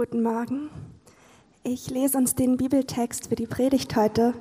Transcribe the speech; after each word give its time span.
Guten 0.00 0.22
Morgen. 0.22 0.70
Ich 1.62 1.90
lese 1.90 2.16
uns 2.16 2.34
den 2.34 2.56
Bibeltext 2.56 3.26
für 3.26 3.34
die 3.34 3.46
Predigt 3.46 3.96
heute 3.96 4.32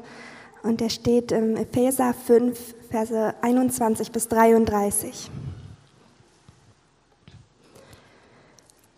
und 0.63 0.79
der 0.79 0.87
steht 0.87 1.33
im 1.33 1.57
Epheser 1.57 2.13
5, 2.13 2.75
Verse 2.89 3.33
21 3.41 4.13
bis 4.13 4.29
33. 4.29 5.29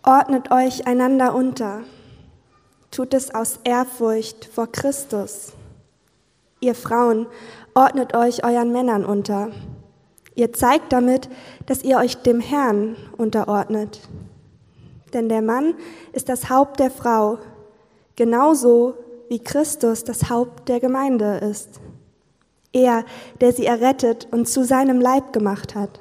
Ordnet 0.04 0.52
euch 0.52 0.86
einander 0.86 1.34
unter, 1.34 1.82
tut 2.92 3.16
es 3.16 3.34
aus 3.34 3.60
Ehrfurcht 3.64 4.46
vor 4.46 4.72
Christus. 4.72 5.54
Ihr 6.60 6.76
Frauen, 6.76 7.26
ordnet 7.74 8.16
euch 8.16 8.46
euren 8.46 8.72
Männern 8.72 9.04
unter. 9.04 9.50
Ihr 10.36 10.54
zeigt 10.54 10.94
damit, 10.94 11.28
dass 11.66 11.82
ihr 11.82 11.98
euch 11.98 12.18
dem 12.18 12.40
Herrn 12.40 12.98
unterordnet. 13.18 14.00
Denn 15.14 15.30
der 15.30 15.42
Mann 15.42 15.76
ist 16.14 16.30
das 16.30 16.50
Haupt 16.50 16.80
der 16.80 16.92
Frau, 16.92 17.40
genauso 18.16 18.96
wie 19.30 19.40
Christus 19.40 20.04
das 20.04 20.30
Haupt 20.30 20.70
der 20.70 20.80
Gemeinde 20.80 21.38
ist. 21.38 21.80
Er, 22.74 23.06
der 23.42 23.52
sie 23.52 23.66
errettet 23.66 24.28
und 24.32 24.48
zu 24.48 24.64
seinem 24.64 25.02
Leib 25.02 25.34
gemacht 25.34 25.76
hat. 25.76 26.00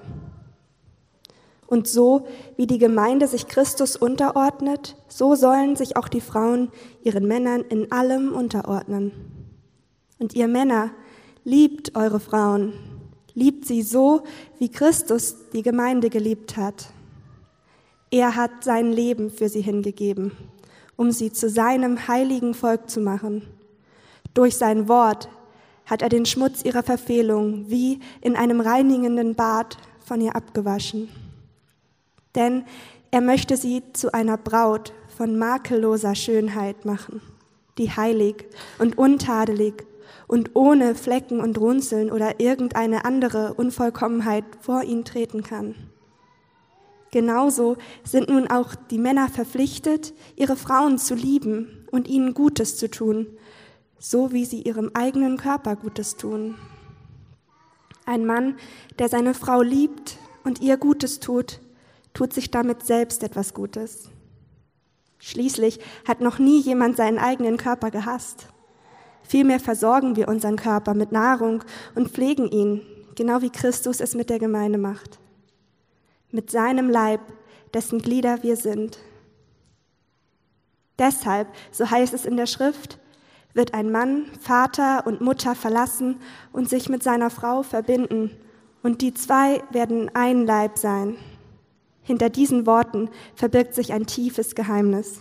Und 1.67 1.87
so 1.87 2.27
wie 2.57 2.67
die 2.67 2.79
Gemeinde 2.79 3.29
sich 3.29 3.47
Christus 3.47 3.97
unterordnet, 3.97 4.97
so 5.09 5.35
sollen 5.35 5.77
sich 5.77 5.97
auch 5.97 6.09
die 6.09 6.21
Frauen 6.21 6.71
ihren 7.03 7.27
Männern 7.27 7.63
in 7.63 7.93
allem 7.93 8.33
unterordnen. 8.33 9.13
Und 10.19 10.35
ihr 10.35 10.49
Männer, 10.49 10.91
liebt 11.45 11.97
eure 11.97 12.21
Frauen, 12.21 12.73
liebt 13.35 13.67
sie 13.67 13.83
so, 13.83 14.23
wie 14.59 14.69
Christus 14.69 15.37
die 15.53 15.63
Gemeinde 15.63 16.11
geliebt 16.11 16.57
hat 16.57 16.93
er 18.11 18.37
hat 18.37 18.65
sein 18.65 18.93
Leben 18.93 19.31
für 19.31 19.49
sie 19.49 19.61
hingegeben, 19.61 20.33
um 20.97 21.13
sie 21.13 21.33
zu 21.33 21.49
seinem 21.49 22.09
heiligen 22.09 22.55
Volk 22.55 22.91
zu 22.91 23.01
machen. 23.01 23.43
Durch 24.35 24.57
sein 24.57 24.89
Wort 24.89 25.29
hat 25.87 26.03
er 26.03 26.09
den 26.09 26.27
Schmutz 26.27 26.65
ihrer 26.65 26.83
Verfehlung 26.83 27.69
wie 27.69 28.01
in 28.21 28.37
einem 28.37 28.61
reinigenden 28.61 29.35
Bad 29.35 29.77
von 30.05 30.21
ihr 30.21 30.35
abgewaschen. 30.37 31.09
Denn 32.35 32.65
er 33.11 33.21
möchte 33.21 33.57
sie 33.57 33.83
zu 33.93 34.15
einer 34.15 34.37
Braut 34.37 34.93
von 35.17 35.37
makelloser 35.37 36.15
Schönheit 36.15 36.85
machen, 36.85 37.21
die 37.77 37.91
heilig 37.91 38.47
und 38.79 38.99
untadelig 38.99 39.85
und 40.29 40.51
ohne 40.55 40.95
Flecken 40.95 41.41
und 41.41 41.59
Runzeln 41.59 42.11
oder 42.11 42.39
irgendeine 42.39 43.05
andere 43.05 43.55
Unvollkommenheit 43.55 44.45
vor 44.61 44.83
ihn 44.85 45.05
treten 45.05 45.43
kann. 45.43 45.75
Genauso 47.11 47.77
sind 48.05 48.29
nun 48.29 48.47
auch 48.49 48.75
die 48.75 48.99
Männer 48.99 49.29
verpflichtet, 49.29 50.15
ihre 50.37 50.57
Frauen 50.57 50.99
zu 50.99 51.15
lieben 51.15 51.87
und 51.91 52.07
ihnen 52.09 52.35
Gutes 52.35 52.77
zu 52.77 52.89
tun, 52.89 53.27
so 53.99 54.33
wie 54.33 54.45
sie 54.45 54.63
ihrem 54.63 54.93
eigenen 54.95 55.37
Körper 55.37 55.75
Gutes 55.75 56.17
tun. 56.17 56.55
Ein 58.07 58.27
Mann, 58.27 58.57
der 58.99 59.09
seine 59.09 59.35
Frau 59.35 59.61
liebt 59.61 60.19
und 60.45 60.61
ihr 60.61 60.77
Gutes 60.77 61.19
tut, 61.19 61.61
tut 62.15 62.33
sich 62.33 62.51
damit 62.51 62.87
selbst 62.87 63.25
etwas 63.25 63.55
Gutes. 63.55 64.09
Schließlich 65.19 65.81
hat 66.07 66.21
noch 66.21 66.39
nie 66.39 66.61
jemand 66.61 66.97
seinen 66.97 67.19
eigenen 67.19 67.57
Körper 67.57 67.91
gehasst. 67.91 68.47
Vielmehr 69.23 69.61
versorgen 69.61 70.17
wir 70.17 70.29
unseren 70.29 70.57
Körper 70.57 70.95
mit 70.95 71.13
Nahrung 71.13 71.63
und 71.95 72.09
pflegen 72.09 72.49
ihn, 72.51 72.83
genau 73.17 73.43
wie 73.43 73.51
Christus 73.51 74.01
es 74.01 74.15
mit 74.15 74.31
der 74.31 74.39
Gemeinde 74.39 74.79
macht 74.79 75.20
mit 76.33 76.51
seinem 76.51 76.89
Leib, 76.89 77.21
dessen 77.75 78.01
Glieder 78.01 78.43
wir 78.43 78.57
sind. 78.57 78.99
Deshalb, 80.99 81.49
so 81.71 81.91
heißt 81.91 82.13
es 82.13 82.25
in 82.25 82.37
der 82.37 82.47
Schrift, 82.47 82.99
wird 83.55 83.75
ein 83.75 83.91
Mann 83.91 84.27
Vater 84.41 85.07
und 85.07 85.21
Mutter 85.21 85.55
verlassen 85.55 86.21
und 86.53 86.69
sich 86.69 86.89
mit 86.89 87.03
seiner 87.03 87.31
Frau 87.31 87.63
verbinden, 87.63 88.31
und 88.83 89.03
die 89.03 89.13
zwei 89.13 89.63
werden 89.71 90.11
ein 90.15 90.47
Leib 90.47 90.79
sein. 90.79 91.17
Hinter 92.03 92.31
diesen 92.31 92.67
Worten 92.67 93.11
verbirgt 93.35 93.75
sich 93.75 93.93
ein 93.93 94.07
tiefes 94.07 94.55
Geheimnis. 94.55 95.21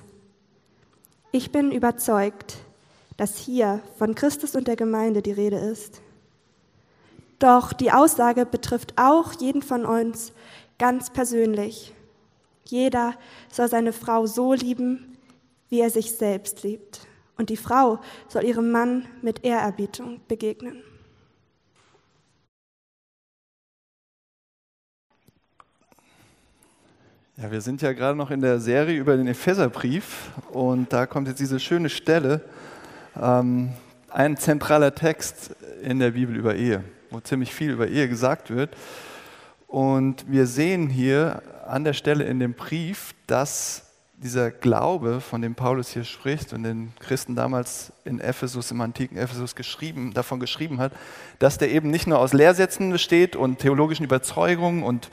Ich 1.32 1.52
bin 1.52 1.72
überzeugt, 1.72 2.58
dass 3.18 3.38
hier 3.38 3.82
von 3.98 4.16
Christus 4.16 4.56
und 4.56 4.68
der 4.68 4.78
Gemeinde 4.78 5.22
die 5.22 5.34
Rede 5.34 5.58
ist. 5.58 6.02
Doch 7.38 7.74
die 7.74 7.92
Aussage 7.92 8.46
betrifft 8.46 8.94
auch 8.96 9.34
jeden 9.40 9.62
von 9.62 9.86
uns, 9.86 10.34
ganz 10.80 11.12
persönlich. 11.12 11.94
Jeder 12.66 13.14
soll 13.52 13.68
seine 13.68 13.94
Frau 13.94 14.26
so 14.26 14.54
lieben, 14.54 15.18
wie 15.70 15.82
er 15.82 15.92
sich 15.92 16.14
selbst 16.14 16.64
liebt. 16.64 17.02
Und 17.38 17.50
die 17.50 17.58
Frau 17.58 18.00
soll 18.28 18.44
ihrem 18.44 18.72
Mann 18.72 19.06
mit 19.22 19.46
Ehrerbietung 19.46 20.20
begegnen. 20.28 20.82
Ja, 27.38 27.50
wir 27.50 27.62
sind 27.62 27.82
ja 27.82 27.94
gerade 27.94 28.18
noch 28.18 28.32
in 28.32 28.42
der 28.42 28.60
Serie 28.60 29.00
über 29.00 29.16
den 29.16 29.28
Epheserbrief 29.28 30.32
und 30.52 30.92
da 30.92 31.06
kommt 31.06 31.30
jetzt 31.30 31.40
diese 31.40 31.62
schöne 31.62 31.88
Stelle, 31.88 32.42
ähm, 33.16 33.72
ein 34.10 34.36
zentraler 34.36 34.94
Text 34.94 35.56
in 35.82 36.00
der 36.00 36.12
Bibel 36.12 36.36
über 36.36 36.56
Ehe, 36.56 36.84
wo 37.10 37.22
ziemlich 37.22 37.54
viel 37.56 37.72
über 37.72 37.88
Ehe 37.88 38.10
gesagt 38.10 38.50
wird. 38.54 38.76
Und 39.70 40.26
wir 40.28 40.48
sehen 40.48 40.90
hier 40.90 41.44
an 41.68 41.84
der 41.84 41.94
Stelle 41.94 42.24
in 42.24 42.40
dem 42.40 42.56
Brief, 42.56 43.14
dass 43.28 43.86
dieser 44.18 44.50
Glaube, 44.50 45.22
von 45.22 45.44
dem 45.44 45.54
Paulus 45.54 45.90
hier 45.90 46.06
spricht 46.06 46.54
und 46.54 46.64
den 46.64 46.92
Christen 47.00 47.36
damals 47.36 47.94
in 48.04 48.20
Ephesus, 48.20 48.72
im 48.72 48.82
antiken 48.82 49.16
Ephesus 49.16 49.56
geschrieben, 49.56 50.12
davon 50.16 50.40
geschrieben 50.40 50.80
hat, 50.80 50.92
dass 51.38 51.60
der 51.60 51.70
eben 51.70 51.92
nicht 51.92 52.08
nur 52.08 52.18
aus 52.18 52.34
Lehrsätzen 52.34 52.90
besteht 52.90 53.36
und 53.36 53.60
theologischen 53.60 54.04
Überzeugungen 54.04 54.82
und 54.82 55.12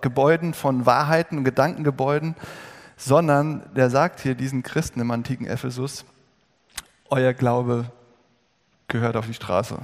Gebäuden 0.00 0.54
von 0.54 0.86
Wahrheiten 0.86 1.36
und 1.36 1.44
Gedankengebäuden, 1.44 2.36
sondern 2.96 3.62
der 3.76 3.90
sagt 3.90 4.20
hier 4.20 4.34
diesen 4.34 4.62
Christen 4.62 5.00
im 5.00 5.10
antiken 5.10 5.46
Ephesus, 5.46 6.06
euer 7.10 7.34
Glaube 7.34 7.92
gehört 8.88 9.16
auf 9.16 9.26
die 9.26 9.34
Straße. 9.34 9.76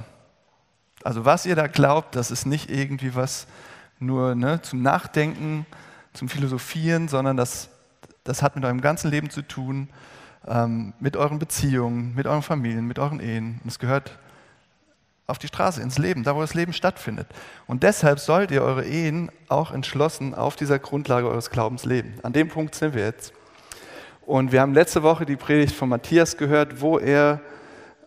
Also 1.03 1.23
was 1.23 1.45
ihr 1.45 1.55
da 1.55 1.67
glaubt, 1.67 2.15
das 2.15 2.31
ist 2.31 2.47
nicht 2.47 2.71
irgendwie 2.71 3.13
was, 3.13 3.45
nur 3.99 4.35
ne, 4.35 4.61
zum 4.61 4.81
Nachdenken, 4.81 5.65
zum 6.13 6.29
Philosophieren, 6.29 7.07
sondern 7.07 7.37
das, 7.37 7.69
das 8.23 8.41
hat 8.41 8.55
mit 8.55 8.65
eurem 8.65 8.81
ganzen 8.81 9.11
Leben 9.11 9.29
zu 9.29 9.41
tun, 9.41 9.89
ähm, 10.47 10.93
mit 10.99 11.17
euren 11.17 11.39
Beziehungen, 11.39 12.15
mit 12.15 12.27
euren 12.27 12.41
Familien, 12.41 12.85
mit 12.85 12.99
euren 12.99 13.19
Ehen. 13.19 13.59
Und 13.63 13.69
es 13.69 13.79
gehört 13.79 14.17
auf 15.27 15.37
die 15.37 15.47
Straße, 15.47 15.81
ins 15.81 15.97
Leben, 15.97 16.23
da 16.23 16.35
wo 16.35 16.41
das 16.41 16.53
Leben 16.53 16.71
stattfindet. 16.71 17.27
Und 17.67 17.83
deshalb 17.83 18.19
sollt 18.19 18.49
ihr 18.49 18.63
eure 18.63 18.85
Ehen 18.85 19.29
auch 19.49 19.71
entschlossen 19.71 20.33
auf 20.33 20.55
dieser 20.55 20.79
Grundlage 20.79 21.27
eures 21.27 21.49
Glaubens 21.49 21.83
leben. 21.83 22.15
An 22.23 22.33
dem 22.33 22.47
Punkt 22.47 22.75
sind 22.75 22.95
wir 22.95 23.03
jetzt. 23.03 23.33
Und 24.25 24.51
wir 24.51 24.61
haben 24.61 24.73
letzte 24.73 25.03
Woche 25.03 25.25
die 25.25 25.35
Predigt 25.35 25.75
von 25.75 25.89
Matthias 25.89 26.37
gehört, 26.37 26.81
wo 26.81 26.97
er 26.97 27.41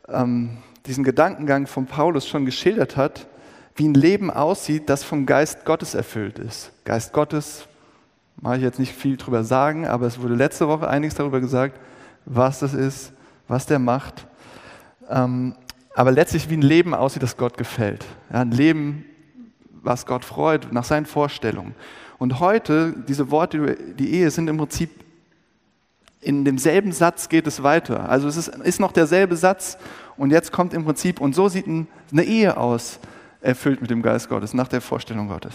ähm, 0.08 0.58
diesen 0.86 1.04
Gedankengang 1.04 1.66
von 1.66 1.86
Paulus 1.86 2.26
schon 2.26 2.46
geschildert 2.46 2.96
hat, 2.96 3.26
wie 3.80 3.88
ein 3.88 3.94
Leben 3.94 4.30
aussieht, 4.30 4.90
das 4.90 5.04
vom 5.04 5.24
Geist 5.24 5.64
Gottes 5.64 5.94
erfüllt 5.94 6.38
ist. 6.38 6.70
Geist 6.84 7.14
Gottes, 7.14 7.66
mache 8.38 8.58
ich 8.58 8.62
jetzt 8.62 8.78
nicht 8.78 8.94
viel 8.94 9.16
drüber 9.16 9.42
sagen, 9.42 9.86
aber 9.86 10.06
es 10.06 10.20
wurde 10.20 10.34
letzte 10.34 10.68
Woche 10.68 10.86
einiges 10.86 11.14
darüber 11.14 11.40
gesagt, 11.40 11.80
was 12.26 12.58
das 12.58 12.74
ist, 12.74 13.14
was 13.48 13.64
der 13.64 13.78
macht. 13.78 14.26
Ähm, 15.08 15.54
aber 15.94 16.12
letztlich 16.12 16.50
wie 16.50 16.58
ein 16.58 16.62
Leben 16.62 16.92
aussieht, 16.92 17.22
das 17.22 17.38
Gott 17.38 17.56
gefällt. 17.56 18.04
Ja, 18.30 18.40
ein 18.40 18.50
Leben, 18.50 19.06
was 19.82 20.04
Gott 20.04 20.26
freut, 20.26 20.70
nach 20.74 20.84
seinen 20.84 21.06
Vorstellungen. 21.06 21.74
Und 22.18 22.38
heute, 22.38 22.94
diese 23.08 23.30
Worte, 23.30 23.78
die 23.98 24.12
Ehe 24.12 24.30
sind 24.30 24.48
im 24.48 24.58
Prinzip 24.58 24.90
in 26.20 26.44
demselben 26.44 26.92
Satz 26.92 27.30
geht 27.30 27.46
es 27.46 27.62
weiter. 27.62 28.10
Also 28.10 28.28
es 28.28 28.36
ist, 28.36 28.48
ist 28.48 28.78
noch 28.78 28.92
derselbe 28.92 29.36
Satz 29.36 29.78
und 30.18 30.32
jetzt 30.32 30.52
kommt 30.52 30.74
im 30.74 30.84
Prinzip, 30.84 31.18
und 31.18 31.34
so 31.34 31.48
sieht 31.48 31.64
eine 31.66 32.24
Ehe 32.24 32.58
aus 32.58 33.00
erfüllt 33.40 33.80
mit 33.80 33.90
dem 33.90 34.02
Geist 34.02 34.28
Gottes, 34.28 34.54
nach 34.54 34.68
der 34.68 34.80
Vorstellung 34.80 35.28
Gottes. 35.28 35.54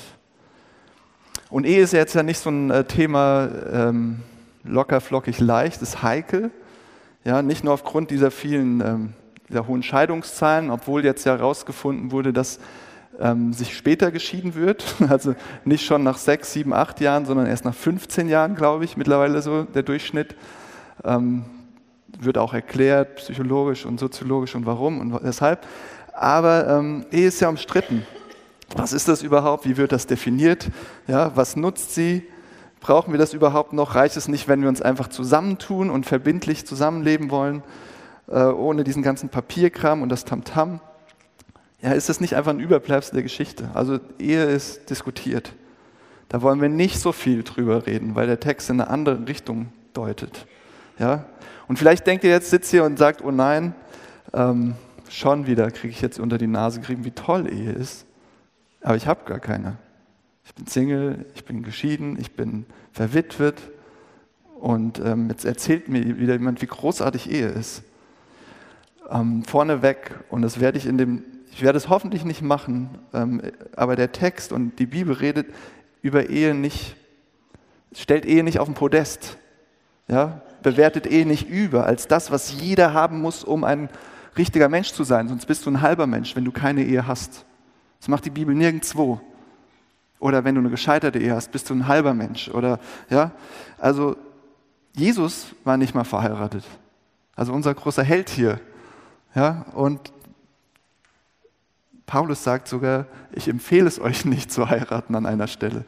Und 1.49 1.65
Ehe 1.65 1.81
ist 1.81 1.93
jetzt 1.93 2.15
ja 2.15 2.23
nicht 2.23 2.39
so 2.39 2.49
ein 2.49 2.71
äh, 2.71 2.83
Thema 2.85 3.47
ähm, 3.71 4.19
locker, 4.63 4.99
flockig, 5.01 5.39
leicht, 5.39 5.81
ist 5.81 6.01
heikel. 6.01 6.51
Ja, 7.23 7.41
nicht 7.41 7.63
nur 7.63 7.73
aufgrund 7.73 8.11
dieser 8.11 8.31
vielen, 8.31 8.81
ähm, 8.81 9.13
dieser 9.49 9.67
hohen 9.67 9.83
Scheidungszahlen, 9.83 10.71
obwohl 10.71 11.03
jetzt 11.05 11.25
ja 11.25 11.37
herausgefunden 11.37 12.11
wurde, 12.11 12.33
dass 12.33 12.59
ähm, 13.19 13.53
sich 13.53 13.75
später 13.75 14.11
geschieden 14.11 14.55
wird. 14.55 14.83
Also 15.09 15.35
nicht 15.63 15.85
schon 15.85 16.03
nach 16.03 16.17
sechs, 16.17 16.51
sieben, 16.51 16.73
acht 16.73 16.99
Jahren, 16.99 17.25
sondern 17.25 17.45
erst 17.45 17.65
nach 17.65 17.75
15 17.75 18.27
Jahren, 18.27 18.55
glaube 18.55 18.85
ich, 18.85 18.97
mittlerweile 18.97 19.41
so 19.41 19.63
der 19.63 19.83
Durchschnitt. 19.83 20.35
Ähm, 21.03 21.45
wird 22.19 22.37
auch 22.37 22.53
erklärt, 22.53 23.17
psychologisch 23.17 23.85
und 23.85 23.99
soziologisch 23.99 24.55
und 24.55 24.65
warum 24.65 24.99
und 24.99 25.23
weshalb. 25.23 25.65
Aber 26.15 26.67
ähm, 26.67 27.05
Ehe 27.11 27.27
ist 27.27 27.39
ja 27.41 27.49
umstritten. 27.49 28.05
Was 28.75 28.93
ist 28.93 29.07
das 29.07 29.21
überhaupt? 29.21 29.65
Wie 29.67 29.77
wird 29.77 29.91
das 29.91 30.07
definiert? 30.07 30.69
Ja, 31.07 31.35
was 31.35 31.55
nutzt 31.55 31.93
sie? 31.93 32.23
Brauchen 32.79 33.13
wir 33.13 33.17
das 33.17 33.33
überhaupt 33.33 33.73
noch? 33.73 33.95
Reicht 33.95 34.15
es 34.15 34.27
nicht, 34.27 34.47
wenn 34.47 34.61
wir 34.61 34.69
uns 34.69 34.81
einfach 34.81 35.07
zusammentun 35.07 35.89
und 35.89 36.05
verbindlich 36.05 36.65
zusammenleben 36.65 37.31
wollen, 37.31 37.63
äh, 38.27 38.43
ohne 38.43 38.83
diesen 38.83 39.03
ganzen 39.03 39.29
Papierkram 39.29 40.01
und 40.01 40.09
das 40.09 40.25
Tamtam? 40.25 40.79
Ja, 41.81 41.91
ist 41.91 42.09
das 42.09 42.21
nicht 42.21 42.35
einfach 42.35 42.51
ein 42.51 42.59
Überbleibsel 42.59 43.13
der 43.13 43.23
Geschichte? 43.23 43.69
Also 43.73 43.99
Ehe 44.17 44.45
ist 44.45 44.89
diskutiert. 44.89 45.53
Da 46.29 46.41
wollen 46.41 46.61
wir 46.61 46.69
nicht 46.69 46.99
so 46.99 47.11
viel 47.11 47.43
drüber 47.43 47.85
reden, 47.85 48.15
weil 48.15 48.27
der 48.27 48.39
Text 48.39 48.69
in 48.69 48.79
eine 48.79 48.89
andere 48.89 49.27
Richtung 49.27 49.67
deutet. 49.93 50.47
Ja? 50.97 51.25
Und 51.67 51.77
vielleicht 51.77 52.07
denkt 52.07 52.23
ihr 52.23 52.31
jetzt, 52.31 52.49
sitzt 52.49 52.71
hier 52.71 52.83
und 52.83 52.97
sagt, 52.97 53.23
oh 53.23 53.31
nein, 53.31 53.75
ähm, 54.33 54.75
schon 55.09 55.47
wieder 55.47 55.71
kriege 55.71 55.91
ich 55.91 56.01
jetzt 56.01 56.19
unter 56.19 56.37
die 56.37 56.47
Nase 56.47 56.81
gerieben, 56.81 57.05
wie 57.05 57.11
toll 57.11 57.51
Ehe 57.51 57.71
ist. 57.71 58.05
Aber 58.81 58.95
ich 58.95 59.07
habe 59.07 59.25
gar 59.25 59.39
keine. 59.39 59.77
Ich 60.45 60.53
bin 60.53 60.67
Single, 60.67 61.25
ich 61.33 61.43
bin 61.45 61.63
geschieden, 61.63 62.17
ich 62.19 62.35
bin 62.35 62.65
verwitwet. 62.91 63.61
Und 64.59 64.99
ähm, 64.99 65.29
jetzt 65.29 65.45
erzählt 65.45 65.89
mir 65.89 66.17
wieder 66.17 66.33
jemand, 66.33 66.61
wie 66.61 66.67
großartig 66.67 67.29
Ehe 67.31 67.47
ist. 67.47 67.83
Ähm, 69.09 69.43
vorneweg, 69.43 70.11
und 70.29 70.41
das 70.41 70.59
werde 70.59 70.77
ich 70.77 70.85
in 70.85 70.97
dem, 70.97 71.23
ich 71.51 71.61
werde 71.61 71.77
es 71.77 71.89
hoffentlich 71.89 72.25
nicht 72.25 72.41
machen, 72.41 72.89
ähm, 73.13 73.41
aber 73.75 73.95
der 73.95 74.11
Text 74.11 74.51
und 74.51 74.79
die 74.79 74.85
Bibel 74.85 75.13
redet 75.13 75.47
über 76.01 76.29
Ehe 76.29 76.53
nicht, 76.53 76.95
stellt 77.93 78.25
Ehe 78.25 78.43
nicht 78.43 78.59
auf 78.59 78.67
den 78.67 78.73
Podest. 78.73 79.37
Ja? 80.07 80.41
Bewertet 80.63 81.05
Ehe 81.07 81.25
nicht 81.25 81.49
über 81.49 81.85
als 81.85 82.07
das, 82.07 82.31
was 82.31 82.59
jeder 82.61 82.93
haben 82.93 83.21
muss, 83.21 83.43
um 83.43 83.63
ein 83.63 83.89
richtiger 84.37 84.69
Mensch 84.69 84.91
zu 84.91 85.03
sein. 85.03 85.27
Sonst 85.27 85.45
bist 85.45 85.65
du 85.65 85.71
ein 85.71 85.81
halber 85.81 86.07
Mensch, 86.07 86.35
wenn 86.35 86.45
du 86.45 86.51
keine 86.51 86.83
Ehe 86.83 87.07
hast. 87.07 87.45
Das 87.99 88.07
macht 88.07 88.25
die 88.25 88.29
Bibel 88.29 88.53
nirgendwo. 88.53 89.21
Oder 90.19 90.43
wenn 90.43 90.55
du 90.55 90.61
eine 90.61 90.69
gescheiterte 90.69 91.19
Ehe 91.19 91.35
hast, 91.35 91.51
bist 91.51 91.69
du 91.69 91.73
ein 91.73 91.87
halber 91.87 92.13
Mensch. 92.13 92.49
Oder, 92.49 92.79
ja? 93.09 93.31
Also, 93.77 94.15
Jesus 94.93 95.47
war 95.63 95.77
nicht 95.77 95.93
mal 95.93 96.05
verheiratet. 96.05 96.63
Also 97.35 97.53
unser 97.53 97.73
großer 97.73 98.03
Held 98.03 98.29
hier. 98.29 98.59
Ja? 99.33 99.65
Und 99.73 100.13
Paulus 102.05 102.43
sagt 102.43 102.67
sogar, 102.67 103.07
ich 103.33 103.47
empfehle 103.47 103.87
es 103.87 103.99
euch 103.99 104.25
nicht 104.25 104.51
zu 104.51 104.69
heiraten 104.69 105.15
an 105.15 105.25
einer 105.25 105.47
Stelle. 105.47 105.85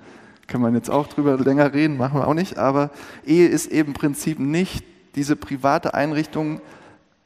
Kann 0.48 0.62
man 0.62 0.74
jetzt 0.76 0.90
auch 0.90 1.08
drüber 1.08 1.38
länger 1.38 1.74
reden, 1.74 1.98
machen 1.98 2.20
wir 2.20 2.28
auch 2.28 2.34
nicht. 2.34 2.58
Aber 2.58 2.90
Ehe 3.26 3.48
ist 3.48 3.68
eben 3.68 3.90
im 3.90 3.94
Prinzip 3.94 4.40
nicht 4.40 4.84
diese 5.16 5.36
private 5.36 5.94
Einrichtung 5.94 6.62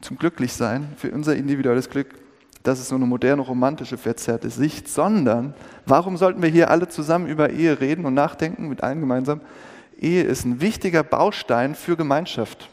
zum 0.02 0.18
Glücklichsein, 0.18 0.90
für 0.98 1.12
unser 1.12 1.36
individuelles 1.36 1.90
Glück, 1.90 2.16
das 2.64 2.80
ist 2.80 2.90
so 2.90 2.96
eine 2.96 3.06
moderne, 3.06 3.42
romantische, 3.42 3.98
verzerrte 3.98 4.50
Sicht, 4.50 4.88
sondern 4.88 5.54
warum 5.86 6.18
sollten 6.18 6.42
wir 6.42 6.50
hier 6.50 6.70
alle 6.70 6.88
zusammen 6.88 7.28
über 7.28 7.50
Ehe 7.50 7.80
reden 7.80 8.06
und 8.06 8.14
nachdenken, 8.14 8.70
mit 8.70 8.84
allen 8.84 9.00
gemeinsam? 9.00 9.42
Ehe 10.00 10.24
ist 10.24 10.46
ein 10.46 10.62
wichtiger 10.62 11.04
Baustein 11.04 11.76
für 11.76 11.96
Gemeinschaft. 11.96 12.70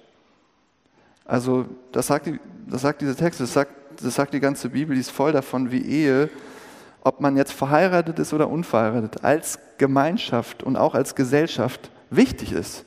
Also 1.24 1.66
das 1.92 2.06
sagt, 2.06 2.26
die, 2.26 2.38
das 2.68 2.82
sagt 2.82 3.00
dieser 3.00 3.16
Text, 3.16 3.40
das 3.40 3.52
sagt, 3.52 3.72
das 4.02 4.14
sagt 4.14 4.34
die 4.34 4.40
ganze 4.40 4.70
Bibel, 4.70 4.94
die 4.94 5.00
ist 5.00 5.10
voll 5.10 5.32
davon, 5.32 5.70
wie 5.70 5.82
Ehe, 5.82 6.30
ob 7.02 7.20
man 7.20 7.36
jetzt 7.36 7.52
verheiratet 7.52 8.18
ist 8.18 8.32
oder 8.32 8.48
unverheiratet, 8.48 9.24
als 9.24 9.58
Gemeinschaft 9.78 10.62
und 10.62 10.76
auch 10.76 10.94
als 10.94 11.14
Gesellschaft 11.14 11.90
wichtig 12.10 12.52
ist. 12.52 12.84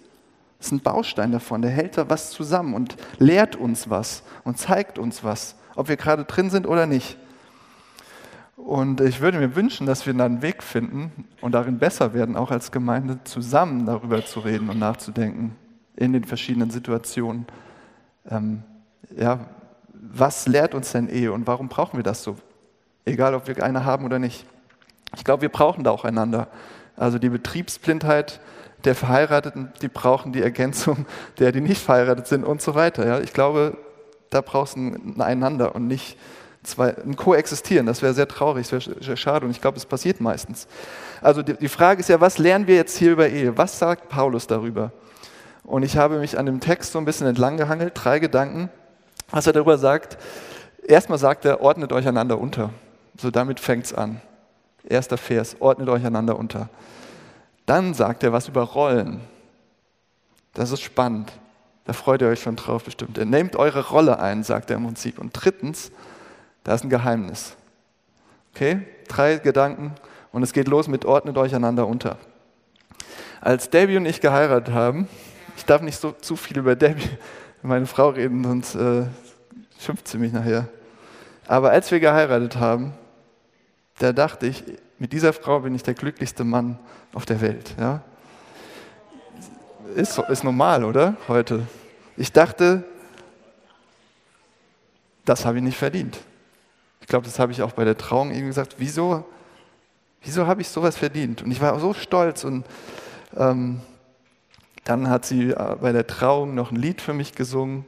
Das 0.61 0.67
ist 0.67 0.73
ein 0.73 0.79
Baustein 0.79 1.33
davon, 1.33 1.61
der 1.61 1.71
hält 1.71 1.97
da 1.97 2.09
was 2.09 2.31
zusammen 2.31 2.73
und 2.75 2.95
lehrt 3.17 3.55
uns 3.55 3.89
was 3.89 4.23
und 4.43 4.57
zeigt 4.57 4.97
uns 4.97 5.23
was 5.23 5.55
ob 5.75 5.87
wir 5.87 5.97
gerade 5.97 6.25
drin 6.25 6.49
sind 6.49 6.67
oder 6.67 6.85
nicht. 6.85 7.17
Und 8.55 9.01
ich 9.01 9.21
würde 9.21 9.39
mir 9.39 9.55
wünschen, 9.55 9.87
dass 9.87 10.05
wir 10.05 10.13
einen 10.13 10.41
Weg 10.41 10.61
finden 10.61 11.27
und 11.41 11.53
darin 11.53 11.79
besser 11.79 12.13
werden, 12.13 12.35
auch 12.35 12.51
als 12.51 12.71
Gemeinde 12.71 13.19
zusammen 13.23 13.85
darüber 13.85 14.23
zu 14.23 14.39
reden 14.41 14.69
und 14.69 14.77
nachzudenken 14.77 15.55
in 15.95 16.13
den 16.13 16.23
verschiedenen 16.23 16.69
Situationen. 16.69 17.47
Ähm, 18.29 18.63
ja, 19.17 19.39
was 19.93 20.47
lehrt 20.47 20.75
uns 20.75 20.91
denn 20.91 21.09
Ehe 21.09 21.31
und 21.31 21.47
warum 21.47 21.69
brauchen 21.69 21.97
wir 21.97 22.03
das 22.03 22.23
so? 22.23 22.37
Egal, 23.03 23.33
ob 23.33 23.47
wir 23.47 23.63
eine 23.63 23.83
haben 23.83 24.05
oder 24.05 24.19
nicht. 24.19 24.45
Ich 25.15 25.23
glaube, 25.23 25.41
wir 25.41 25.49
brauchen 25.49 25.83
da 25.83 25.91
auch 25.91 26.05
einander. 26.05 26.47
Also 27.01 27.17
die 27.17 27.29
Betriebsblindheit 27.29 28.39
der 28.85 28.93
Verheirateten, 28.93 29.73
die 29.81 29.87
brauchen 29.87 30.33
die 30.33 30.41
Ergänzung 30.41 31.07
der, 31.39 31.51
die 31.51 31.59
nicht 31.59 31.81
verheiratet 31.81 32.27
sind 32.27 32.43
und 32.43 32.61
so 32.61 32.75
weiter. 32.75 33.07
Ja, 33.07 33.19
ich 33.19 33.33
glaube, 33.33 33.75
da 34.29 34.41
brauchst 34.41 34.75
du 34.75 34.81
ein 34.81 35.19
Einander 35.19 35.73
und 35.73 35.87
nicht 35.87 36.15
zwei, 36.61 36.95
ein 36.95 37.15
Koexistieren. 37.15 37.87
Das 37.87 38.03
wäre 38.03 38.13
sehr 38.13 38.27
traurig, 38.27 38.69
das 38.69 38.87
wäre 38.87 39.17
schade 39.17 39.45
und 39.45 39.51
ich 39.51 39.61
glaube, 39.61 39.77
es 39.77 39.85
passiert 39.87 40.21
meistens. 40.21 40.67
Also 41.23 41.41
die, 41.41 41.55
die 41.55 41.69
Frage 41.69 42.01
ist 42.01 42.09
ja, 42.09 42.21
was 42.21 42.37
lernen 42.37 42.67
wir 42.67 42.75
jetzt 42.75 42.95
hier 42.97 43.13
über 43.13 43.27
Ehe? 43.27 43.57
Was 43.57 43.79
sagt 43.79 44.07
Paulus 44.07 44.45
darüber? 44.45 44.91
Und 45.63 45.81
ich 45.81 45.97
habe 45.97 46.19
mich 46.19 46.37
an 46.37 46.45
dem 46.45 46.59
Text 46.59 46.91
so 46.91 46.99
ein 46.99 47.05
bisschen 47.05 47.25
entlang 47.25 47.57
gehangelt, 47.57 47.93
drei 47.95 48.19
Gedanken, 48.19 48.69
was 49.31 49.47
er 49.47 49.53
darüber 49.53 49.79
sagt. 49.79 50.19
Erstmal 50.87 51.17
sagt 51.17 51.45
er, 51.45 51.61
ordnet 51.61 51.93
euch 51.93 52.07
einander 52.07 52.37
unter. 52.37 52.69
So 53.17 53.31
damit 53.31 53.59
fängt 53.59 53.85
es 53.85 53.93
an. 53.93 54.21
Erster 54.87 55.17
Vers, 55.17 55.57
ordnet 55.59 55.89
euch 55.89 56.05
einander 56.05 56.37
unter. 56.37 56.69
Dann 57.65 57.93
sagt 57.93 58.23
er 58.23 58.33
was 58.33 58.47
über 58.47 58.63
Rollen. 58.63 59.21
Das 60.53 60.71
ist 60.71 60.81
spannend. 60.81 61.31
Da 61.85 61.93
freut 61.93 62.21
ihr 62.21 62.27
euch 62.27 62.41
schon 62.41 62.55
drauf 62.55 62.83
bestimmt. 62.83 63.17
Ihr 63.17 63.25
nehmt 63.25 63.55
eure 63.55 63.89
Rolle 63.89 64.19
ein, 64.19 64.43
sagt 64.43 64.69
er 64.69 64.77
im 64.77 64.85
Prinzip. 64.85 65.19
Und 65.19 65.31
drittens, 65.33 65.91
da 66.63 66.73
ist 66.73 66.83
ein 66.83 66.89
Geheimnis. 66.89 67.55
Okay, 68.53 68.81
drei 69.07 69.37
Gedanken 69.37 69.95
und 70.31 70.43
es 70.43 70.53
geht 70.53 70.67
los 70.67 70.87
mit 70.87 71.05
ordnet 71.05 71.37
euch 71.37 71.55
einander 71.55 71.87
unter. 71.87 72.17
Als 73.39 73.69
Debbie 73.69 73.97
und 73.97 74.05
ich 74.05 74.21
geheiratet 74.21 74.73
haben, 74.73 75.07
ich 75.57 75.65
darf 75.65 75.81
nicht 75.81 75.99
so 75.99 76.11
zu 76.11 76.35
viel 76.35 76.57
über 76.57 76.75
Debbie, 76.75 77.09
meine 77.61 77.85
Frau 77.85 78.09
reden, 78.09 78.43
sonst 78.43 78.75
äh, 78.75 79.05
schimpft 79.79 80.07
sie 80.07 80.17
mich 80.17 80.33
nachher. 80.33 80.67
Aber 81.47 81.71
als 81.71 81.91
wir 81.91 81.99
geheiratet 81.99 82.57
haben, 82.57 82.93
da 84.01 84.13
dachte 84.13 84.47
ich, 84.47 84.63
mit 84.97 85.13
dieser 85.13 85.31
Frau 85.31 85.59
bin 85.59 85.75
ich 85.75 85.83
der 85.83 85.93
glücklichste 85.93 86.43
Mann 86.43 86.79
auf 87.13 87.25
der 87.25 87.39
Welt. 87.39 87.75
Ja? 87.79 88.01
Ist, 89.95 90.17
ist 90.17 90.43
normal, 90.43 90.83
oder? 90.83 91.15
Heute. 91.27 91.67
Ich 92.17 92.31
dachte, 92.31 92.83
das 95.23 95.45
habe 95.45 95.57
ich 95.57 95.63
nicht 95.63 95.77
verdient. 95.77 96.17
Ich 97.01 97.07
glaube, 97.07 97.25
das 97.25 97.37
habe 97.37 97.51
ich 97.51 97.61
auch 97.61 97.73
bei 97.73 97.83
der 97.83 97.97
Trauung 97.97 98.31
irgendwie 98.31 98.47
gesagt. 98.47 98.75
Wieso, 98.79 99.23
wieso 100.23 100.47
habe 100.47 100.61
ich 100.61 100.69
sowas 100.69 100.97
verdient? 100.97 101.43
Und 101.43 101.51
ich 101.51 101.61
war 101.61 101.79
so 101.79 101.93
stolz. 101.93 102.43
Und 102.43 102.65
ähm, 103.37 103.81
dann 104.83 105.09
hat 105.09 105.25
sie 105.25 105.51
äh, 105.51 105.75
bei 105.79 105.91
der 105.91 106.07
Trauung 106.07 106.55
noch 106.55 106.71
ein 106.71 106.77
Lied 106.77 107.01
für 107.01 107.13
mich 107.13 107.33
gesungen. 107.33 107.85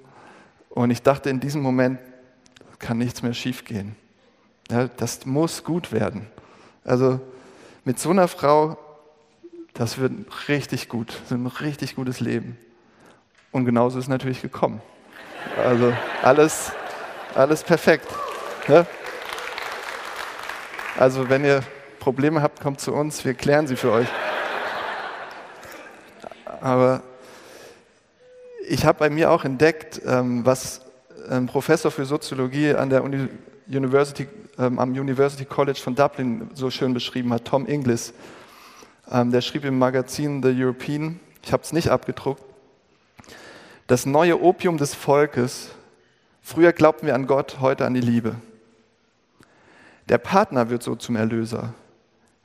Und 0.70 0.92
ich 0.92 1.02
dachte 1.02 1.32
in 1.32 1.40
diesem 1.40 1.64
Moment, 1.64 2.00
kann 2.78 3.00
nichts 3.00 3.24
mehr 3.24 3.34
schiefgehen. 3.34 3.96
Ja, 4.70 4.90
das 4.98 5.26
muss 5.26 5.64
gut 5.64 5.92
werden. 5.92 6.28
Also 6.84 7.20
mit 7.86 8.00
so 8.00 8.10
einer 8.10 8.28
Frau 8.28 8.78
das 9.74 9.98
wird 9.98 10.14
richtig 10.48 10.88
gut, 10.88 11.20
so 11.28 11.34
ein 11.34 11.48
richtig 11.48 11.96
gutes 11.96 12.20
Leben. 12.20 12.58
Und 13.52 13.66
genauso 13.66 13.98
ist 13.98 14.06
es 14.06 14.10
natürlich 14.10 14.42
gekommen. 14.42 14.82
Also 15.58 15.94
alles, 16.22 16.72
alles 17.34 17.64
perfekt. 17.64 18.08
Ne? 18.68 18.86
Also 20.98 21.28
wenn 21.28 21.44
ihr 21.44 21.64
Probleme 22.00 22.42
habt, 22.42 22.62
kommt 22.62 22.82
zu 22.82 22.94
uns, 22.94 23.26
wir 23.26 23.34
klären 23.34 23.66
sie 23.66 23.76
für 23.76 23.92
euch. 23.92 24.08
Aber 26.62 27.02
ich 28.68 28.86
habe 28.86 29.00
bei 29.00 29.10
mir 29.10 29.32
auch 29.32 29.44
entdeckt, 29.44 30.02
ähm, 30.06 30.46
was 30.46 30.82
ein 31.30 31.48
Professor 31.48 31.90
für 31.90 32.06
Soziologie 32.06 32.76
an 32.76 32.90
der 32.92 33.04
University, 33.68 34.28
ähm, 34.58 34.80
am 34.80 34.92
University 34.92 35.46
College 35.46 35.80
von 35.82 35.96
Dublin 35.96 36.50
so 36.54 36.70
schön 36.70 36.94
beschrieben 36.94 37.34
hat, 37.34 37.46
Tom 37.46 37.68
Inglis. 37.68 38.14
Ähm, 39.12 39.32
der 39.32 39.42
schrieb 39.42 39.66
im 39.66 39.78
Magazin 39.78 40.42
The 40.42 40.54
European, 40.56 41.20
ich 41.44 41.52
habe 41.52 41.64
es 41.64 41.74
nicht 41.74 41.90
abgedruckt, 41.90 42.44
das 43.88 44.06
neue 44.06 44.42
Opium 44.42 44.78
des 44.78 44.94
Volkes. 44.94 45.72
Früher 46.42 46.74
glaubten 46.74 47.08
wir 47.08 47.16
an 47.16 47.28
Gott, 47.28 47.60
heute 47.60 47.86
an 47.86 47.94
die 47.94 48.02
Liebe. 48.02 48.36
Der 50.10 50.18
Partner 50.18 50.70
wird 50.70 50.84
so 50.84 50.96
zum 50.96 51.16
Erlöser. 51.16 51.74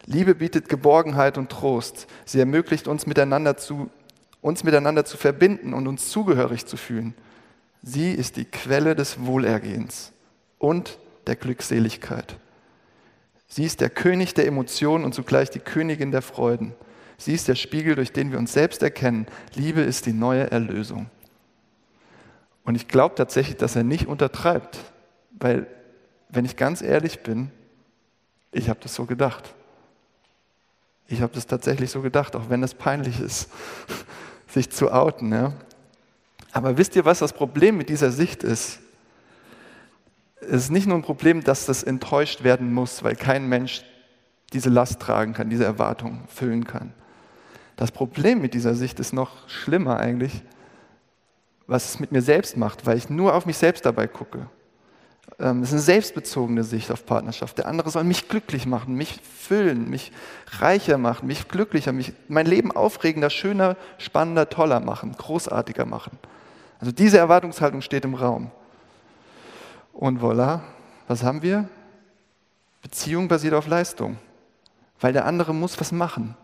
Liebe 0.07 0.35
bietet 0.35 0.69
Geborgenheit 0.69 1.39
und 1.39 1.51
Trost. 1.51 2.07
Sie 2.25 2.39
ermöglicht 2.39 2.89
uns 2.89 3.07
miteinander 3.07 3.57
zu, 3.57 3.91
uns 4.41 4.65
miteinander 4.65 5.05
zu 5.05 5.17
verbinden 5.17 5.75
und 5.75 5.87
uns 5.87 6.11
zugehörig 6.11 6.67
zu 6.67 6.77
fühlen. 6.77 7.15
Sie 7.83 8.13
ist 8.13 8.37
die 8.37 8.45
Quelle 8.45 8.95
des 8.95 9.25
Wohlergehens 9.25 10.13
und 10.59 10.99
der 11.29 11.37
Glückseligkeit. 11.37 12.37
Sie 13.47 13.65
ist 13.65 13.81
der 13.81 13.91
König 13.91 14.35
der 14.35 14.47
Emotionen 14.47 15.05
und 15.05 15.15
zugleich 15.15 15.51
die 15.51 15.61
Königin 15.61 16.11
der 16.11 16.23
Freuden. 16.23 16.75
Sie 17.17 17.33
ist 17.33 17.49
der 17.49 17.55
Spiegel, 17.55 17.95
durch 17.95 18.13
den 18.13 18.31
wir 18.31 18.39
uns 18.39 18.53
selbst 18.53 18.83
erkennen. 18.83 19.27
Liebe 19.55 19.81
ist 19.81 20.07
die 20.07 20.13
neue 20.13 20.51
Erlösung. 20.51 21.11
Und 22.65 22.75
ich 22.75 22.89
glaube 22.89 23.15
tatsächlich, 23.15 23.57
dass 23.57 23.77
er 23.77 23.83
nicht 23.85 24.07
untertreibt, 24.07 24.79
weil, 25.31 25.67
wenn 26.29 26.45
ich 26.45 26.57
ganz 26.57 26.83
ehrlich 26.83 27.21
bin, 27.21 27.51
ich 28.53 28.69
habe 28.69 28.81
das 28.83 28.95
so 28.95 29.07
gedacht. 29.07 29.55
Ich 31.07 31.23
habe 31.23 31.33
das 31.35 31.47
tatsächlich 31.47 31.91
so 31.91 32.03
gedacht, 32.03 32.37
auch 32.37 32.51
wenn 32.51 32.63
es 32.63 32.75
peinlich 32.75 33.21
ist, 33.21 33.51
sich 34.47 34.71
zu 34.71 34.93
outen. 34.93 35.33
Ja? 35.33 35.55
Aber 36.53 36.77
wisst 36.77 36.95
ihr, 36.97 37.05
was 37.05 37.21
das 37.21 37.33
Problem 37.33 37.79
mit 37.79 37.89
dieser 37.89 38.13
Sicht 38.13 38.45
ist? 38.45 38.81
Es 40.41 40.65
ist 40.65 40.71
nicht 40.71 40.87
nur 40.87 40.97
ein 40.97 41.03
Problem, 41.03 41.43
dass 41.43 41.67
das 41.67 41.83
enttäuscht 41.83 42.45
werden 42.45 42.73
muss, 42.73 43.03
weil 43.03 43.17
kein 43.17 43.49
Mensch 43.49 43.85
diese 44.53 44.71
Last 44.71 45.01
tragen 45.01 45.35
kann, 45.35 45.51
diese 45.51 45.65
Erwartung 45.65 46.23
füllen 46.29 46.65
kann. 46.65 46.93
Das 47.77 47.93
Problem 47.93 48.41
mit 48.41 48.55
dieser 48.55 48.75
Sicht 48.75 48.99
ist 48.99 49.13
noch 49.13 49.49
schlimmer 49.49 50.01
eigentlich, 50.01 50.43
was 51.67 51.91
es 51.91 52.01
mit 52.01 52.13
mir 52.13 52.23
selbst 52.23 52.57
macht, 52.57 52.87
weil 52.87 52.97
ich 52.97 53.11
nur 53.11 53.35
auf 53.35 53.47
mich 53.47 53.59
selbst 53.59 53.85
dabei 53.85 54.07
gucke. 54.07 54.49
Ähm, 55.39 55.63
es 55.63 55.69
ist 55.69 55.75
eine 55.75 55.83
selbstbezogene 55.83 56.65
Sicht 56.65 56.91
auf 56.91 57.07
Partnerschaft. 57.07 57.59
Der 57.59 57.69
andere 57.69 57.91
soll 57.91 58.05
mich 58.05 58.29
glücklich 58.29 58.67
machen, 58.67 58.95
mich 58.95 59.21
füllen, 59.23 59.89
mich 59.89 60.13
reicher 60.59 60.99
machen, 60.99 61.27
mich 61.27 61.49
glücklicher, 61.49 61.93
mich, 61.93 62.15
mein 62.29 62.47
Leben 62.47 62.73
aufregender, 62.73 63.31
schöner, 63.31 63.77
spannender, 63.99 64.49
toller 64.49 64.81
machen, 64.81 65.13
großartiger 65.17 65.85
machen. 65.85 66.19
Also 66.81 66.93
diese 66.93 67.19
Erwartungshaltung 67.19 67.83
steht 67.83 68.05
im 68.05 68.15
Raum. 68.15 68.51
Und 69.99 70.21
voilà, 70.21 70.61
was 71.09 71.25
haben 71.25 71.43
wir? 71.43 71.69
Beziehung 72.83 73.27
basiert 73.27 73.55
auf 73.55 73.67
Leistung, 73.67 74.17
weil 75.01 75.13
der 75.13 75.25
andere 75.25 75.53
muss 75.53 75.81
was 75.81 75.91
machen. 75.91 76.37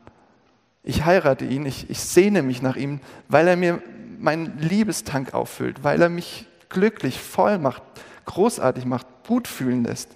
Ich 0.83 1.05
heirate 1.05 1.45
ihn, 1.45 1.65
ich, 1.65 1.89
ich 1.89 2.01
sehne 2.01 2.43
mich 2.43 2.63
nach 2.63 2.75
ihm, 2.75 2.99
weil 3.29 3.47
er 3.47 3.55
mir 3.55 3.81
meinen 4.19 4.59
Liebestank 4.59 5.35
auffüllt, 5.35 5.85
weil 5.85 6.03
er 6.03 6.09
mich 6.09 6.47
glücklich, 6.69 7.21
voll 7.21 7.59
macht, 7.59 7.85
großartig 8.25 8.87
macht, 8.87 9.07
gut 9.25 9.47
fühlen 9.47 9.85
lässt, 9.85 10.11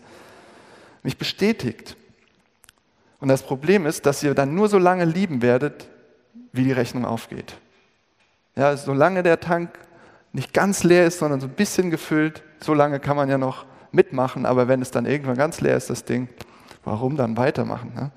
mich 1.05 1.17
bestätigt. 1.17 1.97
Und 3.21 3.29
das 3.29 3.45
Problem 3.45 3.87
ist, 3.87 4.05
dass 4.05 4.21
ihr 4.21 4.35
dann 4.35 4.57
nur 4.57 4.69
so 4.69 4.79
lange 4.79 5.05
lieben 5.05 5.43
werdet, 5.43 5.89
wie 6.51 6.65
die 6.65 6.73
Rechnung 6.73 7.05
aufgeht. 7.05 7.57
Ja, 8.57 8.77
solange 8.77 9.23
der 9.23 9.39
Tank 9.39 9.79
nicht 10.33 10.53
ganz 10.53 10.85
leer 10.85 11.07
ist, 11.07 11.19
sondern 11.19 11.41
so 11.41 11.47
ein 11.47 11.55
bisschen 11.55 11.91
gefüllt, 11.91 12.43
so 12.61 12.75
lange 12.75 13.01
kann 13.01 13.17
man 13.17 13.29
ja 13.29 13.39
noch 13.39 13.65
mitmachen, 13.93 14.47
aber 14.47 14.69
wenn 14.69 14.83
es 14.83 14.91
dann 14.91 15.07
irgendwann 15.07 15.37
ganz 15.37 15.61
leer 15.61 15.77
ist, 15.77 15.91
das 15.91 16.05
Ding, 16.05 16.29
warum 16.85 17.17
dann 17.17 17.37
weitermachen? 17.37 17.93
Ne? 17.95 18.11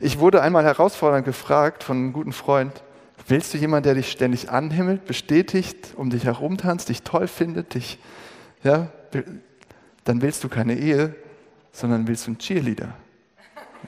Ich 0.00 0.18
wurde 0.18 0.40
einmal 0.40 0.64
herausfordernd 0.64 1.24
gefragt 1.24 1.84
von 1.84 1.96
einem 1.96 2.12
guten 2.12 2.32
Freund, 2.32 2.82
Willst 3.30 3.54
du 3.54 3.58
jemanden, 3.58 3.84
der 3.84 3.94
dich 3.94 4.10
ständig 4.10 4.50
anhimmelt, 4.50 5.04
bestätigt, 5.06 5.94
um 5.96 6.10
dich 6.10 6.24
herumtanzt, 6.24 6.88
dich 6.88 7.02
toll 7.02 7.28
findet, 7.28 7.74
dich, 7.74 8.00
ja, 8.64 8.88
dann 10.02 10.20
willst 10.20 10.42
du 10.42 10.48
keine 10.48 10.76
Ehe, 10.76 11.14
sondern 11.70 12.08
willst 12.08 12.26
du 12.26 12.30
einen 12.30 12.38
Cheerleader. 12.38 12.92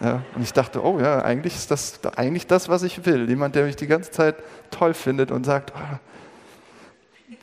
Ja, 0.01 0.23
und 0.37 0.43
ich 0.43 0.53
dachte, 0.53 0.85
oh 0.85 1.01
ja, 1.01 1.23
eigentlich 1.23 1.57
ist 1.57 1.73
das 1.73 2.01
eigentlich 2.17 2.47
das, 2.47 2.69
was 2.69 2.85
ich 2.85 3.05
will. 3.05 3.29
Jemand, 3.29 3.57
der 3.57 3.65
mich 3.65 3.75
die 3.75 3.89
ganze 3.89 4.13
Zeit 4.13 4.37
toll 4.71 4.95
findet 4.95 5.33
und 5.33 5.45
sagt, 5.45 5.73
oh, 5.77 5.97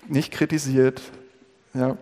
nicht 0.09 0.31
kritisiert. 0.31 1.01
Ja. 1.73 1.97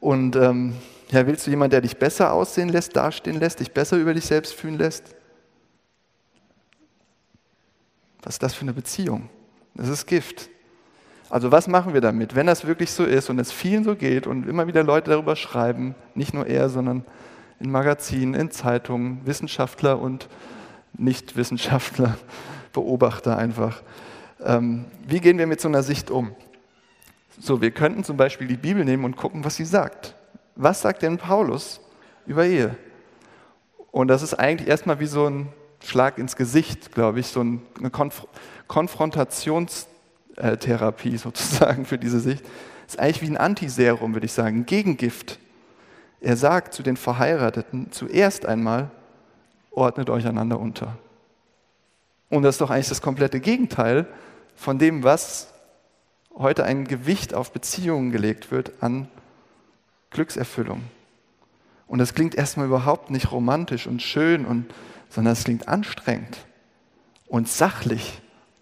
Und 0.00 0.36
ähm, 0.36 0.76
ja, 1.10 1.26
willst 1.26 1.46
du 1.46 1.50
jemanden, 1.50 1.72
der 1.72 1.80
dich 1.82 1.96
besser 1.96 2.32
aussehen 2.32 2.68
lässt, 2.68 2.96
dastehen 2.96 3.38
lässt, 3.38 3.60
dich 3.60 3.72
besser 3.72 3.96
über 3.96 4.14
dich 4.14 4.26
selbst 4.26 4.54
fühlen 4.54 4.78
lässt? 4.78 5.14
Was 8.22 8.34
ist 8.34 8.42
das 8.42 8.54
für 8.54 8.62
eine 8.62 8.72
Beziehung? 8.72 9.28
Das 9.74 9.88
ist 9.88 10.06
Gift. 10.06 10.48
Also 11.28 11.50
was 11.50 11.66
machen 11.66 11.94
wir 11.94 12.00
damit, 12.00 12.34
wenn 12.34 12.46
das 12.46 12.66
wirklich 12.66 12.90
so 12.92 13.04
ist 13.04 13.30
und 13.30 13.38
es 13.38 13.52
vielen 13.52 13.84
so 13.84 13.96
geht 13.96 14.26
und 14.26 14.46
immer 14.46 14.66
wieder 14.66 14.82
Leute 14.82 15.10
darüber 15.10 15.34
schreiben, 15.34 15.94
nicht 16.14 16.34
nur 16.34 16.46
er, 16.46 16.68
sondern 16.68 17.04
in 17.58 17.70
Magazinen, 17.70 18.34
in 18.34 18.50
Zeitungen, 18.50 19.24
Wissenschaftler 19.24 19.98
und 19.98 20.28
Nichtwissenschaftler, 20.92 22.18
Beobachter 22.72 23.38
einfach. 23.38 23.82
Ähm, 24.44 24.86
wie 25.06 25.20
gehen 25.20 25.38
wir 25.38 25.46
mit 25.46 25.60
so 25.60 25.68
einer 25.68 25.82
Sicht 25.82 26.10
um? 26.10 26.34
So, 27.38 27.60
wir 27.60 27.70
könnten 27.70 28.04
zum 28.04 28.16
Beispiel 28.16 28.46
die 28.46 28.56
Bibel 28.56 28.84
nehmen 28.84 29.04
und 29.04 29.16
gucken, 29.16 29.44
was 29.44 29.56
sie 29.56 29.64
sagt. 29.64 30.14
Was 30.54 30.82
sagt 30.82 31.02
denn 31.02 31.18
Paulus 31.18 31.80
über 32.26 32.44
Ehe? 32.44 32.76
Und 33.90 34.06
das 34.08 34.22
ist 34.22 34.34
eigentlich 34.34 34.68
erstmal 34.68 35.00
wie 35.00 35.06
so 35.06 35.28
ein 35.28 35.48
Schlag 35.82 36.18
ins 36.18 36.36
Gesicht, 36.36 36.92
glaube 36.92 37.20
ich, 37.20 37.28
so 37.28 37.40
eine 37.40 37.90
Konf 37.90 38.26
Konfrontationstherapie 38.68 41.16
sozusagen 41.18 41.84
für 41.84 41.98
diese 41.98 42.20
Sicht. 42.20 42.44
Das 42.84 42.94
ist 42.94 43.00
eigentlich 43.00 43.22
wie 43.22 43.30
ein 43.30 43.36
Antiserum, 43.36 44.14
würde 44.14 44.26
ich 44.26 44.32
sagen, 44.32 44.58
ein 44.58 44.66
Gegengift. 44.66 45.40
Er 46.20 46.36
sagt 46.36 46.74
zu 46.74 46.82
den 46.82 46.96
Verheirateten 46.96 47.90
zuerst 47.90 48.46
einmal, 48.46 48.90
ordnet 49.70 50.10
euch 50.10 50.26
einander 50.26 50.60
unter. 50.60 50.98
Und 52.30 52.44
das 52.44 52.54
ist 52.54 52.60
doch 52.60 52.70
eigentlich 52.70 52.88
das 52.88 53.02
komplette 53.02 53.40
Gegenteil 53.40 54.06
von 54.54 54.78
dem, 54.78 55.02
was 55.02 55.48
heute 56.34 56.64
ein 56.64 56.86
Gewicht 56.86 57.34
auf 57.34 57.52
Beziehungen 57.52 58.10
gelegt 58.10 58.50
wird 58.50 58.72
an 58.82 59.08
Glückserfüllung. 60.10 60.82
Und 61.86 61.98
das 61.98 62.14
klingt 62.14 62.34
erstmal 62.34 62.66
überhaupt 62.66 63.10
nicht 63.10 63.32
romantisch 63.32 63.86
und 63.86 64.02
schön 64.02 64.46
und 64.46 64.72
sondern 65.12 65.34
es 65.34 65.44
klingt 65.44 65.68
anstrengend 65.68 66.38
und 67.26 67.48
sachlich. 67.48 68.20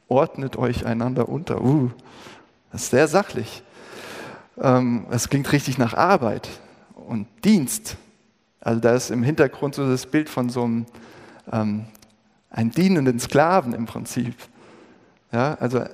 Ordnet 0.09 0.57
euch 0.57 0.85
einander 0.85 1.29
unter. 1.29 1.63
Uh, 1.63 1.91
das 2.73 2.83
ist 2.83 2.91
sehr 2.91 3.07
sachlich. 3.07 3.63
Ähm, 4.59 5.07
klingt 5.29 5.53
richtig 5.53 5.79
nach 5.79 5.95
Arbeit 5.95 6.49
und 6.95 7.29
Dienst. 7.45 7.97
Also 8.61 8.81
da 8.81 8.95
ist 8.95 9.13
im 9.13 9.23
Hintergrund 9.23 9.77
so 9.77 9.89
das 9.89 10.07
Bild 10.07 10.29
von 10.29 10.51
so 10.51 10.65
einem, 10.65 10.87
ähm, 11.53 11.85
einem 12.51 12.73
dienenden 12.73 13.21
Sklaven 13.21 13.73
im 13.73 13.87
Prinzip. 13.87 14.35
Ja, 15.33 15.55
also 15.61 15.85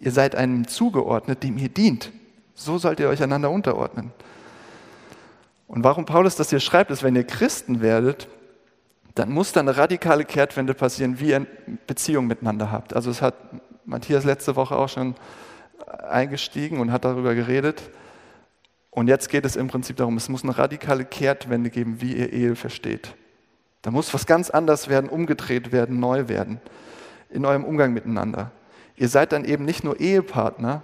ihr 0.00 0.12
seid 0.12 0.34
einem 0.34 0.66
zugeordnet, 0.66 1.42
dem 1.42 1.58
ihr 1.58 1.68
dient. 1.68 2.12
So 2.54 2.78
sollt 2.78 3.00
ihr 3.00 3.08
euch 3.08 3.22
einander 3.22 3.50
unterordnen. 3.50 4.12
Und 5.66 5.84
warum 5.84 6.06
Paulus 6.06 6.36
das 6.36 6.50
hier 6.50 6.60
schreibt, 6.60 6.90
ist, 6.90 7.02
wenn 7.02 7.14
ihr 7.14 7.24
Christen 7.24 7.82
werdet, 7.82 8.28
dann 9.14 9.30
muss 9.30 9.52
da 9.52 9.60
eine 9.60 9.76
radikale 9.76 10.24
Kehrtwende 10.24 10.74
passieren, 10.74 11.20
wie 11.20 11.30
ihr 11.30 11.46
Beziehung 11.86 12.26
miteinander 12.26 12.72
habt. 12.72 12.94
Also 12.94 13.10
es 13.10 13.20
hat 13.20 13.34
Matthias 13.84 14.24
letzte 14.24 14.56
Woche 14.56 14.76
auch 14.76 14.88
schon 14.88 15.14
eingestiegen 16.08 16.80
und 16.80 16.92
hat 16.92 17.04
darüber 17.04 17.34
geredet. 17.34 17.90
Und 18.90 19.08
jetzt 19.08 19.28
geht 19.28 19.44
es 19.44 19.56
im 19.56 19.68
Prinzip 19.68 19.96
darum, 19.96 20.16
es 20.16 20.28
muss 20.28 20.42
eine 20.42 20.56
radikale 20.56 21.04
Kehrtwende 21.04 21.70
geben, 21.70 22.00
wie 22.00 22.14
ihr 22.14 22.32
Ehe 22.32 22.56
versteht. 22.56 23.14
Da 23.82 23.90
muss 23.90 24.12
was 24.12 24.26
ganz 24.26 24.50
anders 24.50 24.88
werden, 24.88 25.08
umgedreht 25.08 25.70
werden, 25.72 26.00
neu 26.00 26.28
werden 26.28 26.60
in 27.30 27.44
eurem 27.44 27.64
Umgang 27.64 27.92
miteinander. 27.92 28.50
Ihr 28.98 29.08
seid 29.08 29.32
dann 29.32 29.44
eben 29.44 29.64
nicht 29.64 29.84
nur 29.84 30.00
Ehepartner 30.00 30.82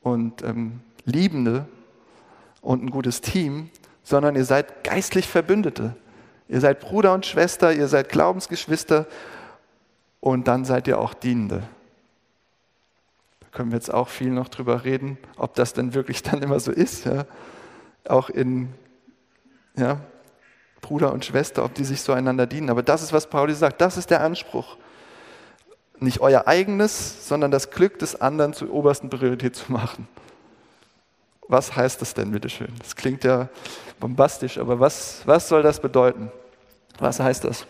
und 0.00 0.42
ähm, 0.42 0.80
Liebende 1.04 1.66
und 2.62 2.82
ein 2.82 2.90
gutes 2.90 3.20
Team, 3.20 3.68
sondern 4.02 4.36
ihr 4.36 4.44
seid 4.46 4.84
geistlich 4.84 5.28
Verbündete. 5.28 5.94
Ihr 6.48 6.60
seid 6.60 6.80
Bruder 6.80 7.12
und 7.12 7.26
Schwester, 7.26 7.72
ihr 7.74 7.88
seid 7.88 8.08
Glaubensgeschwister 8.08 9.06
und 10.20 10.48
dann 10.48 10.64
seid 10.64 10.88
ihr 10.88 10.98
auch 10.98 11.12
Dienende. 11.12 11.62
Da 13.40 13.46
können 13.52 13.70
wir 13.70 13.76
jetzt 13.76 13.92
auch 13.92 14.08
viel 14.08 14.30
noch 14.30 14.48
drüber 14.48 14.84
reden, 14.84 15.18
ob 15.36 15.54
das 15.54 15.74
denn 15.74 15.92
wirklich 15.92 16.22
dann 16.22 16.42
immer 16.42 16.58
so 16.58 16.72
ist. 16.72 17.04
Ja? 17.04 17.26
Auch 18.08 18.30
in 18.30 18.70
ja, 19.76 20.00
Bruder 20.80 21.12
und 21.12 21.24
Schwester, 21.26 21.64
ob 21.64 21.74
die 21.74 21.84
sich 21.84 22.00
so 22.00 22.14
einander 22.14 22.46
dienen. 22.46 22.70
Aber 22.70 22.82
das 22.82 23.02
ist, 23.02 23.12
was 23.12 23.28
Paulus 23.28 23.58
sagt, 23.58 23.82
das 23.82 23.98
ist 23.98 24.10
der 24.10 24.22
Anspruch. 24.22 24.78
Nicht 26.00 26.20
euer 26.20 26.46
eigenes, 26.46 27.28
sondern 27.28 27.50
das 27.50 27.70
Glück 27.70 27.98
des 27.98 28.20
anderen 28.20 28.54
zur 28.54 28.72
obersten 28.72 29.10
Priorität 29.10 29.54
zu 29.54 29.70
machen. 29.70 30.08
Was 31.46 31.76
heißt 31.76 32.00
das 32.00 32.14
denn, 32.14 32.30
bitteschön? 32.30 32.72
Das 32.78 32.96
klingt 32.96 33.24
ja 33.24 33.48
bombastisch, 33.98 34.56
aber 34.58 34.80
was, 34.80 35.22
was 35.26 35.48
soll 35.48 35.62
das 35.62 35.80
bedeuten? 35.80 36.30
Was 36.98 37.20
heißt 37.20 37.44
das? 37.44 37.66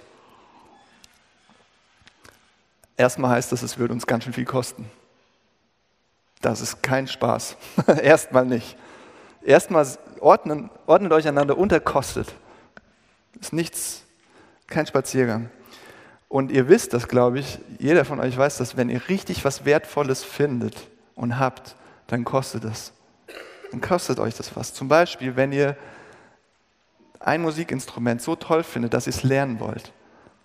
Erstmal 2.97 3.31
heißt 3.33 3.51
das, 3.51 3.63
es 3.63 3.79
wird 3.79 3.91
uns 3.91 4.07
ganz 4.07 4.25
schön 4.25 4.33
viel 4.33 4.45
kosten. 4.45 4.89
Das 6.43 6.61
ist 6.61 6.83
kein 6.83 7.09
Spaß. 7.09 7.57
Erstmal 8.03 8.45
nicht. 8.45 8.77
Erstmal 9.43 9.87
ordnet 10.21 11.13
euch 11.13 11.27
einander 11.27 11.57
unter, 11.57 11.81
kostet. 11.81 12.35
Ist 13.41 13.53
nichts, 13.53 14.03
kein 14.67 14.87
Spaziergang. 14.87 15.51
Und 16.31 16.53
ihr 16.53 16.69
wisst 16.69 16.95
das, 16.95 17.09
glaube 17.09 17.41
ich, 17.41 17.59
jeder 17.81 18.05
von 18.05 18.21
euch 18.21 18.39
weiß 18.39 18.59
das, 18.59 18.77
wenn 18.77 18.89
ihr 18.89 19.09
richtig 19.09 19.45
was 19.45 19.65
Wertvolles 19.65 20.23
findet 20.23 20.77
und 21.17 21.41
habt, 21.41 21.75
dann 22.07 22.25
kostet 22.25 22.63
es. 22.63 22.93
Dann 23.73 23.81
kostet 23.81 24.21
euch 24.21 24.37
das 24.37 24.55
was. 24.55 24.73
Zum 24.73 24.87
Beispiel, 24.87 25.35
wenn 25.35 25.51
ihr 25.51 25.77
ein 27.19 27.43
Musikinstrument 27.43 28.23
so 28.23 28.37
toll 28.37 28.63
findet, 28.63 28.95
dass 28.95 29.09
ihr 29.09 29.13
es 29.13 29.25
lernen 29.25 29.59
wollt, 29.59 29.93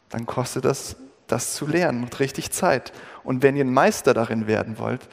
dann 0.09 0.25
kostet 0.25 0.65
das, 0.65 0.95
das 1.27 1.53
zu 1.53 1.67
lernen 1.67 2.01
und 2.01 2.19
richtig 2.19 2.49
Zeit. 2.49 2.91
Und 3.23 3.43
wenn 3.43 3.55
ihr 3.55 3.63
ein 3.63 3.71
Meister 3.71 4.15
darin 4.15 4.47
werden 4.47 4.79
wollt, 4.79 5.07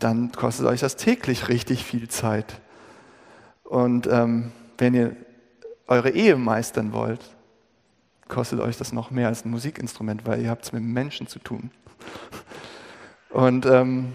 dann 0.00 0.32
kostet 0.32 0.66
euch 0.66 0.80
das 0.80 0.96
täglich 0.96 1.48
richtig 1.48 1.84
viel 1.84 2.08
Zeit. 2.08 2.60
Und 3.62 4.08
ähm, 4.08 4.50
wenn 4.76 4.94
ihr 4.94 5.14
eure 5.86 6.10
Ehe 6.10 6.34
meistern 6.34 6.92
wollt, 6.92 7.20
kostet 8.32 8.60
euch 8.60 8.78
das 8.78 8.92
noch 8.92 9.10
mehr 9.10 9.28
als 9.28 9.44
ein 9.44 9.50
Musikinstrument, 9.50 10.26
weil 10.26 10.40
ihr 10.40 10.48
habt 10.48 10.64
es 10.64 10.72
mit 10.72 10.82
Menschen 10.82 11.26
zu 11.26 11.38
tun. 11.38 11.70
Und 13.28 13.66
ähm, 13.66 14.14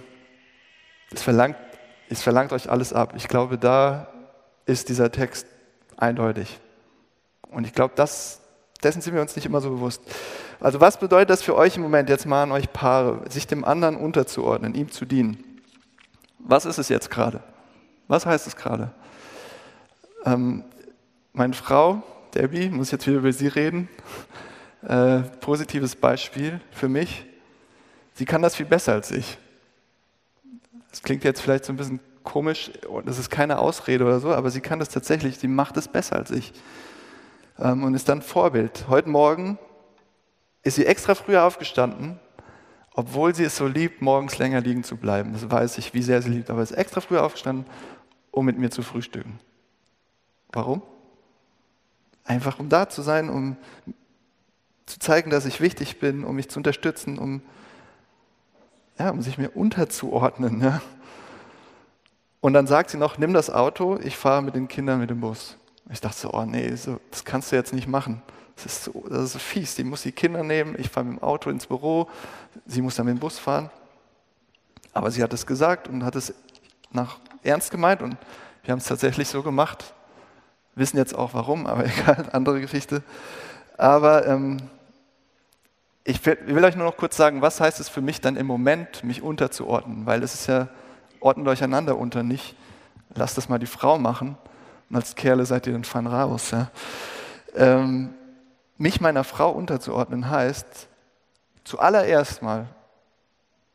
es, 1.12 1.22
verlangt, 1.22 1.56
es 2.10 2.24
verlangt 2.24 2.52
euch 2.52 2.70
alles 2.70 2.94
ab. 2.94 3.14
Ich 3.16 3.28
glaube, 3.28 3.60
da 3.60 4.08
ist 4.66 4.90
dieser 4.90 5.12
Text 5.12 5.46
eindeutig. 5.98 6.60
Und 7.50 7.68
ich 7.68 7.74
glaube, 7.74 7.94
das, 7.96 8.42
dessen 8.82 9.02
sind 9.02 9.14
wir 9.14 9.22
uns 9.22 9.36
nicht 9.36 9.46
immer 9.46 9.62
so 9.62 9.70
bewusst. 9.70 10.02
Also 10.60 10.82
was 10.82 11.00
bedeutet 11.00 11.30
das 11.30 11.44
für 11.44 11.56
euch 11.56 11.76
im 11.76 11.84
Moment, 11.84 12.10
jetzt 12.10 12.26
mal 12.26 12.44
an 12.44 12.52
euch 12.52 12.74
Paare, 12.74 13.22
sich 13.30 13.46
dem 13.46 13.64
anderen 13.64 13.96
unterzuordnen, 13.96 14.74
ihm 14.74 14.92
zu 14.92 15.06
dienen? 15.06 15.62
Was 16.40 16.66
ist 16.66 16.80
es 16.80 16.90
jetzt 16.90 17.12
gerade? 17.12 17.44
Was 18.08 18.26
heißt 18.26 18.48
es 18.48 18.56
gerade? 18.56 18.92
Ähm, 20.26 20.64
meine 21.34 21.54
Frau, 21.54 22.02
Debbie, 22.34 22.70
muss 22.70 22.92
jetzt 22.92 23.08
wieder 23.08 23.18
über 23.18 23.32
sie 23.32 23.48
reden, 23.48 23.90
äh, 24.88 25.20
positives 25.40 25.96
Beispiel 25.96 26.62
für 26.72 26.88
mich. 26.88 27.26
Sie 28.14 28.26
kann 28.26 28.42
das 28.42 28.56
viel 28.56 28.66
besser 28.66 28.94
als 28.94 29.12
ich. 29.12 29.38
Das 30.90 31.04
klingt 31.04 31.24
jetzt 31.24 31.42
vielleicht 31.42 31.66
so 31.66 31.74
ein 31.74 31.78
bisschen 31.78 32.00
komisch 32.24 32.72
und 32.90 33.08
das 33.08 33.20
ist 33.20 33.30
keine 33.30 33.60
Ausrede 33.60 34.04
oder 34.04 34.20
so, 34.20 34.34
aber 34.34 34.52
sie 34.52 34.62
kann 34.62 34.80
das 34.80 34.90
tatsächlich, 34.90 35.38
sie 35.38 35.48
macht 35.48 35.78
es 35.78 35.88
besser 35.88 36.18
als 36.18 36.32
ich 36.32 36.52
ähm, 37.60 37.84
und 37.84 37.94
ist 37.94 38.10
dann 38.10 38.22
Vorbild. 38.22 38.86
Heute 38.90 39.10
Morgen 39.10 39.58
ist 40.64 40.76
sie 40.76 40.86
extra 40.86 41.16
früher 41.16 41.46
aufgestanden, 41.46 42.20
obwohl 42.94 43.34
sie 43.34 43.44
es 43.44 43.56
so 43.56 43.68
liebt, 43.68 44.02
morgens 44.02 44.38
länger 44.38 44.60
liegen 44.62 44.84
zu 44.84 44.98
bleiben. 44.98 45.34
Das 45.34 45.50
weiß 45.50 45.78
ich, 45.78 45.94
wie 45.94 46.02
sehr 46.02 46.22
sie 46.22 46.30
liebt, 46.30 46.50
aber 46.50 46.62
ist 46.62 46.72
extra 46.72 47.00
früher 47.00 47.24
aufgestanden, 47.24 47.66
um 48.32 48.46
mit 48.46 48.58
mir 48.58 48.72
zu 48.72 48.82
frühstücken. 48.82 49.40
Warum? 50.52 50.82
Einfach 52.28 52.60
um 52.60 52.70
da 52.70 52.90
zu 52.90 53.02
sein, 53.02 53.30
um 53.30 53.56
zu 54.86 55.00
zeigen, 55.00 55.30
dass 55.30 55.46
ich 55.46 55.62
wichtig 55.62 56.00
bin, 56.00 56.24
um 56.24 56.36
mich 56.36 56.50
zu 56.50 56.60
unterstützen, 56.60 57.18
um, 57.18 57.42
ja, 59.00 59.10
um 59.10 59.22
sich 59.22 59.38
mir 59.38 59.56
unterzuordnen. 59.56 60.62
Ja. 60.62 60.82
Und 62.42 62.54
dann 62.54 62.68
sagt 62.68 62.90
sie 62.90 62.98
noch, 62.98 63.18
nimm 63.18 63.34
das 63.34 63.50
Auto, 63.50 63.98
ich 64.04 64.18
fahre 64.18 64.42
mit 64.42 64.56
den 64.56 64.68
Kindern 64.68 65.00
mit 65.00 65.10
dem 65.10 65.22
Bus. 65.22 65.58
Ich 65.90 66.02
dachte 66.02 66.18
so, 66.18 66.34
oh 66.34 66.46
nee, 66.46 66.76
so, 66.76 67.00
das 67.12 67.24
kannst 67.24 67.52
du 67.52 67.56
jetzt 67.56 67.74
nicht 67.74 67.88
machen. 67.88 68.22
Das 68.56 68.66
ist, 68.66 68.84
so, 68.86 69.06
das 69.10 69.24
ist 69.24 69.34
so 69.34 69.40
fies. 69.40 69.76
Die 69.76 69.84
muss 69.84 70.02
die 70.02 70.12
Kinder 70.12 70.44
nehmen, 70.44 70.76
ich 70.78 70.90
fahre 70.90 71.06
mit 71.06 71.20
dem 71.20 71.24
Auto 71.24 71.50
ins 71.50 71.68
Büro, 71.68 72.10
sie 72.66 72.82
muss 72.82 72.96
dann 72.96 73.06
mit 73.06 73.16
dem 73.16 73.20
Bus 73.20 73.40
fahren. 73.40 73.70
Aber 74.94 75.12
sie 75.12 75.24
hat 75.24 75.32
es 75.32 75.46
gesagt 75.46 75.88
und 75.88 76.04
hat 76.04 76.16
es 76.16 76.34
nach 76.92 77.20
ernst 77.44 77.72
gemeint 77.72 78.02
und 78.02 78.18
wir 78.64 78.74
haben 78.74 78.80
es 78.80 78.88
tatsächlich 78.88 79.30
so 79.30 79.44
gemacht. 79.44 79.94
Wissen 80.78 80.98
jetzt 80.98 81.16
auch 81.16 81.34
warum, 81.34 81.68
aber 81.68 81.86
egal, 82.00 82.26
andere 82.32 82.62
Geschichte. 82.62 83.04
Aber 83.78 84.28
ähm, 84.28 84.58
ich 86.04 86.26
will, 86.26 86.38
will, 86.46 86.64
euch 86.64 86.76
nur 86.76 86.86
noch 86.86 86.98
kurz 86.98 87.18
sagen, 87.18 87.42
was 87.42 87.60
heißt 87.60 87.80
es 87.80 87.90
für 87.90 88.02
mich 88.02 88.22
dann 88.22 88.36
im 88.36 88.48
Moment, 88.48 89.04
mich 89.04 89.22
unterzuordnen? 89.22 90.06
Weil 90.06 90.24
es 90.24 90.34
ist 90.34 90.48
ja, 90.48 90.70
ordnet 91.20 91.48
euch 91.48 91.64
einander 91.64 91.98
unter, 91.98 92.24
nicht 92.24 92.56
lasst 93.14 93.38
das 93.38 93.50
mal 93.50 93.60
die 93.60 93.66
Frau 93.66 93.98
machen 93.98 94.38
und 94.90 94.96
als 94.96 95.16
Kerle 95.16 95.46
seid 95.46 95.68
ihr 95.68 95.74
dann 95.74 95.84
fein 95.84 96.08
raus. 96.08 96.52
Ja? 96.52 96.72
Ähm, 97.56 98.14
mich 98.78 99.02
meiner 99.02 99.24
Frau 99.24 99.52
unterzuordnen 99.52 100.30
heißt 100.30 100.88
zuallererst 101.64 102.42
mal, 102.42 102.68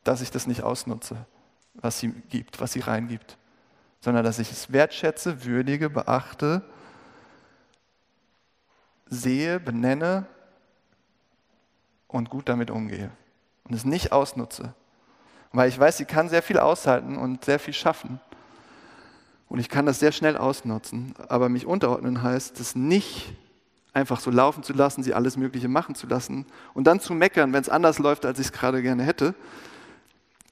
dass 0.04 0.20
ich 0.20 0.30
das 0.30 0.46
nicht 0.46 0.62
ausnutze, 0.62 1.16
was 1.74 1.98
sie 1.98 2.12
gibt, 2.30 2.60
was 2.60 2.72
sie 2.72 2.80
reingibt, 2.80 3.36
sondern 4.00 4.24
dass 4.24 4.38
ich 4.38 4.50
es 4.50 4.72
wertschätze, 4.72 5.44
würdige, 5.44 5.90
beachte, 5.90 6.62
sehe, 9.12 9.60
benenne 9.60 10.26
und 12.08 12.30
gut 12.30 12.48
damit 12.48 12.70
umgehe 12.70 13.10
und 13.64 13.74
es 13.74 13.84
nicht 13.84 14.12
ausnutze. 14.12 14.74
Weil 15.52 15.68
ich 15.68 15.78
weiß, 15.78 15.98
sie 15.98 16.06
kann 16.06 16.30
sehr 16.30 16.42
viel 16.42 16.58
aushalten 16.58 17.16
und 17.16 17.44
sehr 17.44 17.58
viel 17.58 17.74
schaffen. 17.74 18.20
Und 19.48 19.58
ich 19.58 19.68
kann 19.68 19.84
das 19.84 19.98
sehr 19.98 20.12
schnell 20.12 20.38
ausnutzen. 20.38 21.14
Aber 21.28 21.50
mich 21.50 21.66
unterordnen 21.66 22.22
heißt, 22.22 22.58
es 22.58 22.74
nicht 22.74 23.34
einfach 23.92 24.18
so 24.18 24.30
laufen 24.30 24.62
zu 24.62 24.72
lassen, 24.72 25.02
sie 25.02 25.12
alles 25.12 25.36
Mögliche 25.36 25.68
machen 25.68 25.94
zu 25.94 26.06
lassen 26.06 26.46
und 26.72 26.86
dann 26.86 26.98
zu 26.98 27.12
meckern, 27.12 27.52
wenn 27.52 27.60
es 27.60 27.68
anders 27.68 27.98
läuft, 27.98 28.24
als 28.24 28.38
ich 28.38 28.46
es 28.46 28.52
gerade 28.52 28.80
gerne 28.80 29.02
hätte, 29.02 29.34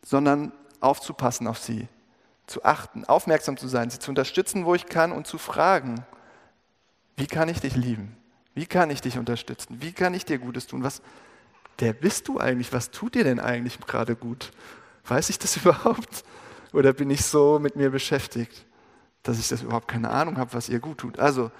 sondern 0.04 0.52
aufzupassen 0.80 1.46
auf 1.46 1.58
sie, 1.58 1.88
zu 2.46 2.62
achten, 2.62 3.06
aufmerksam 3.06 3.56
zu 3.56 3.68
sein, 3.68 3.88
sie 3.88 3.98
zu 3.98 4.11
unterstützen, 4.11 4.66
wo 4.66 4.74
ich 4.74 4.84
kann 4.84 5.12
und 5.12 5.26
zu 5.26 5.38
fragen, 5.38 6.04
wie 7.16 7.26
kann 7.26 7.48
ich 7.48 7.61
dich 7.61 7.74
lieben? 7.74 8.19
Wie 8.60 8.66
kann 8.66 8.90
ich 8.90 9.00
dich 9.00 9.16
unterstützen? 9.16 9.78
Wie 9.80 9.92
kann 9.92 10.12
ich 10.12 10.26
dir 10.26 10.36
Gutes 10.36 10.66
tun? 10.66 10.82
Was, 10.82 11.00
wer 11.78 11.94
bist 11.94 12.28
du 12.28 12.38
eigentlich? 12.38 12.74
Was 12.74 12.90
tut 12.90 13.14
dir 13.14 13.24
denn 13.24 13.40
eigentlich 13.40 13.80
gerade 13.80 14.14
gut? 14.14 14.52
Weiß 15.06 15.30
ich 15.30 15.38
das 15.38 15.56
überhaupt? 15.64 16.24
Oder 16.74 16.92
bin 16.92 17.08
ich 17.08 17.24
so 17.24 17.58
mit 17.58 17.76
mir 17.76 17.88
beschäftigt, 17.88 18.66
dass 19.22 19.38
ich 19.38 19.48
das 19.48 19.62
überhaupt 19.62 19.88
keine 19.88 20.10
Ahnung 20.10 20.36
habe, 20.36 20.52
was 20.52 20.68
ihr 20.68 20.78
gut 20.78 20.98
tut? 20.98 21.18
Also, 21.18 21.50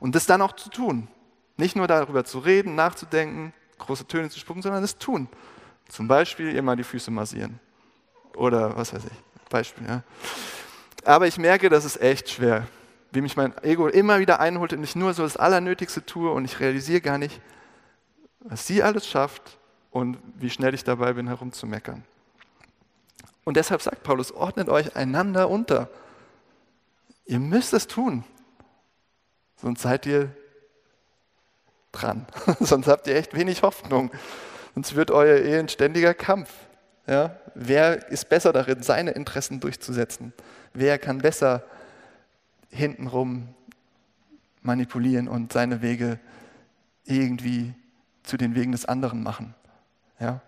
und 0.00 0.14
das 0.14 0.26
dann 0.26 0.42
auch 0.42 0.52
zu 0.52 0.68
tun. 0.68 1.08
Nicht 1.56 1.76
nur 1.76 1.88
darüber 1.88 2.26
zu 2.26 2.40
reden, 2.40 2.74
nachzudenken, 2.74 3.54
große 3.78 4.06
Töne 4.06 4.28
zu 4.28 4.38
spucken, 4.38 4.60
sondern 4.60 4.84
es 4.84 4.98
tun. 4.98 5.28
Zum 5.88 6.08
Beispiel 6.08 6.54
ihr 6.54 6.60
mal 6.60 6.76
die 6.76 6.84
Füße 6.84 7.10
massieren. 7.10 7.58
Oder 8.36 8.76
was 8.76 8.92
weiß 8.92 9.04
ich. 9.06 9.48
Beispiel, 9.48 9.86
ja. 9.88 10.02
Aber 11.06 11.26
ich 11.26 11.38
merke, 11.38 11.70
das 11.70 11.86
ist 11.86 12.02
echt 12.02 12.28
schwer. 12.28 12.66
Wie 13.12 13.20
mich 13.20 13.36
mein 13.36 13.56
Ego 13.62 13.88
immer 13.88 14.20
wieder 14.20 14.40
einholt 14.40 14.72
und 14.72 14.84
ich 14.84 14.94
nur 14.94 15.14
so 15.14 15.22
das 15.22 15.36
Allernötigste 15.36 16.04
tue 16.04 16.30
und 16.30 16.44
ich 16.44 16.60
realisiere 16.60 17.00
gar 17.00 17.18
nicht, 17.18 17.40
was 18.40 18.66
sie 18.66 18.82
alles 18.82 19.06
schafft 19.06 19.58
und 19.90 20.18
wie 20.36 20.50
schnell 20.50 20.74
ich 20.74 20.84
dabei 20.84 21.12
bin, 21.14 21.26
herumzumeckern. 21.26 22.04
Und 23.44 23.56
deshalb 23.56 23.82
sagt 23.82 24.02
Paulus, 24.02 24.32
ordnet 24.32 24.68
euch 24.68 24.94
einander 24.96 25.50
unter. 25.50 25.88
Ihr 27.24 27.40
müsst 27.40 27.72
es 27.72 27.86
tun. 27.86 28.24
Sonst 29.56 29.82
seid 29.82 30.06
ihr 30.06 30.34
dran. 31.92 32.26
Sonst 32.60 32.86
habt 32.86 33.06
ihr 33.06 33.16
echt 33.16 33.34
wenig 33.34 33.62
Hoffnung. 33.62 34.10
Sonst 34.74 34.94
wird 34.94 35.10
euer 35.10 35.38
Ehe 35.38 35.58
ein 35.58 35.68
ständiger 35.68 36.14
Kampf. 36.14 36.50
Ja? 37.06 37.36
Wer 37.54 38.08
ist 38.08 38.28
besser 38.28 38.52
darin, 38.52 38.82
seine 38.82 39.12
Interessen 39.12 39.60
durchzusetzen? 39.60 40.32
Wer 40.72 40.98
kann 40.98 41.18
besser 41.18 41.64
hintenrum 42.70 43.54
manipulieren 44.62 45.28
und 45.28 45.52
seine 45.52 45.82
Wege 45.82 46.18
irgendwie 47.04 47.74
zu 48.22 48.36
den 48.36 48.54
Wegen 48.54 48.72
des 48.72 48.84
anderen 48.84 49.22
machen? 49.22 49.54
Ja? 50.18 50.40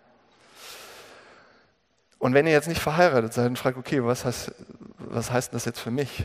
Und 2.18 2.34
wenn 2.34 2.46
ihr 2.46 2.52
jetzt 2.52 2.68
nicht 2.68 2.80
verheiratet 2.80 3.32
seid 3.32 3.48
und 3.48 3.58
fragt, 3.58 3.76
okay, 3.76 4.04
was 4.04 4.24
heißt, 4.24 4.54
was 4.98 5.30
heißt 5.30 5.52
das 5.54 5.64
jetzt 5.64 5.80
für 5.80 5.90
mich? 5.90 6.24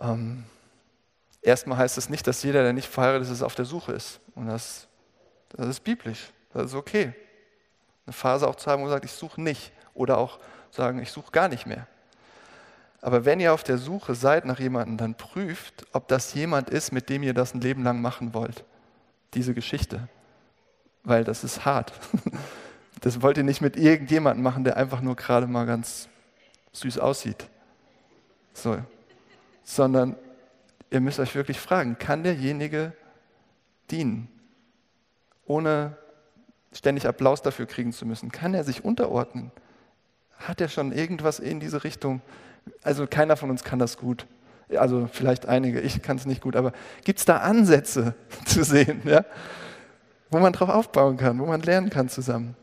Ähm, 0.00 0.44
Erstmal 1.42 1.78
heißt 1.78 1.96
es 1.96 2.10
nicht, 2.10 2.26
dass 2.26 2.42
jeder, 2.42 2.62
der 2.62 2.72
nicht 2.72 2.88
verheiratet 2.88 3.30
ist, 3.30 3.42
auf 3.42 3.54
der 3.54 3.64
Suche 3.64 3.92
ist. 3.92 4.20
Und 4.34 4.46
das, 4.46 4.88
das 5.50 5.66
ist 5.68 5.80
biblisch. 5.80 6.30
Das 6.52 6.66
ist 6.66 6.74
okay. 6.74 7.14
Eine 8.06 8.12
Phase 8.12 8.46
auch 8.46 8.56
zu 8.56 8.70
haben, 8.70 8.80
wo 8.80 8.84
man 8.84 8.92
sagt, 8.92 9.04
ich 9.04 9.12
suche 9.12 9.40
nicht. 9.40 9.72
Oder 9.94 10.18
auch 10.18 10.38
sagen, 10.70 11.00
ich 11.00 11.10
suche 11.10 11.32
gar 11.32 11.48
nicht 11.48 11.66
mehr. 11.66 11.86
Aber 13.02 13.24
wenn 13.24 13.40
ihr 13.40 13.54
auf 13.54 13.64
der 13.64 13.78
Suche 13.78 14.14
seid 14.14 14.44
nach 14.44 14.60
jemandem, 14.60 14.96
dann 14.96 15.14
prüft, 15.14 15.86
ob 15.92 16.08
das 16.08 16.34
jemand 16.34 16.68
ist, 16.68 16.92
mit 16.92 17.08
dem 17.08 17.22
ihr 17.22 17.34
das 17.34 17.54
ein 17.54 17.60
Leben 17.60 17.82
lang 17.82 18.02
machen 18.02 18.34
wollt. 18.34 18.64
Diese 19.34 19.54
Geschichte. 19.54 20.08
Weil 21.02 21.24
das 21.24 21.44
ist 21.44 21.64
hart. 21.64 21.92
Das 23.02 23.22
wollt 23.22 23.38
ihr 23.38 23.44
nicht 23.44 23.62
mit 23.62 23.78
irgendjemandem 23.78 24.42
machen, 24.42 24.62
der 24.62 24.76
einfach 24.76 25.00
nur 25.00 25.16
gerade 25.16 25.46
mal 25.46 25.64
ganz 25.64 26.10
süß 26.72 26.98
aussieht. 26.98 27.48
So. 28.52 28.76
Sondern 29.64 30.16
ihr 30.90 31.00
müsst 31.00 31.18
euch 31.18 31.34
wirklich 31.34 31.58
fragen, 31.58 31.96
kann 31.98 32.22
derjenige 32.22 32.92
dienen, 33.90 34.28
ohne 35.46 35.96
ständig 36.72 37.06
Applaus 37.06 37.40
dafür 37.40 37.64
kriegen 37.64 37.92
zu 37.92 38.04
müssen? 38.04 38.30
Kann 38.30 38.52
er 38.52 38.64
sich 38.64 38.84
unterordnen? 38.84 39.50
Hat 40.36 40.60
er 40.60 40.68
schon 40.68 40.92
irgendwas 40.92 41.38
in 41.38 41.58
diese 41.58 41.84
Richtung? 41.84 42.20
Also 42.82 43.06
keiner 43.06 43.36
von 43.36 43.50
uns 43.50 43.64
kann 43.64 43.78
das 43.78 43.96
gut. 43.96 44.26
Also 44.76 45.08
vielleicht 45.12 45.46
einige, 45.46 45.80
ich 45.80 46.00
kann 46.02 46.16
es 46.16 46.26
nicht 46.26 46.40
gut, 46.40 46.56
aber 46.56 46.72
gibt 47.04 47.18
es 47.18 47.24
da 47.24 47.38
Ansätze 47.38 48.14
zu 48.46 48.64
sehen, 48.64 49.02
ja? 49.04 49.24
wo 50.30 50.38
man 50.38 50.52
drauf 50.52 50.68
aufbauen 50.68 51.16
kann, 51.16 51.38
wo 51.38 51.46
man 51.46 51.60
lernen 51.60 51.90
kann 51.90 52.08
zusammen? 52.08 52.56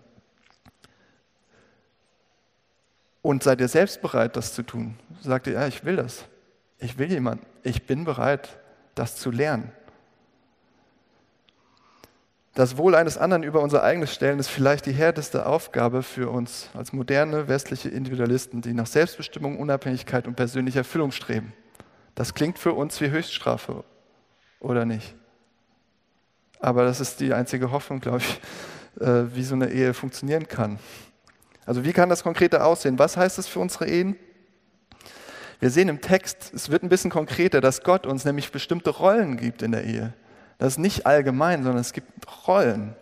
Und 3.22 3.44
seid 3.44 3.60
ihr 3.60 3.68
selbst 3.68 4.02
bereit, 4.02 4.38
das 4.38 4.54
zu 4.54 4.64
tun? 4.64 4.98
Sagt 5.22 5.48
ihr, 5.48 5.54
ja, 5.54 5.68
ich 5.68 5.84
will 5.84 5.98
das. 5.98 6.24
Ich 6.80 6.98
will 6.98 7.12
jemanden. 7.12 7.46
Ich 7.64 7.86
bin 7.86 8.06
bereit, 8.06 8.58
das 8.96 9.18
zu 9.18 9.32
lernen. 9.32 9.72
Das 12.58 12.76
Wohl 12.76 12.96
eines 12.96 13.20
anderen 13.20 13.44
über 13.44 13.62
unser 13.62 13.84
eigenes 13.84 14.12
stellen 14.12 14.40
ist 14.40 14.48
vielleicht 14.48 14.88
die 14.88 14.92
härteste 14.92 15.46
Aufgabe 15.46 16.02
für 16.02 16.32
uns 16.32 16.72
als 16.74 16.92
moderne 16.92 17.48
westliche 17.48 17.90
Individualisten, 17.90 18.64
die 18.64 18.74
nach 18.74 18.88
Selbstbestimmung, 18.88 19.60
Unabhängigkeit 19.60 20.28
und 20.28 20.34
persönlicher 20.34 20.80
Erfüllung 20.80 21.12
streben. 21.12 21.54
Das 22.16 22.34
klingt 22.34 22.58
für 22.58 22.74
uns 22.74 23.00
wie 23.00 23.12
Höchststrafe, 23.12 23.84
oder 24.60 24.86
nicht? 24.86 25.14
Aber 26.60 26.84
das 26.84 27.00
ist 27.00 27.20
die 27.20 27.32
einzige 27.32 27.70
Hoffnung, 27.70 28.00
glaube 28.00 28.22
ich, 28.22 28.42
äh, 29.02 29.36
wie 29.36 29.44
so 29.44 29.54
eine 29.54 29.70
Ehe 29.70 29.94
funktionieren 29.94 30.48
kann. 30.48 30.80
Also 31.64 31.84
wie 31.84 31.94
kann 31.94 32.10
das 32.10 32.24
konkreter 32.24 32.66
aussehen? 32.66 32.98
Was 32.98 33.18
heißt 33.18 33.38
das 33.38 33.46
für 33.46 33.60
unsere 33.60 33.86
Ehen? 33.86 34.16
Wir 35.60 35.70
sehen 35.70 35.90
im 35.90 36.02
Text, 36.02 36.52
es 36.56 36.72
wird 36.72 36.82
ein 36.82 36.90
bisschen 36.90 37.12
konkreter, 37.12 37.62
dass 37.62 37.84
Gott 37.84 38.08
uns 38.08 38.26
nämlich 38.26 38.52
bestimmte 38.52 38.90
Rollen 38.90 39.38
gibt 39.38 39.62
in 39.62 39.74
der 39.74 39.84
Ehe. 39.84 40.16
Das 40.58 40.74
ist 40.74 40.80
nicht 40.80 41.06
allgemein, 41.06 41.64
sondern 41.64 41.82
es 41.82 41.94
gibt 41.94 42.10
Rollen. 42.48 42.96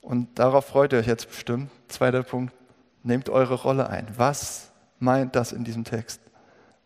Und 0.00 0.38
darauf 0.38 0.66
freut 0.66 0.92
ihr 0.92 0.98
euch 0.98 1.06
jetzt 1.06 1.28
bestimmt. 1.28 1.70
Zweiter 1.88 2.22
Punkt, 2.22 2.54
nehmt 3.02 3.28
eure 3.28 3.54
Rolle 3.54 3.88
ein. 3.88 4.06
Was 4.16 4.70
meint 4.98 5.36
das 5.36 5.52
in 5.52 5.64
diesem 5.64 5.84
Text? 5.84 6.20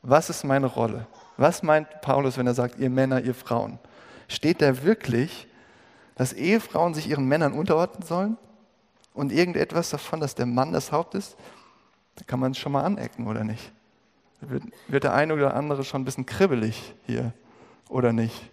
Was 0.03 0.31
ist 0.31 0.45
meine 0.45 0.67
Rolle? 0.67 1.07
Was 1.37 1.63
meint 1.63 2.01
Paulus, 2.01 2.37
wenn 2.37 2.47
er 2.47 2.55
sagt, 2.55 2.79
ihr 2.79 2.91
Männer, 2.91 3.23
ihr 3.23 3.35
Frauen? 3.35 3.79
Steht 4.29 4.61
da 4.61 4.83
wirklich, 4.83 5.49
dass 6.17 6.33
Ehefrauen 6.33 6.95
sich 6.95 7.09
ihren 7.09 7.27
Männern 7.27 7.53
unterordnen 7.53 8.07
sollen? 8.07 8.37
Und 9.15 9.33
irgendetwas 9.33 9.91
davon, 9.91 10.21
dass 10.21 10.35
der 10.35 10.47
Mann 10.47 10.73
das 10.73 10.91
Haupt 10.91 11.15
ist? 11.15 11.37
Da 12.17 12.25
kann 12.27 12.41
man 12.41 12.53
es 12.53 12.59
schon 12.59 12.73
mal 12.73 12.85
anecken, 12.85 13.27
oder 13.27 13.45
nicht? 13.45 13.73
Wird, 14.41 14.65
wird 14.89 15.05
der 15.05 15.15
eine 15.15 15.35
oder 15.35 15.55
andere 15.55 15.85
schon 15.85 16.03
ein 16.03 16.05
bisschen 16.05 16.27
kribbelig 16.27 16.95
hier, 17.07 17.33
oder 17.89 18.13
nicht? 18.13 18.51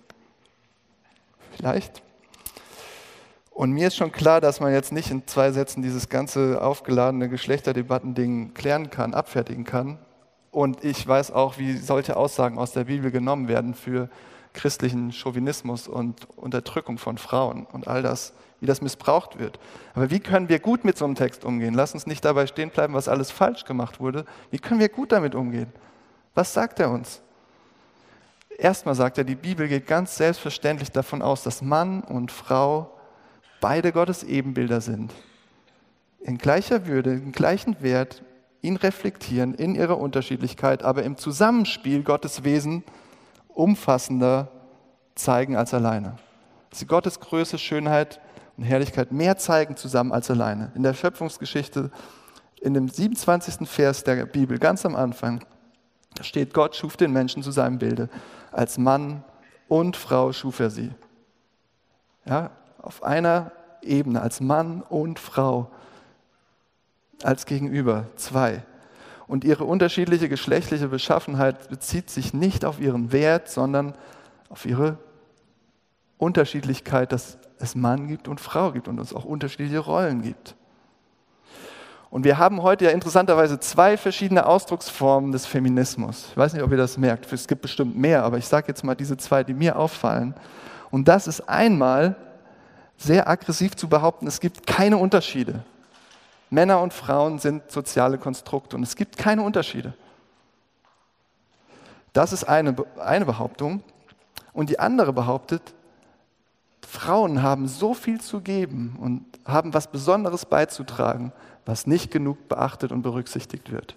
Vielleicht? 1.57 2.01
Und 3.51 3.71
mir 3.71 3.87
ist 3.87 3.95
schon 3.95 4.11
klar, 4.11 4.41
dass 4.41 4.59
man 4.59 4.73
jetzt 4.73 4.91
nicht 4.91 5.11
in 5.11 5.27
zwei 5.27 5.51
Sätzen 5.51 5.83
dieses 5.83 6.09
ganze 6.09 6.61
aufgeladene 6.61 7.29
Geschlechterdebatten-Ding 7.29 8.53
klären 8.53 8.89
kann, 8.89 9.13
abfertigen 9.13 9.65
kann. 9.65 9.99
Und 10.51 10.83
ich 10.83 11.05
weiß 11.07 11.31
auch, 11.31 11.57
wie 11.57 11.77
solche 11.77 12.17
Aussagen 12.17 12.57
aus 12.57 12.71
der 12.71 12.85
Bibel 12.85 13.11
genommen 13.11 13.47
werden 13.47 13.73
für 13.73 14.09
christlichen 14.53 15.11
Chauvinismus 15.11 15.87
und 15.87 16.27
Unterdrückung 16.37 16.97
von 16.97 17.17
Frauen 17.17 17.65
und 17.65 17.87
all 17.87 18.01
das, 18.01 18.33
wie 18.59 18.65
das 18.65 18.81
missbraucht 18.81 19.39
wird. 19.39 19.59
Aber 19.93 20.09
wie 20.11 20.19
können 20.19 20.49
wir 20.49 20.59
gut 20.59 20.83
mit 20.83 20.97
so 20.97 21.05
einem 21.05 21.15
Text 21.15 21.45
umgehen? 21.45 21.73
Lass 21.73 21.93
uns 21.93 22.05
nicht 22.05 22.25
dabei 22.25 22.47
stehen 22.47 22.69
bleiben, 22.69 22.93
was 22.93 23.07
alles 23.07 23.31
falsch 23.31 23.65
gemacht 23.65 23.99
wurde. 23.99 24.25
Wie 24.49 24.59
können 24.59 24.79
wir 24.79 24.89
gut 24.89 25.11
damit 25.11 25.35
umgehen? 25.35 25.71
Was 26.35 26.53
sagt 26.53 26.79
er 26.79 26.91
uns? 26.91 27.21
Erstmal 28.57 28.95
sagt 28.95 29.17
er, 29.17 29.23
die 29.23 29.35
Bibel 29.35 29.67
geht 29.67 29.87
ganz 29.87 30.17
selbstverständlich 30.17 30.91
davon 30.91 31.21
aus, 31.21 31.43
dass 31.43 31.61
Mann 31.61 32.01
und 32.01 32.31
Frau 32.31 32.91
beide 33.59 33.91
Gottes 33.91 34.23
Ebenbilder 34.23 34.81
sind. 34.81 35.13
In 36.19 36.37
gleicher 36.37 36.85
Würde, 36.85 37.13
im 37.13 37.31
gleichen 37.31 37.81
Wert, 37.81 38.23
ihn 38.61 38.75
reflektieren 38.75 39.55
in 39.55 39.75
ihrer 39.75 39.97
Unterschiedlichkeit, 39.97 40.83
aber 40.83 41.03
im 41.03 41.17
Zusammenspiel 41.17 42.03
Gottes 42.03 42.43
Wesen 42.43 42.83
umfassender 43.47 44.49
zeigen 45.15 45.55
als 45.55 45.73
alleine. 45.73 46.17
Dass 46.69 46.79
sie 46.79 46.85
Gottes 46.85 47.19
Größe, 47.19 47.57
Schönheit 47.57 48.21
und 48.57 48.63
Herrlichkeit 48.63 49.11
mehr 49.11 49.37
zeigen 49.37 49.75
zusammen 49.75 50.11
als 50.11 50.29
alleine. 50.29 50.71
In 50.75 50.83
der 50.83 50.93
Schöpfungsgeschichte, 50.93 51.91
in 52.61 52.73
dem 52.73 52.87
27. 52.87 53.67
Vers 53.67 54.03
der 54.03 54.25
Bibel, 54.25 54.59
ganz 54.59 54.85
am 54.85 54.95
Anfang, 54.95 55.43
da 56.15 56.23
steht, 56.23 56.53
Gott 56.53 56.75
schuf 56.75 56.97
den 56.97 57.13
Menschen 57.13 57.43
zu 57.43 57.51
seinem 57.51 57.79
Bilde. 57.79 58.09
Als 58.51 58.77
Mann 58.77 59.23
und 59.67 59.95
Frau 59.95 60.33
schuf 60.33 60.59
er 60.59 60.69
sie. 60.69 60.91
Ja, 62.25 62.51
auf 62.81 63.03
einer 63.03 63.51
Ebene, 63.81 64.21
als 64.21 64.41
Mann 64.41 64.81
und 64.81 65.19
Frau, 65.19 65.71
als 67.23 67.45
Gegenüber, 67.45 68.05
zwei. 68.15 68.63
Und 69.27 69.43
ihre 69.43 69.63
unterschiedliche 69.63 70.27
geschlechtliche 70.27 70.89
Beschaffenheit 70.89 71.69
bezieht 71.69 72.09
sich 72.09 72.33
nicht 72.33 72.65
auf 72.65 72.79
ihren 72.79 73.11
Wert, 73.11 73.49
sondern 73.49 73.95
auf 74.49 74.65
ihre 74.65 74.97
Unterschiedlichkeit, 76.17 77.11
dass 77.11 77.37
es 77.57 77.73
Mann 77.75 78.07
gibt 78.07 78.27
und 78.27 78.41
Frau 78.41 78.71
gibt 78.71 78.87
und 78.87 78.99
uns 78.99 79.13
auch 79.13 79.23
unterschiedliche 79.23 79.79
Rollen 79.79 80.21
gibt. 80.21 80.55
Und 82.11 82.25
wir 82.25 82.37
haben 82.37 82.61
heute 82.61 82.85
ja 82.85 82.91
interessanterweise 82.91 83.57
zwei 83.61 83.95
verschiedene 83.95 84.45
Ausdrucksformen 84.45 85.31
des 85.31 85.45
Feminismus. 85.45 86.27
Ich 86.31 86.37
weiß 86.37 86.53
nicht, 86.53 86.61
ob 86.61 86.69
ihr 86.71 86.77
das 86.77 86.97
merkt, 86.97 87.31
es 87.31 87.47
gibt 87.47 87.61
bestimmt 87.61 87.95
mehr, 87.95 88.23
aber 88.23 88.37
ich 88.37 88.47
sage 88.47 88.67
jetzt 88.67 88.83
mal 88.83 88.95
diese 88.95 89.15
zwei, 89.15 89.45
die 89.45 89.53
mir 89.53 89.77
auffallen. 89.79 90.35
Und 90.91 91.07
das 91.07 91.25
ist 91.25 91.47
einmal 91.47 92.17
sehr 92.97 93.29
aggressiv 93.29 93.77
zu 93.77 93.87
behaupten, 93.87 94.27
es 94.27 94.41
gibt 94.41 94.67
keine 94.67 94.97
Unterschiede. 94.97 95.63
Männer 96.49 96.81
und 96.81 96.93
Frauen 96.93 97.39
sind 97.39 97.71
soziale 97.71 98.17
Konstrukte 98.17 98.75
und 98.75 98.83
es 98.83 98.97
gibt 98.97 99.17
keine 99.17 99.41
Unterschiede. 99.41 99.93
Das 102.11 102.33
ist 102.33 102.43
eine, 102.43 102.75
eine 102.99 103.25
Behauptung. 103.25 103.83
Und 104.51 104.69
die 104.69 104.79
andere 104.79 105.13
behauptet, 105.13 105.61
Frauen 106.85 107.41
haben 107.41 107.69
so 107.69 107.93
viel 107.93 108.19
zu 108.19 108.41
geben 108.41 108.97
und 108.99 109.25
haben 109.45 109.73
was 109.73 109.87
Besonderes 109.87 110.45
beizutragen, 110.45 111.31
was 111.65 111.87
nicht 111.87 112.11
genug 112.11 112.47
beachtet 112.47 112.91
und 112.91 113.01
berücksichtigt 113.01 113.71
wird. 113.71 113.95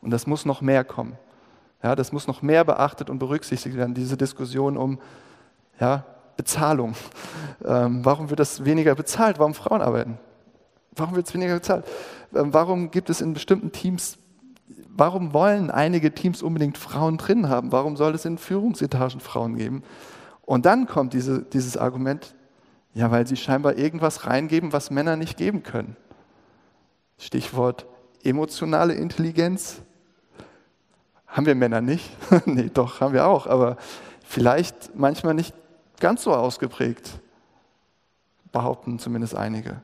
Und 0.00 0.10
das 0.10 0.26
muss 0.26 0.44
noch 0.44 0.60
mehr 0.60 0.84
kommen. 0.84 1.16
Ja, 1.82 1.94
das 1.94 2.12
muss 2.12 2.26
noch 2.26 2.42
mehr 2.42 2.64
beachtet 2.64 3.10
und 3.10 3.18
berücksichtigt 3.18 3.76
werden, 3.76 3.94
diese 3.94 4.16
Diskussion 4.16 4.76
um 4.76 4.98
ja, 5.80 6.04
Bezahlung. 6.36 6.94
Ähm, 7.64 8.04
warum 8.04 8.28
wird 8.28 8.38
das 8.38 8.64
weniger 8.64 8.94
bezahlt? 8.94 9.38
Warum 9.38 9.54
Frauen 9.54 9.80
arbeiten? 9.80 10.18
Warum 10.94 11.16
wird 11.16 11.26
es 11.26 11.34
weniger 11.34 11.54
bezahlt? 11.54 11.84
Ähm, 12.34 12.52
warum 12.52 12.90
gibt 12.90 13.08
es 13.08 13.20
in 13.20 13.32
bestimmten 13.32 13.72
Teams, 13.72 14.18
warum 14.88 15.32
wollen 15.32 15.70
einige 15.70 16.14
Teams 16.14 16.42
unbedingt 16.42 16.76
Frauen 16.76 17.16
drin 17.16 17.48
haben? 17.48 17.72
Warum 17.72 17.96
soll 17.96 18.14
es 18.14 18.24
in 18.24 18.36
Führungsetagen 18.38 19.20
Frauen 19.20 19.56
geben? 19.56 19.82
Und 20.42 20.66
dann 20.66 20.86
kommt 20.86 21.12
diese, 21.14 21.42
dieses 21.42 21.76
Argument, 21.76 22.34
ja, 22.94 23.10
weil 23.10 23.26
sie 23.26 23.36
scheinbar 23.36 23.78
irgendwas 23.78 24.26
reingeben, 24.26 24.72
was 24.72 24.90
Männer 24.90 25.16
nicht 25.16 25.36
geben 25.36 25.62
können. 25.62 25.96
Stichwort 27.18 27.86
emotionale 28.22 28.94
Intelligenz. 28.94 29.82
Haben 31.26 31.46
wir 31.46 31.54
Männer 31.54 31.80
nicht? 31.80 32.10
nee, 32.46 32.70
doch, 32.72 33.00
haben 33.00 33.14
wir 33.14 33.26
auch, 33.26 33.46
aber 33.46 33.76
vielleicht 34.24 34.94
manchmal 34.94 35.34
nicht 35.34 35.54
ganz 36.00 36.22
so 36.22 36.34
ausgeprägt, 36.34 37.20
behaupten 38.52 38.98
zumindest 38.98 39.34
einige. 39.34 39.80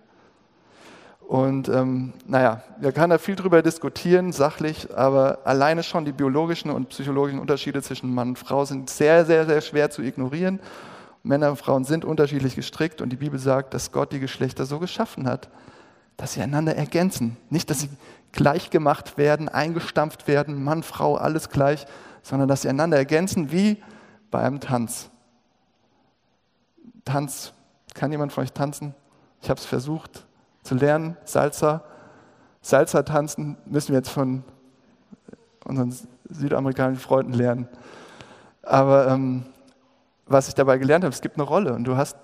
Und 1.21 1.69
ähm, 1.69 2.13
naja, 2.27 2.63
wir 2.79 2.93
können 2.93 3.11
da 3.11 3.19
viel 3.19 3.37
drüber 3.37 3.63
diskutieren, 3.63 4.33
sachlich, 4.33 4.95
aber 4.95 5.39
alleine 5.45 5.83
schon 5.83 6.05
die 6.05 6.13
biologischen 6.13 6.71
und 6.71 6.91
psychologischen 6.91 7.41
Unterschiede 7.41 7.81
zwischen 7.81 8.13
Mann 8.13 8.31
und 8.31 8.39
Frau 8.39 8.65
sind 8.65 8.91
sehr, 8.91 9.25
sehr, 9.25 9.47
sehr 9.47 9.61
schwer 9.63 9.91
zu 9.91 10.03
ignorieren. 10.03 10.61
Männer 11.23 11.51
und 11.51 11.57
Frauen 11.57 11.85
sind 11.85 12.05
unterschiedlich 12.05 12.57
gestrickt 12.57 13.01
und 13.01 13.11
die 13.11 13.17
Bibel 13.17 13.39
sagt, 13.39 13.73
dass 13.75 13.93
Gott 13.93 14.13
die 14.13 14.21
Geschlechter 14.21 14.67
so 14.67 14.79
geschaffen 14.79 15.27
hat, 15.27 15.49
dass 16.17 16.35
sie 16.35 16.43
einander 16.43 16.77
ergänzen. 16.77 17.37
Nicht, 17.51 17.71
dass 17.71 17.81
sie 17.81 17.89
gleich 18.33 18.71
gemacht 18.71 19.19
werden, 19.19 19.49
eingestampft 19.49 20.27
werden, 20.27 20.63
Mann, 20.63 20.83
Frau, 20.83 21.17
alles 21.17 21.51
gleich, 21.51 21.87
sondern 22.23 22.49
dass 22.49 22.63
sie 22.63 22.69
einander 22.69 22.97
ergänzen 22.97 23.53
wie 23.53 23.83
bei 24.31 24.41
einem 24.41 24.61
Tanz. 24.61 25.11
Tanz, 27.05 27.53
kann 27.95 28.11
jemand 28.11 28.33
von 28.33 28.45
euch 28.45 28.53
tanzen? 28.53 28.95
Ich 29.43 29.51
habe 29.51 29.59
es 29.59 29.67
versucht 29.67 30.25
zu 30.63 30.75
lernen, 30.75 31.17
Salsa. 31.25 31.83
Salsa 32.61 33.03
tanzen 33.03 33.59
müssen 33.67 33.89
wir 33.89 33.99
jetzt 33.99 34.11
von 34.11 34.45
unseren 35.65 35.95
südamerikanischen 36.29 37.03
Freunden 37.03 37.33
lernen. 37.33 37.69
Aber 38.63 39.09
ähm, 39.09 39.45
was 40.27 40.49
ich 40.49 40.55
dabei 40.55 40.79
gelernt 40.79 41.05
habe, 41.05 41.13
es 41.13 41.21
gibt 41.21 41.37
eine 41.37 41.45
Rolle 41.45 41.75
und 41.75 41.85
du 41.85 41.97
hast 41.97 42.17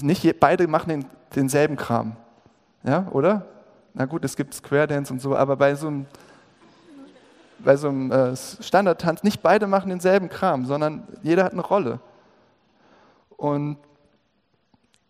nicht 0.00 0.40
beide 0.40 0.66
machen 0.66 0.88
den, 0.88 1.04
denselben 1.34 1.76
Kram. 1.76 2.16
Ja, 2.86 3.08
oder? 3.10 3.44
Na 3.94 4.04
gut, 4.04 4.24
es 4.24 4.36
gibt 4.36 4.54
Square 4.54 4.86
Dance 4.86 5.12
und 5.12 5.20
so, 5.20 5.36
aber 5.36 5.56
bei 5.56 5.74
so 5.74 5.88
einem, 5.88 6.06
bei 7.58 7.76
so 7.76 7.88
einem 7.88 8.12
äh, 8.12 8.36
Standardtanz, 8.36 9.24
nicht 9.24 9.42
beide 9.42 9.66
machen 9.66 9.88
denselben 9.88 10.28
Kram, 10.28 10.66
sondern 10.66 11.06
jeder 11.22 11.44
hat 11.44 11.52
eine 11.52 11.62
Rolle. 11.62 11.98
Und 13.36 13.78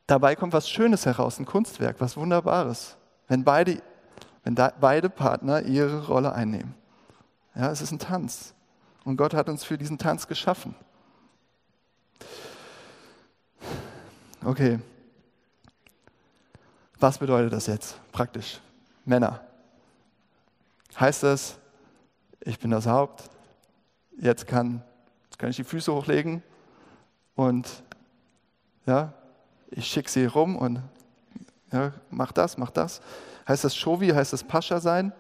dabei 0.07 0.37
kommt 0.37 0.55
was 0.55 0.71
Schönes 0.71 1.05
heraus, 1.05 1.39
ein 1.39 1.45
Kunstwerk, 1.45 1.97
was 1.99 2.17
Wunderbares, 2.17 2.97
wenn 3.29 3.45
beide, 3.45 3.83
wenn 4.43 4.55
da, 4.55 4.73
beide 4.81 5.11
Partner 5.11 5.63
ihre 5.63 6.07
Rolle 6.07 6.33
einnehmen. 6.33 6.75
Ja, 7.55 7.71
es 7.71 7.83
ist 7.83 7.93
ein 7.93 7.99
Tanz. 7.99 8.55
Und 9.05 9.17
Gott 9.17 9.35
hat 9.35 9.49
uns 9.49 9.65
für 9.65 9.77
diesen 9.77 9.99
Tanz 9.99 10.27
geschaffen. 10.27 10.75
Okay, 14.45 14.79
was 16.99 17.19
bedeutet 17.19 17.53
das 17.53 17.67
jetzt 17.67 17.99
praktisch? 18.13 18.61
Männer. 19.05 19.41
Heißt 20.99 21.23
das, 21.23 21.59
ich 22.41 22.59
bin 22.59 22.71
das 22.71 22.87
Haupt, 22.87 23.25
jetzt 24.19 24.47
kann, 24.47 24.83
jetzt 25.25 25.39
kann 25.39 25.51
ich 25.51 25.57
die 25.57 25.65
Füße 25.65 25.93
hochlegen 25.93 26.43
und 27.35 27.83
ja, 28.87 29.13
ich 29.71 29.87
schicke 29.87 30.11
sie 30.11 30.25
rum 30.27 30.57
und 30.57 30.81
ja, 31.73 31.93
mach 32.11 32.33
das, 32.33 32.57
mach 32.57 32.71
das. 32.71 33.01
Heißt 33.47 33.65
das 33.65 33.77
Shovi, 33.77 34.09
heißt 34.09 34.33
das 34.33 34.45
Pascha 34.45 34.81
sein? 34.81 35.13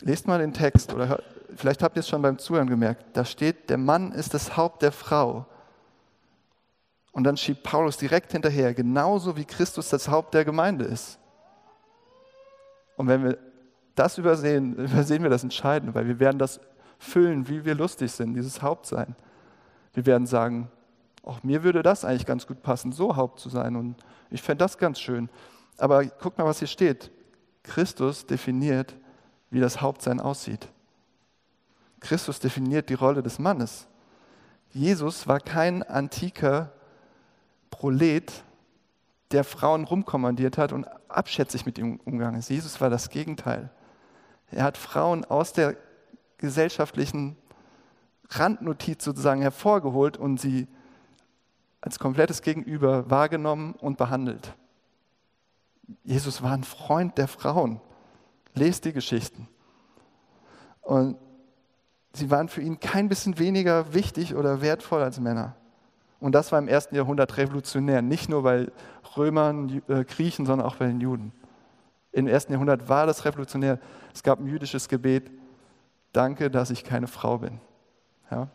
Lest 0.00 0.26
mal 0.26 0.38
den 0.38 0.52
Text 0.52 0.92
oder 0.92 1.22
vielleicht 1.56 1.82
habt 1.82 1.96
ihr 1.96 2.00
es 2.00 2.08
schon 2.08 2.22
beim 2.22 2.38
Zuhören 2.38 2.68
gemerkt. 2.68 3.04
Da 3.16 3.24
steht, 3.24 3.70
der 3.70 3.78
Mann 3.78 4.12
ist 4.12 4.34
das 4.34 4.56
Haupt 4.56 4.82
der 4.82 4.92
Frau. 4.92 5.46
Und 7.12 7.24
dann 7.24 7.36
schiebt 7.36 7.62
Paulus 7.62 7.98
direkt 7.98 8.32
hinterher, 8.32 8.74
genauso 8.74 9.36
wie 9.36 9.44
Christus 9.44 9.90
das 9.90 10.08
Haupt 10.08 10.34
der 10.34 10.44
Gemeinde 10.44 10.86
ist. 10.86 11.18
Und 12.96 13.06
wenn 13.08 13.22
wir 13.22 13.38
das 13.94 14.18
übersehen, 14.18 14.74
übersehen 14.76 15.22
wir 15.22 15.30
das 15.30 15.42
Entscheidende, 15.42 15.94
weil 15.94 16.08
wir 16.08 16.18
werden 16.18 16.38
das 16.38 16.60
füllen, 16.98 17.48
wie 17.48 17.64
wir 17.64 17.74
lustig 17.74 18.12
sind, 18.12 18.34
dieses 18.34 18.62
Haupt 18.62 18.86
sein. 18.86 19.14
Wir 19.92 20.06
werden 20.06 20.26
sagen, 20.26 20.70
auch 21.22 21.42
mir 21.42 21.62
würde 21.62 21.82
das 21.82 22.04
eigentlich 22.04 22.26
ganz 22.26 22.46
gut 22.46 22.62
passen, 22.62 22.92
so 22.92 23.16
Haupt 23.16 23.38
zu 23.38 23.48
sein. 23.48 23.76
Und 23.76 23.96
ich 24.30 24.42
fände 24.42 24.64
das 24.64 24.78
ganz 24.78 24.98
schön. 24.98 25.28
Aber 25.78 26.04
guck 26.04 26.38
mal, 26.38 26.46
was 26.46 26.58
hier 26.58 26.68
steht. 26.68 27.10
Christus 27.62 28.26
definiert, 28.26 28.94
wie 29.50 29.60
das 29.60 29.80
Hauptsein 29.80 30.20
aussieht. 30.20 30.68
Christus 32.00 32.40
definiert 32.40 32.88
die 32.88 32.94
Rolle 32.94 33.22
des 33.22 33.38
Mannes. 33.38 33.86
Jesus 34.70 35.28
war 35.28 35.38
kein 35.38 35.82
antiker 35.82 36.72
Prolet, 37.82 38.44
der 39.32 39.42
Frauen 39.42 39.82
rumkommandiert 39.82 40.56
hat 40.56 40.70
und 40.70 40.86
abschätzig 41.08 41.66
mit 41.66 41.78
ihm 41.78 41.98
umgegangen 42.04 42.38
ist. 42.38 42.48
Jesus 42.48 42.80
war 42.80 42.90
das 42.90 43.08
Gegenteil. 43.08 43.70
Er 44.52 44.62
hat 44.62 44.78
Frauen 44.78 45.24
aus 45.24 45.52
der 45.52 45.76
gesellschaftlichen 46.38 47.36
Randnotiz 48.30 49.02
sozusagen 49.02 49.42
hervorgeholt 49.42 50.16
und 50.16 50.40
sie 50.40 50.68
als 51.80 51.98
komplettes 51.98 52.42
Gegenüber 52.42 53.10
wahrgenommen 53.10 53.72
und 53.72 53.98
behandelt. 53.98 54.54
Jesus 56.04 56.40
war 56.40 56.52
ein 56.52 56.62
Freund 56.62 57.18
der 57.18 57.26
Frauen. 57.26 57.80
Lest 58.54 58.84
die 58.84 58.92
Geschichten. 58.92 59.48
Und 60.82 61.16
sie 62.12 62.30
waren 62.30 62.48
für 62.48 62.62
ihn 62.62 62.78
kein 62.78 63.08
bisschen 63.08 63.40
weniger 63.40 63.92
wichtig 63.92 64.36
oder 64.36 64.60
wertvoll 64.60 65.02
als 65.02 65.18
Männer. 65.18 65.56
Und 66.22 66.36
das 66.36 66.52
war 66.52 66.60
im 66.60 66.68
ersten 66.68 66.94
Jahrhundert 66.94 67.36
revolutionär, 67.36 68.00
nicht 68.00 68.28
nur 68.28 68.44
bei 68.44 68.68
Römern, 69.16 69.82
äh, 69.88 70.04
Griechen, 70.04 70.46
sondern 70.46 70.64
auch 70.64 70.76
bei 70.76 70.86
den 70.86 71.00
Juden. 71.00 71.32
Im 72.12 72.28
ersten 72.28 72.52
Jahrhundert 72.52 72.88
war 72.88 73.06
das 73.06 73.24
revolutionär. 73.24 73.80
Es 74.14 74.22
gab 74.22 74.38
ein 74.38 74.46
jüdisches 74.46 74.88
Gebet, 74.88 75.32
danke, 76.12 76.48
dass 76.48 76.70
ich 76.70 76.84
keine 76.84 77.08
Frau 77.08 77.38
bin. 77.38 77.58
Ja? 78.30 78.46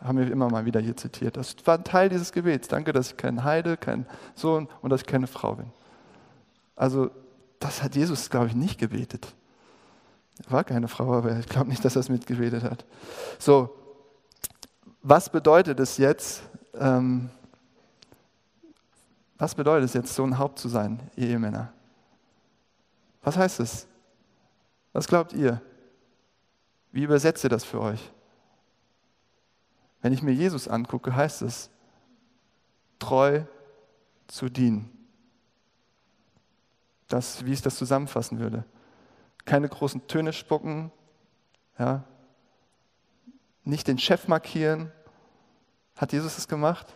Haben 0.00 0.18
wir 0.18 0.28
immer 0.32 0.50
mal 0.50 0.64
wieder 0.64 0.80
hier 0.80 0.96
zitiert. 0.96 1.36
Das 1.36 1.54
war 1.64 1.78
ein 1.78 1.84
Teil 1.84 2.08
dieses 2.08 2.32
Gebets. 2.32 2.66
Danke, 2.66 2.92
dass 2.92 3.12
ich 3.12 3.16
kein 3.16 3.44
Heide, 3.44 3.76
kein 3.76 4.04
Sohn 4.34 4.68
und 4.82 4.90
dass 4.90 5.02
ich 5.02 5.06
keine 5.06 5.28
Frau 5.28 5.54
bin. 5.54 5.70
Also, 6.74 7.12
das 7.60 7.84
hat 7.84 7.94
Jesus, 7.94 8.30
glaube 8.30 8.48
ich, 8.48 8.56
nicht 8.56 8.80
gebetet. 8.80 9.32
Er 10.44 10.50
war 10.50 10.64
keine 10.64 10.88
Frau, 10.88 11.14
aber 11.14 11.38
ich 11.38 11.48
glaube 11.48 11.68
nicht, 11.68 11.84
dass 11.84 11.94
er 11.94 12.00
es 12.00 12.08
mitgebetet 12.08 12.64
hat. 12.64 12.84
So, 13.38 13.70
was 15.06 15.28
bedeutet 15.28 15.78
es 15.80 15.98
jetzt, 15.98 16.42
ähm, 16.78 17.30
was 19.38 19.54
bedeutet 19.54 19.86
es 19.86 19.94
jetzt, 19.94 20.14
so 20.14 20.24
ein 20.24 20.38
Haupt 20.38 20.58
zu 20.58 20.68
sein, 20.68 21.00
Ehemänner? 21.16 21.72
Was 23.22 23.36
heißt 23.36 23.60
es? 23.60 23.86
Was 24.92 25.08
glaubt 25.08 25.32
ihr? 25.32 25.60
Wie 26.92 27.02
übersetzt 27.02 27.42
ihr 27.44 27.50
das 27.50 27.64
für 27.64 27.80
euch? 27.80 28.12
Wenn 30.00 30.12
ich 30.12 30.22
mir 30.22 30.32
Jesus 30.32 30.68
angucke, 30.68 31.14
heißt 31.14 31.42
es, 31.42 31.70
treu 32.98 33.42
zu 34.26 34.48
dienen. 34.48 34.90
Das, 37.08 37.44
wie 37.44 37.52
ich 37.52 37.62
das 37.62 37.76
zusammenfassen 37.76 38.38
würde. 38.38 38.64
Keine 39.44 39.68
großen 39.68 40.06
Töne 40.06 40.32
spucken, 40.32 40.90
ja. 41.78 42.04
nicht 43.64 43.88
den 43.88 43.98
Chef 43.98 44.28
markieren. 44.28 44.92
Hat 45.96 46.12
Jesus 46.12 46.38
es 46.38 46.48
gemacht? 46.48 46.86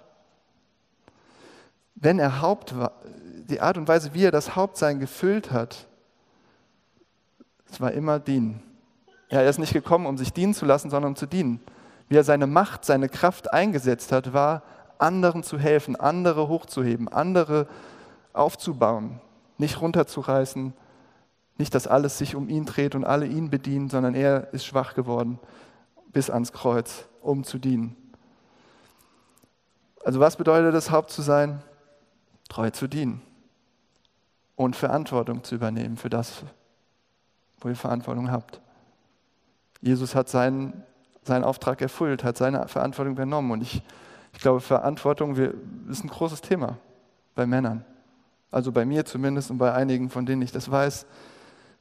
Wenn 1.95 2.19
er 2.19 2.41
Haupt 2.41 2.79
war, 2.79 2.93
die 3.49 3.61
Art 3.61 3.79
und 3.79 3.89
Weise, 3.89 4.15
wie 4.15 4.25
er 4.25 4.31
das 4.31 4.57
Hauptsein 4.57 5.01
gefüllt 5.01 5.51
hat, 5.51 5.87
es 7.71 7.81
war 7.81 7.93
immer 7.93 8.19
dienen. 8.19 8.63
Ja, 9.31 9.41
er 9.41 9.51
ist 9.51 9.59
nicht 9.59 9.73
gekommen, 9.73 10.07
um 10.07 10.17
sich 10.17 10.33
dienen 10.33 10.55
zu 10.55 10.65
lassen, 10.65 10.91
sondern 10.91 11.13
um 11.13 11.17
zu 11.17 11.27
dienen. 11.27 11.61
Wie 12.09 12.17
er 12.17 12.25
seine 12.25 12.47
Macht, 12.47 12.85
seine 12.85 13.09
Kraft 13.09 13.53
eingesetzt 13.53 14.13
hat, 14.13 14.33
war, 14.33 14.63
anderen 14.99 15.43
zu 15.43 15.59
helfen, 15.59 15.97
andere 15.97 16.49
hochzuheben, 16.49 17.09
andere 17.09 17.69
aufzubauen, 18.33 19.21
nicht 19.59 19.81
runterzureißen, 19.81 20.73
nicht, 21.59 21.75
dass 21.75 21.87
alles 21.87 22.19
sich 22.19 22.37
um 22.37 22.49
ihn 22.49 22.65
dreht 22.65 22.95
und 22.95 23.05
alle 23.05 23.27
ihn 23.27 23.51
bedienen, 23.51 23.89
sondern 23.89 24.15
er 24.15 24.53
ist 24.53 24.65
schwach 24.65 24.95
geworden 24.95 25.39
bis 26.13 26.31
ans 26.31 26.53
Kreuz, 26.53 27.07
um 27.21 27.45
zu 27.45 27.59
dienen. 27.59 27.97
Also 30.05 30.21
was 30.21 30.37
bedeutet 30.37 30.75
es, 30.75 30.91
Haupt 30.91 31.11
zu 31.11 31.23
sein? 31.23 31.63
Treu 32.49 32.71
zu 32.71 32.89
dienen 32.89 33.21
und 34.57 34.75
Verantwortung 34.75 35.45
zu 35.45 35.55
übernehmen 35.55 35.97
für 35.97 36.11
das, 36.11 36.43
wo 37.61 37.69
ihr 37.69 37.77
Verantwortung 37.77 38.31
habt. 38.31 38.61
Jesus 39.81 40.15
hat 40.17 40.29
seinen, 40.29 40.83
seinen 41.23 41.45
Auftrag 41.45 41.81
erfüllt, 41.81 42.25
hat 42.25 42.37
seine 42.37 42.67
Verantwortung 42.67 43.13
übernommen. 43.13 43.53
Und 43.53 43.63
ich, 43.63 43.83
ich 44.33 44.41
glaube, 44.41 44.61
Verantwortung 44.61 45.37
ist 45.89 46.03
ein 46.03 46.09
großes 46.09 46.41
Thema 46.41 46.79
bei 47.37 47.47
Männern. 47.47 47.85
Also 48.51 48.73
bei 48.73 48.85
mir 48.85 49.05
zumindest 49.05 49.51
und 49.51 49.59
bei 49.59 49.73
einigen, 49.73 50.11
von 50.11 50.27
denen 50.27 50.43
ich 50.43 50.51
das 50.51 50.71
weiß, 50.71 51.07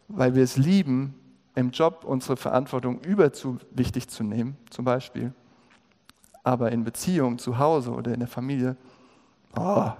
weil 0.08 0.36
wir 0.36 0.44
es 0.44 0.58
lieben, 0.58 1.16
im 1.56 1.72
Job 1.72 2.04
unsere 2.06 2.38
Verantwortung 2.38 3.00
überzu 3.02 3.58
wichtig 3.72 4.10
zu 4.10 4.24
nehmen, 4.24 4.56
zum 4.70 4.86
Beispiel. 4.86 5.34
Aber 6.48 6.72
in 6.72 6.86
Beziehung, 6.86 7.40
zu 7.40 7.58
Hause 7.58 7.92
oder 7.92 8.14
in 8.14 8.22
der 8.22 8.30
Familie, 8.30 8.78
oh, 9.58 9.92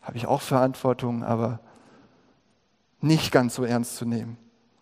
habe 0.00 0.14
ich 0.14 0.28
auch 0.28 0.40
Verantwortung, 0.40 1.24
aber 1.24 1.58
nicht 3.00 3.32
ganz 3.32 3.56
so 3.56 3.64
ernst 3.64 3.96
zu 3.96 4.04
nehmen 4.04 4.36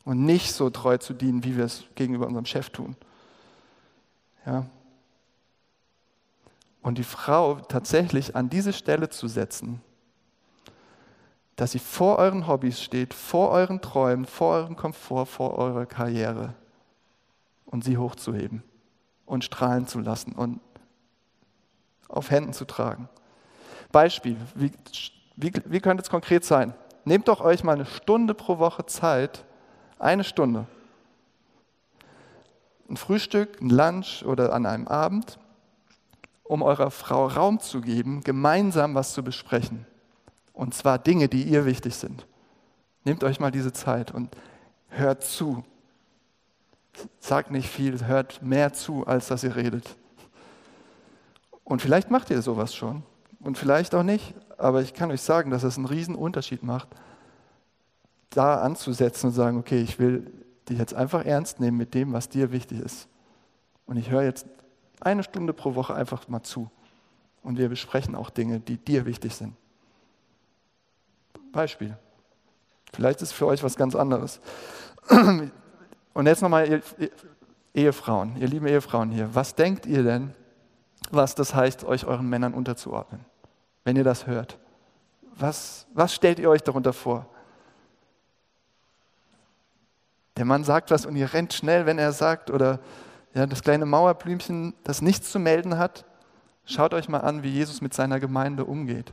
und 0.05 0.27
nicht 0.27 0.53
so 0.53 0.69
treu 0.69 0.99
zu 0.99 1.15
dienen, 1.15 1.43
wie 1.43 1.57
wir 1.57 1.65
es 1.65 1.85
gegenüber 1.95 2.27
unserem 2.27 2.45
Chef 2.45 2.69
tun. 2.69 2.97
Ja. 4.45 4.67
Und 6.83 6.99
die 6.99 7.05
Frau 7.05 7.55
tatsächlich 7.55 8.37
an 8.37 8.51
diese 8.51 8.75
Stelle 8.75 9.09
zu 9.09 9.27
setzen, 9.27 9.81
dass 11.57 11.73
sie 11.73 11.79
vor 11.79 12.19
euren 12.19 12.47
Hobbys 12.47 12.83
steht, 12.83 13.15
vor 13.15 13.53
euren 13.53 13.81
Träumen, 13.81 14.27
vor 14.27 14.55
eurem 14.57 14.77
Komfort, 14.77 15.25
vor 15.25 15.57
eurer 15.57 15.87
Karriere 15.87 16.53
und 17.65 17.85
sie 17.85 17.97
hochzuheben 17.97 18.63
und 19.25 19.45
strahlen 19.45 19.87
zu 19.87 20.01
lassen 20.01 20.33
und 20.33 20.61
auf 22.11 22.31
Händen 22.31 22.53
zu 22.53 22.65
tragen. 22.65 23.09
Beispiel, 23.93 24.37
wie, 24.55 24.73
wie, 25.37 25.53
wie 25.65 25.81
könnte 25.81 26.03
es 26.03 26.11
konkret 26.11 26.45
sein? 26.45 26.75
Nehmt 27.05 27.29
doch 27.29 27.41
euch 27.41 27.65
mal 27.65 27.75
eine 27.75 27.87
Stunde 27.87 28.35
pro 28.35 28.59
Woche 28.59 28.87
Zeit, 28.87 29.45
eine 29.99 30.25
Stunde. 30.25 30.67
Ein 32.89 32.97
Frühstück, 32.97 33.61
ein 33.61 33.71
Lunch 33.71 34.25
oder 34.25 34.53
an 34.53 34.67
einem 34.67 34.89
Abend, 34.89 35.39
um 36.45 36.63
eurer 36.63 36.91
Frau 36.91 37.27
Raum 37.27 37.61
zu 37.61 37.81
geben, 37.81 38.23
gemeinsam 38.23 38.95
was 38.95 39.13
zu 39.13 39.23
besprechen. 39.23 39.87
Und 40.53 40.75
zwar 40.75 40.99
Dinge, 40.99 41.29
die 41.29 41.45
ihr 41.45 41.65
wichtig 41.65 41.95
sind. 41.95 42.27
Nehmt 43.05 43.25
euch 43.25 43.41
mal 43.41 43.51
diese 43.51 43.73
Zeit 43.73 44.11
und 44.11 44.37
hört 44.89 45.25
zu. 45.25 45.65
Sagt 47.19 47.51
nicht 47.51 47.69
viel, 47.69 48.05
hört 48.05 48.43
mehr 48.43 48.73
zu, 48.73 49.07
als 49.07 49.29
dass 49.29 49.45
ihr 49.45 49.57
redet. 49.57 49.97
Und 51.71 51.81
vielleicht 51.81 52.11
macht 52.11 52.31
ihr 52.31 52.43
sowas 52.43 52.75
schon 52.75 53.05
und 53.39 53.57
vielleicht 53.57 53.95
auch 53.95 54.03
nicht, 54.03 54.35
aber 54.59 54.83
ich 54.83 54.93
kann 54.93 55.13
euch 55.13 55.23
sagen, 55.23 55.53
dass 55.53 55.63
es 55.63 55.77
einen 55.77 55.87
riesen 55.87 56.17
Unterschied 56.17 56.65
macht, 56.65 56.89
da 58.31 58.61
anzusetzen 58.61 59.29
und 59.29 59.35
sagen, 59.35 59.57
okay, 59.57 59.81
ich 59.81 60.01
will 60.01 60.33
dich 60.69 60.81
jetzt 60.81 60.95
einfach 60.95 61.25
ernst 61.25 61.61
nehmen 61.61 61.77
mit 61.77 61.95
dem, 61.95 62.13
was 62.13 62.29
dir 62.29 62.51
wichtig 62.51 62.81
ist. 62.81 63.07
Und 63.87 63.99
ich 63.99 64.11
höre 64.11 64.25
jetzt 64.25 64.47
eine 64.99 65.23
Stunde 65.23 65.53
pro 65.53 65.77
Woche 65.77 65.95
einfach 65.95 66.27
mal 66.27 66.43
zu. 66.43 66.69
Und 67.45 67.57
wir 67.57 67.69
besprechen 67.69 68.17
auch 68.17 68.31
Dinge, 68.31 68.59
die 68.59 68.77
dir 68.77 69.07
wichtig 69.07 69.37
sind. 69.37 69.55
Beispiel. 71.53 71.97
Vielleicht 72.93 73.23
ist 73.23 73.31
für 73.31 73.47
euch 73.47 73.63
was 73.63 73.77
ganz 73.77 73.95
anderes. 73.95 74.41
Und 75.09 76.27
jetzt 76.27 76.43
nochmal, 76.43 76.83
Ehefrauen, 77.75 78.37
ihr 78.39 78.49
lieben 78.49 78.67
Ehefrauen 78.67 79.13
hier, 79.13 79.33
was 79.33 79.55
denkt 79.55 79.87
ihr 79.87 80.03
denn, 80.03 80.35
was 81.11 81.35
das 81.35 81.55
heißt, 81.55 81.85
euch 81.85 82.07
euren 82.07 82.29
Männern 82.29 82.55
unterzuordnen? 82.55 83.25
Wenn 83.85 83.97
ihr 83.97 84.05
das 84.05 84.27
hört. 84.27 84.59
Was, 85.37 85.87
was 85.95 86.15
stellt 86.15 86.39
ihr 86.39 86.51
euch 86.51 86.63
darunter 86.63 86.93
vor? 86.93 87.27
Der 90.37 90.45
Mann 90.45 90.65
sagt 90.65 90.91
was 90.91 91.07
und 91.07 91.17
ihr 91.17 91.33
rennt 91.33 91.53
schnell, 91.53 91.87
wenn 91.87 91.99
er 91.99 92.13
sagt, 92.13 92.51
oder 92.51 92.81
ja, 93.35 93.47
das 93.47 93.63
kleine 93.63 93.87
Mauerblümchen, 93.87 94.75
das 94.85 95.03
nichts 95.03 95.31
zu 95.31 95.39
melden 95.39 95.79
hat. 95.79 96.05
Schaut 96.65 96.95
euch 96.95 97.09
mal 97.09 97.21
an, 97.21 97.43
wie 97.43 97.51
Jesus 97.51 97.81
mit 97.81 97.95
seiner 97.95 98.21
Gemeinde 98.21 98.65
umgeht. 98.65 99.13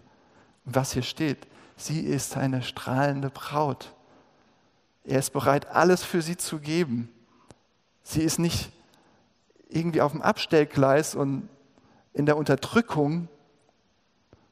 Und 0.66 0.76
was 0.76 0.94
hier 0.94 1.04
steht, 1.04 1.48
sie 1.76 2.02
ist 2.02 2.38
eine 2.38 2.62
strahlende 2.62 3.30
Braut. 3.30 3.94
Er 5.04 5.20
ist 5.20 5.32
bereit, 5.32 5.68
alles 5.68 6.04
für 6.04 6.22
sie 6.22 6.38
zu 6.38 6.60
geben. 6.60 7.10
Sie 8.04 8.22
ist 8.22 8.40
nicht 8.40 8.72
irgendwie 9.70 10.02
auf 10.02 10.12
dem 10.12 10.22
Abstellgleis 10.22 11.16
und 11.16 11.50
in 12.18 12.26
der 12.26 12.36
Unterdrückung, 12.36 13.28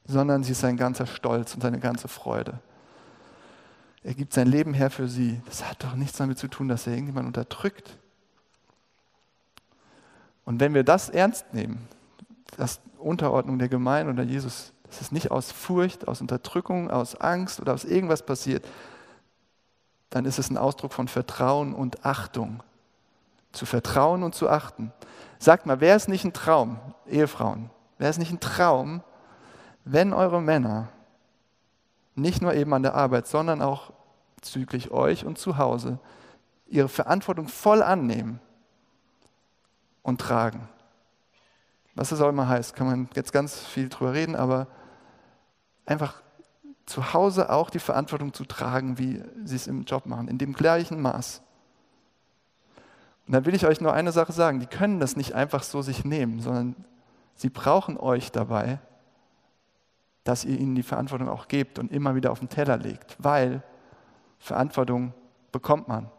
sondern 0.05 0.43
sie 0.43 0.51
ist 0.51 0.61
sein 0.61 0.77
ganzer 0.77 1.07
Stolz 1.07 1.55
und 1.55 1.61
seine 1.61 1.79
ganze 1.79 2.07
Freude. 2.07 2.59
Er 4.03 4.13
gibt 4.13 4.33
sein 4.33 4.47
Leben 4.47 4.75
her 4.75 4.91
für 4.91 5.07
sie. 5.07 5.41
Das 5.47 5.67
hat 5.67 5.83
doch 5.83 5.95
nichts 5.95 6.19
damit 6.19 6.37
zu 6.37 6.47
tun, 6.47 6.67
dass 6.67 6.85
er 6.85 6.93
irgendjemand 6.93 7.25
unterdrückt. 7.25 7.97
Und 10.45 10.59
wenn 10.59 10.75
wir 10.75 10.83
das 10.83 11.09
ernst 11.09 11.55
nehmen, 11.55 11.87
dass 12.55 12.81
Unterordnung 12.99 13.57
der 13.57 13.67
Gemeinde 13.67 14.11
unter 14.11 14.21
Jesus, 14.21 14.73
dass 14.83 15.01
es 15.01 15.11
nicht 15.11 15.31
aus 15.31 15.51
Furcht, 15.51 16.07
aus 16.07 16.21
Unterdrückung, 16.21 16.91
aus 16.91 17.15
Angst 17.15 17.59
oder 17.59 17.73
aus 17.73 17.83
irgendwas 17.83 18.23
passiert, 18.23 18.63
dann 20.11 20.25
ist 20.25 20.37
es 20.37 20.51
ein 20.51 20.57
Ausdruck 20.57 20.93
von 20.93 21.07
Vertrauen 21.07 21.73
und 21.73 22.05
Achtung. 22.05 22.61
Zu 23.53 23.65
vertrauen 23.65 24.21
und 24.21 24.35
zu 24.35 24.49
achten. 24.49 24.93
Sagt 25.39 25.65
mal, 25.65 25.81
wäre 25.81 25.97
es 25.97 26.07
nicht 26.07 26.23
ein 26.23 26.33
Traum, 26.33 26.79
Ehefrauen, 27.07 27.69
wäre 27.97 28.09
es 28.09 28.17
nicht 28.17 28.31
ein 28.31 28.39
Traum, 28.39 29.03
wenn 29.83 30.13
eure 30.13 30.41
Männer 30.41 30.89
nicht 32.15 32.41
nur 32.41 32.53
eben 32.53 32.73
an 32.73 32.83
der 32.83 32.95
Arbeit, 32.95 33.27
sondern 33.27 33.61
auch 33.61 33.91
züglich 34.41 34.91
euch 34.91 35.25
und 35.25 35.37
zu 35.37 35.57
Hause 35.57 35.99
ihre 36.67 36.89
Verantwortung 36.89 37.47
voll 37.47 37.83
annehmen 37.83 38.39
und 40.01 40.21
tragen. 40.21 40.67
Was 41.95 42.09
das 42.09 42.21
auch 42.21 42.29
immer 42.29 42.47
heißt, 42.47 42.75
kann 42.75 42.87
man 42.87 43.09
jetzt 43.15 43.31
ganz 43.31 43.59
viel 43.59 43.89
drüber 43.89 44.13
reden, 44.13 44.35
aber 44.35 44.67
einfach 45.85 46.21
zu 46.85 47.13
Hause 47.13 47.49
auch 47.49 47.69
die 47.69 47.79
Verantwortung 47.79 48.33
zu 48.33 48.45
tragen, 48.45 48.97
wie 48.97 49.23
sie 49.43 49.55
es 49.55 49.67
im 49.67 49.83
Job 49.83 50.05
machen, 50.05 50.27
in 50.27 50.37
dem 50.37 50.53
gleichen 50.53 51.01
Maß. 51.01 51.41
Und 53.27 53.33
dann 53.33 53.45
will 53.45 53.55
ich 53.55 53.65
euch 53.65 53.81
nur 53.81 53.93
eine 53.93 54.11
Sache 54.11 54.31
sagen, 54.31 54.59
die 54.59 54.67
können 54.67 54.99
das 54.99 55.15
nicht 55.15 55.33
einfach 55.33 55.63
so 55.63 55.81
sich 55.81 56.05
nehmen, 56.05 56.41
sondern 56.41 56.75
sie 57.33 57.49
brauchen 57.49 57.97
euch 57.97 58.31
dabei, 58.31 58.79
dass 60.23 60.45
ihr 60.45 60.59
ihnen 60.59 60.75
die 60.75 60.83
Verantwortung 60.83 61.29
auch 61.29 61.47
gebt 61.47 61.79
und 61.79 61.91
immer 61.91 62.15
wieder 62.15 62.31
auf 62.31 62.39
den 62.39 62.49
Teller 62.49 62.77
legt, 62.77 63.15
weil 63.19 63.63
Verantwortung 64.39 65.13
bekommt 65.51 65.87
man. 65.87 66.09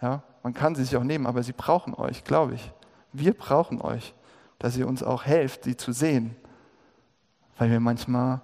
Ja, 0.00 0.22
man 0.42 0.54
kann 0.54 0.74
sie 0.74 0.84
sich 0.84 0.96
auch 0.96 1.04
nehmen, 1.04 1.26
aber 1.26 1.42
sie 1.42 1.52
brauchen 1.52 1.94
euch, 1.94 2.24
glaube 2.24 2.54
ich. 2.54 2.72
Wir 3.12 3.34
brauchen 3.34 3.80
euch, 3.80 4.14
dass 4.58 4.76
ihr 4.76 4.86
uns 4.86 5.02
auch 5.02 5.24
helft, 5.24 5.64
sie 5.64 5.76
zu 5.76 5.92
sehen, 5.92 6.36
weil 7.56 7.70
wir 7.70 7.80
manchmal 7.80 8.40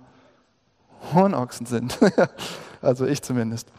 Hornochsen 1.12 1.66
sind. 1.66 1.98
also 2.82 3.06
ich 3.06 3.22
zumindest. 3.22 3.70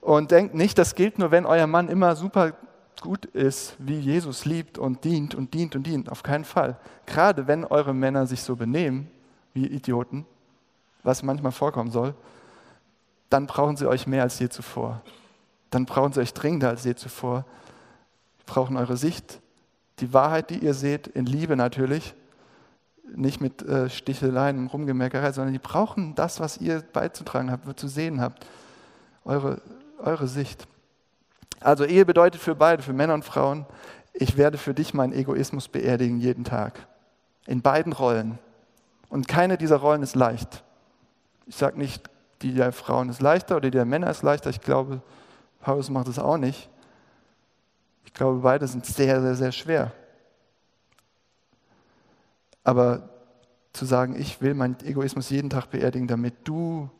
Und 0.00 0.30
denkt 0.30 0.54
nicht, 0.54 0.78
das 0.78 0.94
gilt 0.94 1.18
nur, 1.18 1.30
wenn 1.30 1.46
euer 1.46 1.66
Mann 1.66 1.88
immer 1.88 2.16
super 2.16 2.52
gut 3.00 3.24
ist, 3.26 3.76
wie 3.78 3.98
Jesus 3.98 4.44
liebt 4.44 4.78
und 4.78 5.04
dient 5.04 5.34
und 5.34 5.54
dient 5.54 5.76
und 5.76 5.86
dient. 5.86 6.10
Auf 6.10 6.22
keinen 6.22 6.44
Fall. 6.44 6.78
Gerade 7.06 7.46
wenn 7.46 7.64
eure 7.64 7.94
Männer 7.94 8.26
sich 8.26 8.42
so 8.42 8.56
benehmen 8.56 9.08
wie 9.54 9.66
Idioten, 9.66 10.26
was 11.02 11.22
manchmal 11.22 11.52
vorkommen 11.52 11.90
soll, 11.90 12.14
dann 13.30 13.46
brauchen 13.46 13.76
sie 13.76 13.88
euch 13.88 14.06
mehr 14.06 14.22
als 14.22 14.38
je 14.38 14.48
zuvor. 14.48 15.02
Dann 15.70 15.84
brauchen 15.84 16.12
sie 16.12 16.20
euch 16.20 16.32
dringender 16.32 16.70
als 16.70 16.84
je 16.84 16.94
zuvor. 16.94 17.44
Sie 18.38 18.44
brauchen 18.46 18.76
eure 18.76 18.96
Sicht, 18.96 19.40
die 20.00 20.12
Wahrheit, 20.12 20.50
die 20.50 20.58
ihr 20.58 20.74
seht, 20.74 21.06
in 21.08 21.26
Liebe 21.26 21.56
natürlich, 21.56 22.14
nicht 23.14 23.40
mit 23.40 23.62
äh, 23.62 23.88
Sticheleien 23.88 24.58
und 24.58 24.66
Rumgemeckerei, 24.68 25.32
sondern 25.32 25.52
die 25.52 25.58
brauchen 25.58 26.14
das, 26.14 26.40
was 26.40 26.58
ihr 26.58 26.82
beizutragen 26.92 27.50
habt, 27.50 27.78
zu 27.78 27.88
sehen 27.88 28.20
habt, 28.20 28.46
eure, 29.24 29.60
eure 29.98 30.28
Sicht. 30.28 30.66
Also 31.60 31.84
Ehe 31.84 32.04
bedeutet 32.04 32.40
für 32.40 32.54
beide, 32.54 32.82
für 32.82 32.92
Männer 32.92 33.14
und 33.14 33.24
Frauen, 33.24 33.66
ich 34.12 34.36
werde 34.36 34.58
für 34.58 34.74
dich 34.74 34.94
meinen 34.94 35.12
Egoismus 35.12 35.68
beerdigen 35.68 36.18
jeden 36.18 36.44
Tag. 36.44 36.86
In 37.46 37.62
beiden 37.62 37.92
Rollen. 37.92 38.38
Und 39.08 39.28
keine 39.28 39.56
dieser 39.56 39.76
Rollen 39.76 40.02
ist 40.02 40.16
leicht. 40.16 40.64
Ich 41.46 41.56
sage 41.56 41.78
nicht, 41.78 42.10
die 42.42 42.52
der 42.52 42.72
Frauen 42.72 43.08
ist 43.08 43.22
leichter 43.22 43.56
oder 43.56 43.70
die 43.70 43.76
der 43.76 43.84
Männer 43.84 44.10
ist 44.10 44.22
leichter. 44.22 44.50
Ich 44.50 44.60
glaube, 44.60 45.00
Paulus 45.60 45.90
macht 45.90 46.08
es 46.08 46.18
auch 46.18 46.36
nicht. 46.36 46.68
Ich 48.04 48.12
glaube, 48.12 48.40
beide 48.40 48.66
sind 48.66 48.86
sehr, 48.86 49.20
sehr, 49.20 49.34
sehr 49.34 49.52
schwer. 49.52 49.92
Aber 52.64 53.08
zu 53.72 53.84
sagen, 53.84 54.18
ich 54.18 54.40
will 54.40 54.54
meinen 54.54 54.76
Egoismus 54.84 55.30
jeden 55.30 55.50
Tag 55.50 55.70
beerdigen, 55.70 56.08
damit 56.08 56.34
du 56.44 56.90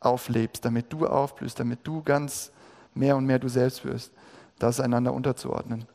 auflebst, 0.00 0.64
damit 0.64 0.92
du 0.92 1.06
aufblühst, 1.06 1.60
damit 1.60 1.86
du 1.86 2.02
ganz 2.02 2.50
mehr 2.96 3.16
und 3.16 3.26
mehr 3.26 3.38
du 3.38 3.48
selbst 3.48 3.84
wirst, 3.84 4.12
das 4.58 4.80
einander 4.80 5.12
unterzuordnen. 5.12 5.86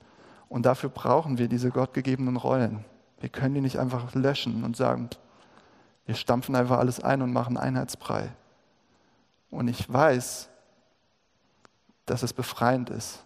Und 0.49 0.65
dafür 0.65 0.89
brauchen 0.89 1.37
wir 1.37 1.47
diese 1.47 1.69
gottgegebenen 1.69 2.37
Rollen. 2.37 2.85
Wir 3.19 3.29
können 3.29 3.55
die 3.55 3.61
nicht 3.61 3.79
einfach 3.79 4.13
löschen 4.15 4.63
und 4.63 4.75
sagen, 4.75 5.09
wir 6.05 6.15
stampfen 6.15 6.55
einfach 6.55 6.77
alles 6.77 6.99
ein 6.99 7.21
und 7.21 7.31
machen 7.31 7.57
Einheitsbrei. 7.57 8.31
Und 9.49 9.67
ich 9.67 9.91
weiß, 9.91 10.49
dass 12.05 12.23
es 12.23 12.33
befreiend 12.33 12.89
ist, 12.89 13.23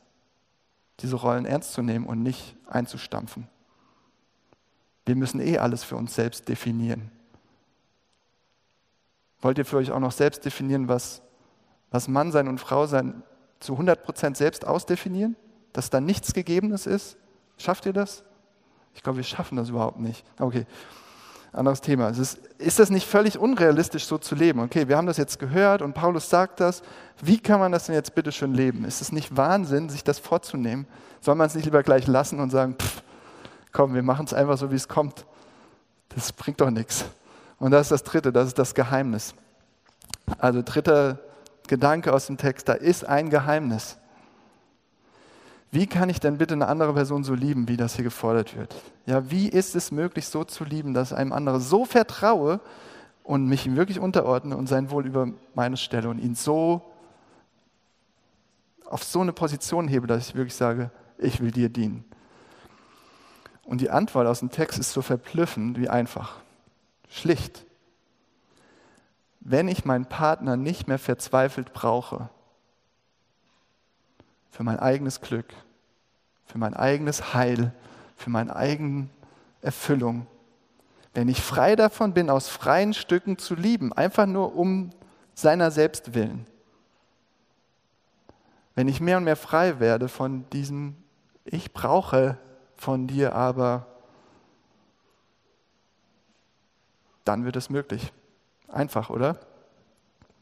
diese 1.00 1.16
Rollen 1.16 1.46
ernst 1.46 1.74
zu 1.74 1.82
nehmen 1.82 2.06
und 2.06 2.22
nicht 2.22 2.56
einzustampfen. 2.68 3.48
Wir 5.06 5.16
müssen 5.16 5.40
eh 5.40 5.58
alles 5.58 5.84
für 5.84 5.96
uns 5.96 6.16
selbst 6.16 6.48
definieren. 6.48 7.12
Wollt 9.42 9.58
ihr 9.58 9.66
für 9.66 9.78
euch 9.78 9.92
auch 9.92 10.00
noch 10.00 10.12
selbst 10.12 10.46
definieren, 10.46 10.88
was, 10.88 11.22
was 11.92 12.08
Mann 12.08 12.32
sein 12.32 12.48
und 12.48 12.60
Frau 12.60 12.88
sein 12.88 13.24
zu 13.60 13.74
100% 13.74 14.36
selbst 14.36 14.66
ausdefinieren? 14.66 15.36
Dass 15.74 15.90
da 15.90 16.00
nichts 16.00 16.34
Gegebenes 16.34 16.86
ist? 16.86 17.18
Schafft 17.58 17.86
ihr 17.86 17.94
das? 17.94 18.24
Ich 18.94 19.04
glaube, 19.04 19.18
wir 19.18 19.24
schaffen 19.24 19.58
das 19.58 19.70
überhaupt 19.70 20.00
nicht. 20.00 20.26
Okay, 20.40 20.66
anderes 21.56 21.82
Thema. 21.82 22.10
Ist, 22.10 22.38
ist 22.58 22.80
das 22.80 22.90
nicht 22.90 23.08
völlig 23.08 23.38
unrealistisch, 23.38 24.06
so 24.06 24.18
zu 24.18 24.36
leben? 24.36 24.60
Okay, 24.60 24.88
wir 24.88 24.98
haben 24.98 25.08
das 25.08 25.18
jetzt 25.18 25.40
gehört 25.40 25.82
und 25.82 25.94
Paulus 25.94 26.30
sagt 26.30 26.60
das. 26.60 26.82
Wie 27.22 27.40
kann 27.40 27.60
man 27.60 27.72
das 27.72 27.86
denn 27.86 27.96
jetzt 27.96 28.16
bitte 28.16 28.32
schön 28.32 28.54
leben? 28.54 28.86
Ist 28.86 29.02
es 29.02 29.12
nicht 29.12 29.36
Wahnsinn, 29.36 29.90
sich 29.90 30.04
das 30.04 30.20
vorzunehmen? 30.20 30.88
Soll 31.22 31.36
man 31.36 31.48
es 31.48 31.56
nicht 31.56 31.66
lieber 31.66 31.84
gleich 31.84 32.08
lassen 32.08 32.40
und 32.40 32.50
sagen, 32.50 32.76
pff, 32.78 33.02
komm, 33.72 33.94
wir 33.94 34.04
machen 34.04 34.26
es 34.26 34.34
einfach 34.34 34.58
so, 34.58 34.72
wie 34.72 34.76
es 34.76 34.88
kommt? 34.88 35.26
Das 36.10 36.32
bringt 36.34 36.62
doch 36.62 36.70
nichts. 36.70 37.06
Und 37.58 37.72
das 37.72 37.88
ist 37.88 37.92
das 37.92 38.04
Dritte, 38.04 38.32
das 38.32 38.48
ist 38.48 38.60
das 38.60 38.76
Geheimnis. 38.76 39.34
Also 40.38 40.62
dritter 40.64 41.20
Gedanke 41.68 42.14
aus 42.14 42.28
dem 42.28 42.38
Text, 42.38 42.70
da 42.70 42.74
ist 42.74 43.06
ein 43.06 43.30
Geheimnis. 43.30 43.98
Wie 45.72 45.88
kann 45.88 46.10
ich 46.10 46.20
denn 46.20 46.38
bitte 46.38 46.54
eine 46.54 46.68
andere 46.68 46.94
Person 46.94 47.24
so 47.24 47.34
lieben, 47.34 47.68
wie 47.68 47.78
das 47.78 47.96
hier 47.96 48.04
gefordert 48.04 48.56
wird? 48.56 48.74
Ja, 49.06 49.30
wie 49.30 49.50
ist 49.50 49.76
es 49.76 49.92
möglich, 49.92 50.28
so 50.28 50.44
zu 50.44 50.64
lieben, 50.64 50.94
dass 50.94 51.12
ich 51.12 51.18
einem 51.18 51.34
anderen 51.34 51.60
so 51.60 51.84
vertraue 51.86 52.62
und 53.24 53.48
mich 53.48 53.66
ihm 53.66 53.76
wirklich 53.76 54.00
unterordne 54.00 54.56
und 54.56 54.68
sein 54.68 54.90
Wohl 54.90 55.06
über 55.06 55.28
meine 55.54 55.78
stelle 55.78 56.10
und 56.10 56.20
ihn 56.20 56.36
so 56.36 56.82
auf 58.86 59.04
so 59.04 59.20
eine 59.22 59.34
Position 59.34 59.88
hebe, 59.88 60.08
dass 60.08 60.30
ich 60.30 60.36
wirklich 60.36 60.56
sage, 60.56 60.92
ich 61.18 61.42
will 61.42 61.52
dir 61.52 61.70
dienen. 61.70 62.06
Und 63.64 63.82
die 63.82 63.90
Antwort 63.90 64.28
aus 64.28 64.40
dem 64.40 64.52
Text 64.52 64.80
ist 64.80 64.94
so 64.94 65.02
verblüffend 65.02 65.80
wie 65.80 65.90
einfach. 65.90 66.38
Schlicht 67.10 67.66
wenn 69.48 69.68
ich 69.68 69.86
meinen 69.86 70.08
Partner 70.08 70.58
nicht 70.58 70.88
mehr 70.88 70.98
verzweifelt 70.98 71.72
brauche, 71.72 72.30
für 74.50 74.64
mein 74.64 74.80
eigenes 74.80 75.22
Glück, 75.22 75.54
für 76.46 76.58
mein 76.58 76.74
eigenes 76.74 77.36
Heil, 77.36 77.72
für 78.16 78.32
meine 78.32 78.56
eigene 78.56 79.08
Erfüllung, 79.62 80.26
wenn 81.14 81.30
ich 81.30 81.42
frei 81.42 81.76
davon 81.76 82.14
bin, 82.14 82.32
aus 82.32 82.50
freien 82.50 82.96
Stücken 82.96 83.38
zu 83.38 83.54
lieben, 83.54 83.94
einfach 83.94 84.26
nur 84.26 84.56
um 84.56 84.90
seiner 85.36 85.70
selbst 85.70 86.16
willen, 86.16 86.48
wenn 88.74 88.88
ich 88.88 89.00
mehr 89.00 89.18
und 89.18 89.26
mehr 89.26 89.36
frei 89.36 89.80
werde 89.80 90.10
von 90.10 90.50
diesem, 90.50 90.96
ich 91.44 91.72
brauche 91.72 92.40
von 92.76 93.06
dir 93.06 93.36
aber, 93.36 93.86
dann 97.26 97.46
wird 97.46 97.56
es 97.58 97.70
möglich. 97.70 98.12
Einfach, 98.76 99.10
oder? 99.10 99.38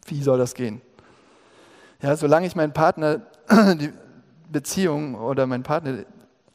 Wie 0.08 0.24
soll 0.24 0.40
das 0.40 0.56
gehen? 0.56 0.82
Ja, 2.02 2.16
solange 2.16 2.48
ich 2.48 2.56
meinen 2.56 2.74
Partner, 2.74 3.22
die 3.76 3.94
Beziehung 4.52 5.14
oder 5.14 5.46
meinen 5.46 5.62
Partner 5.62 6.04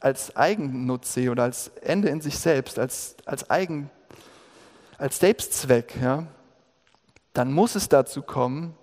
als 0.00 0.34
Eigennutz 0.34 1.14
sehe 1.14 1.30
oder 1.30 1.44
als 1.44 1.68
Ende 1.82 2.08
in 2.08 2.20
sich 2.20 2.36
selbst, 2.36 2.80
als, 2.80 3.16
als 3.26 3.48
Eigen, 3.48 3.90
als 4.98 5.20
Selbstzweck, 5.20 5.94
ja, 6.02 6.26
dann 7.32 7.52
muss 7.52 7.76
es 7.76 7.88
dazu 7.88 8.22
kommen, 8.22 8.74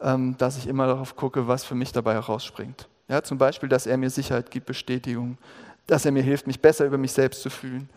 ähm, 0.00 0.36
dass 0.36 0.58
ich 0.58 0.66
immer 0.66 0.88
darauf 0.88 1.14
gucke, 1.14 1.46
was 1.46 1.62
für 1.62 1.76
mich 1.76 1.92
dabei 1.92 2.14
herausspringt. 2.14 2.88
Ja, 3.06 3.22
zum 3.22 3.38
Beispiel, 3.38 3.68
dass 3.68 3.86
er 3.86 3.96
mir 3.96 4.10
Sicherheit 4.10 4.50
gibt, 4.50 4.66
Bestätigung, 4.66 5.38
dass 5.86 6.04
er 6.04 6.10
mir 6.10 6.24
hilft, 6.24 6.48
mich 6.48 6.60
besser 6.60 6.86
über 6.86 6.98
mich 6.98 7.12
selbst 7.12 7.40
zu 7.42 7.50
fühlen. 7.50 7.88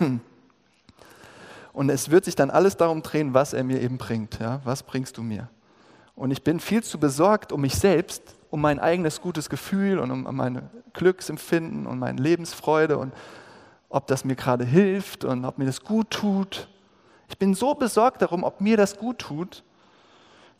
Und 1.72 1.88
es 1.88 2.10
wird 2.10 2.24
sich 2.24 2.34
dann 2.34 2.50
alles 2.50 2.76
darum 2.76 3.02
drehen, 3.02 3.34
was 3.34 3.52
er 3.52 3.64
mir 3.64 3.80
eben 3.80 3.98
bringt. 3.98 4.38
Ja? 4.38 4.60
Was 4.64 4.82
bringst 4.82 5.16
du 5.16 5.22
mir? 5.22 5.48
Und 6.14 6.30
ich 6.30 6.42
bin 6.42 6.60
viel 6.60 6.82
zu 6.82 6.98
besorgt 6.98 7.52
um 7.52 7.62
mich 7.62 7.74
selbst, 7.74 8.22
um 8.50 8.60
mein 8.60 8.78
eigenes 8.78 9.20
gutes 9.20 9.48
Gefühl 9.48 9.98
und 9.98 10.10
um 10.10 10.36
mein 10.36 10.68
Glücksempfinden 10.92 11.86
und 11.86 11.98
meine 11.98 12.20
Lebensfreude 12.20 12.98
und, 12.98 13.12
ob 13.92 14.06
das 14.06 14.24
mir 14.24 14.36
gerade 14.36 14.64
hilft 14.64 15.24
und 15.24 15.44
ob 15.44 15.58
mir 15.58 15.66
das 15.66 15.82
gut 15.82 16.10
tut. 16.10 16.68
Ich 17.28 17.38
bin 17.38 17.54
so 17.54 17.74
besorgt 17.74 18.22
darum, 18.22 18.42
ob 18.42 18.60
mir 18.60 18.76
das 18.76 18.96
gut 18.96 19.18
tut, 19.18 19.64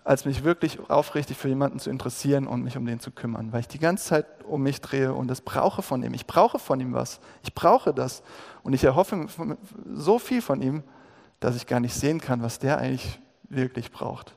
als 0.05 0.25
mich 0.25 0.45
wirklich 0.45 0.79
aufrichtig 0.91 1.39
für 1.39 1.49
jemanden 1.49 1.79
zu 1.79 1.89
interessieren 1.89 2.47
und 2.47 2.63
mich 2.63 2.77
um 2.77 2.85
den 2.85 3.01
zu 3.01 3.11
kümmern, 3.11 3.53
weil 3.53 3.61
ich 3.61 3.69
die 3.69 3.79
ganze 3.79 4.05
Zeit 4.05 4.27
um 4.45 4.63
mich 4.63 4.81
drehe 4.81 5.15
und 5.15 5.29
das 5.29 5.41
brauche 5.41 5.81
von 5.81 6.03
ihm. 6.03 6.13
Ich 6.13 6.27
brauche 6.27 6.59
von 6.59 6.79
ihm 6.81 6.93
was. 6.93 7.21
Ich 7.43 7.55
brauche 7.55 7.95
das. 7.95 8.23
Und 8.63 8.75
ich 8.75 8.85
erhoffe 8.85 9.27
so 9.95 10.19
viel 10.19 10.43
von 10.43 10.61
ihm, 10.61 10.83
dass 11.43 11.57
ich 11.57 11.66
gar 11.66 11.80
nicht 11.80 11.95
sehen 11.95 12.20
kann, 12.20 12.43
was 12.43 12.59
der 12.59 12.78
eigentlich 12.78 13.20
wirklich 13.49 13.90
braucht. 13.90 14.34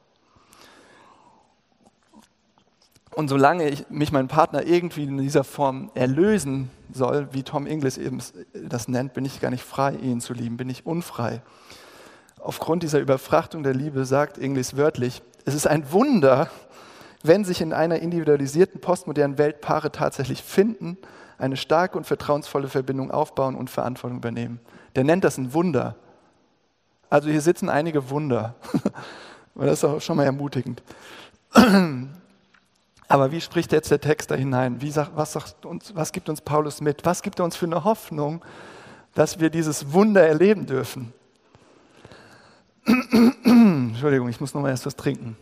Und 3.16 3.30
solange 3.30 3.70
ich 3.70 3.90
mich 3.90 4.12
mein 4.12 4.28
Partner 4.28 4.66
irgendwie 4.66 5.04
in 5.04 5.18
dieser 5.18 5.46
Form 5.46 5.90
erlösen 5.94 6.70
soll, 6.92 7.30
wie 7.32 7.44
Tom 7.44 7.66
Inglis 7.66 7.98
eben 7.98 8.20
das 8.54 8.90
nennt, 8.90 9.14
bin 9.14 9.24
ich 9.24 9.40
gar 9.40 9.52
nicht 9.52 9.64
frei, 9.64 9.94
ihn 9.96 10.20
zu 10.20 10.34
lieben, 10.34 10.58
bin 10.58 10.70
ich 10.70 10.86
unfrei. 10.86 11.42
Aufgrund 12.40 12.84
dieser 12.84 13.00
Überfrachtung 13.00 13.64
der 13.64 13.74
Liebe 13.74 14.04
sagt 14.06 14.38
Inglis 14.38 14.76
wörtlich, 14.76 15.22
es 15.46 15.54
ist 15.54 15.66
ein 15.66 15.92
Wunder, 15.94 16.50
wenn 17.24 17.46
sich 17.46 17.62
in 17.62 17.72
einer 17.72 18.00
individualisierten 18.00 18.82
postmodernen 18.82 19.38
Welt 19.38 19.62
Paare 19.62 19.92
tatsächlich 19.92 20.44
finden, 20.44 20.98
eine 21.38 21.56
starke 21.56 21.98
und 21.98 22.06
vertrauensvolle 22.06 22.68
Verbindung 22.68 23.12
aufbauen 23.12 23.56
und 23.56 23.70
Verantwortung 23.70 24.18
übernehmen. 24.18 24.60
Der 24.96 25.06
nennt 25.06 25.24
das 25.24 25.38
ein 25.38 25.54
Wunder. 25.54 25.96
Also 27.16 27.30
hier 27.30 27.40
sitzen 27.40 27.70
einige 27.70 28.10
Wunder. 28.10 28.56
das 29.56 29.72
ist 29.72 29.86
auch 29.86 30.02
schon 30.02 30.18
mal 30.18 30.26
ermutigend. 30.26 30.84
Aber 33.08 33.32
wie 33.32 33.40
spricht 33.40 33.72
jetzt 33.72 33.90
der 33.90 34.02
Text 34.02 34.32
da 34.32 34.36
hinein? 34.36 34.82
Sagt, 34.90 35.12
was, 35.16 35.32
sagt 35.32 35.66
uns, 35.66 35.96
was 35.96 36.12
gibt 36.12 36.28
uns 36.28 36.42
Paulus 36.42 36.82
mit? 36.82 37.06
Was 37.06 37.22
gibt 37.22 37.40
er 37.40 37.46
uns 37.46 37.56
für 37.56 37.68
eine 37.68 37.86
Hoffnung, 37.86 38.44
dass 39.14 39.40
wir 39.40 39.50
dieses 39.50 39.94
Wunder 39.94 40.28
erleben 40.28 40.66
dürfen? 40.66 41.14
Entschuldigung, 42.86 44.28
ich 44.28 44.42
muss 44.42 44.54
noch 44.54 44.62
mal 44.62 44.72
erst 44.72 44.86
was 44.86 44.98
trinken. 44.98 45.38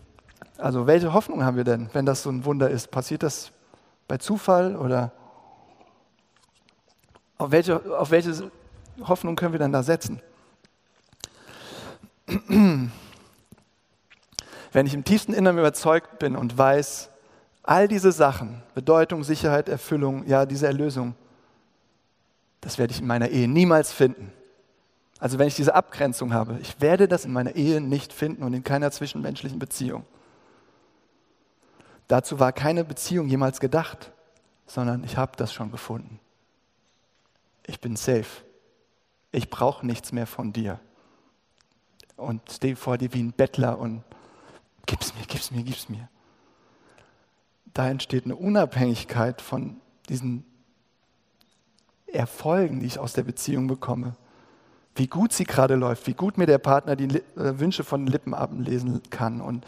Also 0.60 0.86
welche 0.86 1.12
Hoffnung 1.12 1.44
haben 1.44 1.58
wir 1.58 1.64
denn, 1.64 1.90
wenn 1.94 2.06
das 2.06 2.22
so 2.22 2.30
ein 2.30 2.46
Wunder 2.46 2.70
ist? 2.70 2.92
Passiert 2.92 3.24
das 3.24 3.52
bei 4.08 4.20
Zufall 4.20 4.76
oder 4.76 5.12
auf 7.40 7.50
welche, 7.50 7.82
auf 7.98 8.12
welche 8.12 8.52
Hoffnung 9.08 9.36
können 9.36 9.54
wir 9.54 9.60
denn 9.60 9.72
da 9.72 9.82
setzen? 9.82 10.22
Wenn 12.28 12.92
ich 14.88 14.94
im 14.94 15.04
tiefsten 15.04 15.34
Inneren 15.34 15.58
überzeugt 15.60 16.20
bin 16.20 16.36
und 16.36 16.58
weiß, 16.58 17.10
all 17.64 17.88
diese 17.88 18.12
Sachen, 18.12 18.62
Bedeutung, 18.74 19.24
Sicherheit, 19.24 19.70
Erfüllung, 19.70 20.26
ja, 20.28 20.46
diese 20.46 20.68
Erlösung, 20.68 21.16
das 22.62 22.78
werde 22.78 22.94
ich 22.94 23.00
in 23.00 23.08
meiner 23.08 23.30
Ehe 23.30 23.48
niemals 23.48 23.92
finden. 23.92 24.32
Also 25.20 25.40
wenn 25.40 25.48
ich 25.48 25.56
diese 25.56 25.76
Abgrenzung 25.76 26.34
habe, 26.34 26.60
ich 26.62 26.82
werde 26.82 27.08
das 27.08 27.26
in 27.26 27.32
meiner 27.32 27.56
Ehe 27.56 27.80
nicht 27.82 28.12
finden 28.12 28.44
und 28.44 28.54
in 28.54 28.64
keiner 28.64 28.92
zwischenmenschlichen 28.92 29.60
Beziehung. 29.60 30.06
Dazu 32.08 32.40
war 32.40 32.52
keine 32.52 32.84
Beziehung 32.84 33.28
jemals 33.28 33.60
gedacht, 33.60 34.12
sondern 34.68 35.04
ich 35.04 35.18
habe 35.18 35.34
das 35.38 35.54
schon 35.54 35.72
gefunden. 35.72 36.20
Ich 37.66 37.80
bin 37.80 37.96
safe. 37.96 38.44
Ich 39.32 39.50
brauche 39.50 39.86
nichts 39.86 40.12
mehr 40.12 40.28
von 40.28 40.52
dir. 40.52 40.80
Und 42.18 42.42
stehe 42.52 42.76
vor 42.76 42.98
dir 42.98 43.14
wie 43.14 43.24
ein 43.24 43.34
Bettler 43.34 43.80
und 43.80 44.04
gib's 44.86 45.14
mir, 45.16 45.26
gib's 45.26 45.52
mir, 45.52 45.64
gib's 45.64 45.90
mir. 45.90 46.10
Da 47.74 47.90
entsteht 47.90 48.26
eine 48.26 48.36
Unabhängigkeit 48.36 49.42
von 49.42 49.78
diesen 50.10 50.46
Erfolgen, 52.08 52.80
die 52.80 52.86
ich 52.86 53.00
aus 53.00 53.14
der 53.14 53.24
Beziehung 53.24 53.68
bekomme 53.68 54.16
wie 54.96 55.08
gut 55.08 55.34
sie 55.34 55.44
gerade 55.44 55.76
läuft, 55.76 56.08
wie 56.08 56.14
gut 56.14 56.38
mir 56.38 56.46
der 56.46 56.60
Partner 56.60 56.96
die 56.96 57.06
äh, 57.16 57.60
Wünsche 57.60 57.84
von 57.84 58.06
den 58.06 58.12
Lippen 58.12 58.34
ablesen 58.34 59.02
kann 59.10 59.42
und 59.42 59.66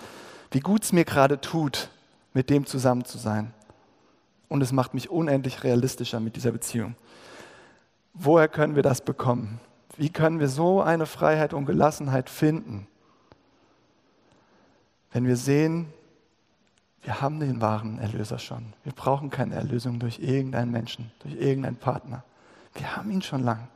wie 0.51 0.59
gut 0.59 0.83
es 0.83 0.93
mir 0.93 1.05
gerade 1.05 1.41
tut, 1.41 1.89
mit 2.33 2.49
dem 2.49 2.65
zusammen 2.65 3.05
zu 3.05 3.17
sein. 3.17 3.53
Und 4.47 4.61
es 4.61 4.71
macht 4.71 4.93
mich 4.93 5.09
unendlich 5.09 5.63
realistischer 5.63 6.19
mit 6.19 6.35
dieser 6.35 6.51
Beziehung. 6.51 6.95
Woher 8.13 8.47
können 8.47 8.75
wir 8.75 8.83
das 8.83 9.01
bekommen? 9.01 9.59
Wie 9.97 10.09
können 10.09 10.39
wir 10.39 10.49
so 10.49 10.81
eine 10.81 11.05
Freiheit 11.05 11.53
und 11.53 11.65
Gelassenheit 11.65 12.29
finden? 12.29 12.87
Wenn 15.11 15.25
wir 15.25 15.37
sehen, 15.37 15.93
wir 17.01 17.21
haben 17.21 17.39
den 17.39 17.61
wahren 17.61 17.99
Erlöser 17.99 18.39
schon. 18.39 18.73
Wir 18.83 18.91
brauchen 18.91 19.29
keine 19.29 19.55
Erlösung 19.55 19.99
durch 19.99 20.19
irgendeinen 20.19 20.71
Menschen, 20.71 21.11
durch 21.19 21.35
irgendeinen 21.35 21.77
Partner. 21.77 22.23
Wir 22.73 22.95
haben 22.95 23.11
ihn 23.11 23.21
schon 23.21 23.43
lang. 23.43 23.67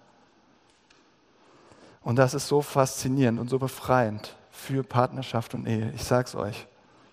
Und 2.02 2.18
das 2.18 2.34
ist 2.34 2.48
so 2.48 2.62
faszinierend 2.62 3.40
und 3.40 3.50
so 3.50 3.60
befreiend 3.60 4.36
für 4.52 4.84
Partnerschaft 4.84 5.54
und 5.54 5.68
Ehe. 5.68 5.92
Ich 5.96 6.04
sage 6.04 6.28
es 6.28 6.36
euch. 6.36 6.68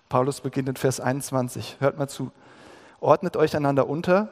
Paulus 0.09 0.41
beginnt 0.41 0.69
in 0.69 0.75
Vers 0.75 0.99
21. 0.99 1.77
Hört 1.79 1.97
mal 1.97 2.07
zu. 2.07 2.31
Ordnet 2.99 3.37
euch 3.37 3.55
einander 3.55 3.87
unter. 3.87 4.29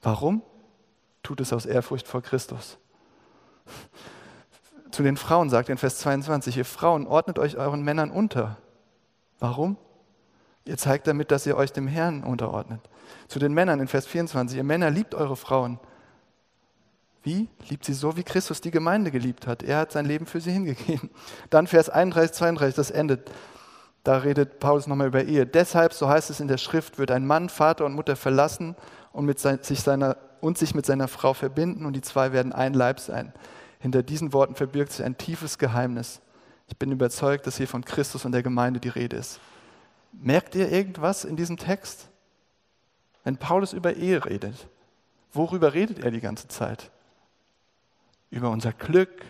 Warum? 0.00 0.42
Tut 1.22 1.40
es 1.40 1.52
aus 1.52 1.66
Ehrfurcht 1.66 2.08
vor 2.08 2.22
Christus. 2.22 2.78
Zu 4.90 5.02
den 5.02 5.16
Frauen 5.16 5.48
sagt 5.48 5.68
er 5.68 5.72
in 5.72 5.78
Vers 5.78 5.98
22, 5.98 6.56
ihr 6.56 6.64
Frauen, 6.64 7.06
ordnet 7.06 7.38
euch 7.38 7.56
euren 7.56 7.82
Männern 7.82 8.10
unter. 8.10 8.58
Warum? 9.38 9.76
Ihr 10.64 10.76
zeigt 10.76 11.06
damit, 11.06 11.30
dass 11.30 11.46
ihr 11.46 11.56
euch 11.56 11.72
dem 11.72 11.86
Herrn 11.86 12.22
unterordnet. 12.22 12.80
Zu 13.28 13.38
den 13.38 13.52
Männern 13.52 13.80
in 13.80 13.88
Vers 13.88 14.06
24, 14.06 14.58
ihr 14.58 14.64
Männer 14.64 14.90
liebt 14.90 15.14
eure 15.14 15.36
Frauen, 15.36 15.80
wie? 17.22 17.48
Liebt 17.68 17.84
sie 17.84 17.94
so, 17.94 18.16
wie 18.16 18.24
Christus 18.24 18.60
die 18.60 18.70
Gemeinde 18.70 19.10
geliebt 19.10 19.46
hat. 19.46 19.62
Er 19.62 19.78
hat 19.78 19.92
sein 19.92 20.06
Leben 20.06 20.26
für 20.26 20.40
sie 20.40 20.50
hingegeben. 20.50 21.10
Dann 21.50 21.66
Vers 21.66 21.88
31, 21.88 22.32
32, 22.32 22.74
das 22.74 22.90
endet. 22.90 23.30
Da 24.02 24.18
redet 24.18 24.58
Paulus 24.58 24.88
nochmal 24.88 25.06
über 25.06 25.22
Ehe. 25.22 25.46
Deshalb, 25.46 25.92
so 25.92 26.08
heißt 26.08 26.30
es 26.30 26.40
in 26.40 26.48
der 26.48 26.58
Schrift, 26.58 26.98
wird 26.98 27.12
ein 27.12 27.24
Mann 27.24 27.48
Vater 27.48 27.84
und 27.84 27.94
Mutter 27.94 28.16
verlassen 28.16 28.74
und, 29.12 29.24
mit 29.24 29.38
sein, 29.38 29.60
sich 29.62 29.80
seiner, 29.80 30.16
und 30.42 30.58
sich 30.58 30.74
mit 30.74 30.84
seiner 30.84 31.08
Frau 31.08 31.32
verbinden 31.32 31.86
und 31.86 31.94
die 31.94 32.02
zwei 32.02 32.32
werden 32.32 32.52
ein 32.52 32.74
Leib 32.74 33.00
sein. 33.00 33.32
Hinter 33.78 34.02
diesen 34.02 34.34
Worten 34.34 34.54
verbirgt 34.54 34.92
sich 34.92 35.04
ein 35.04 35.16
tiefes 35.16 35.56
Geheimnis. 35.56 36.20
Ich 36.68 36.76
bin 36.76 36.92
überzeugt, 36.92 37.46
dass 37.46 37.56
hier 37.56 37.68
von 37.68 37.84
Christus 37.84 38.26
und 38.26 38.32
der 38.32 38.42
Gemeinde 38.42 38.78
die 38.78 38.90
Rede 38.90 39.16
ist. 39.16 39.40
Merkt 40.12 40.54
ihr 40.54 40.70
irgendwas 40.70 41.24
in 41.24 41.36
diesem 41.36 41.56
Text? 41.56 42.10
Wenn 43.24 43.38
Paulus 43.38 43.72
über 43.72 43.94
Ehe 43.94 44.22
redet, 44.26 44.68
worüber 45.32 45.72
redet 45.72 46.00
er 46.00 46.10
die 46.10 46.20
ganze 46.20 46.48
Zeit? 46.48 46.90
über 48.32 48.48
unser 48.50 48.72
Glück, 48.72 49.24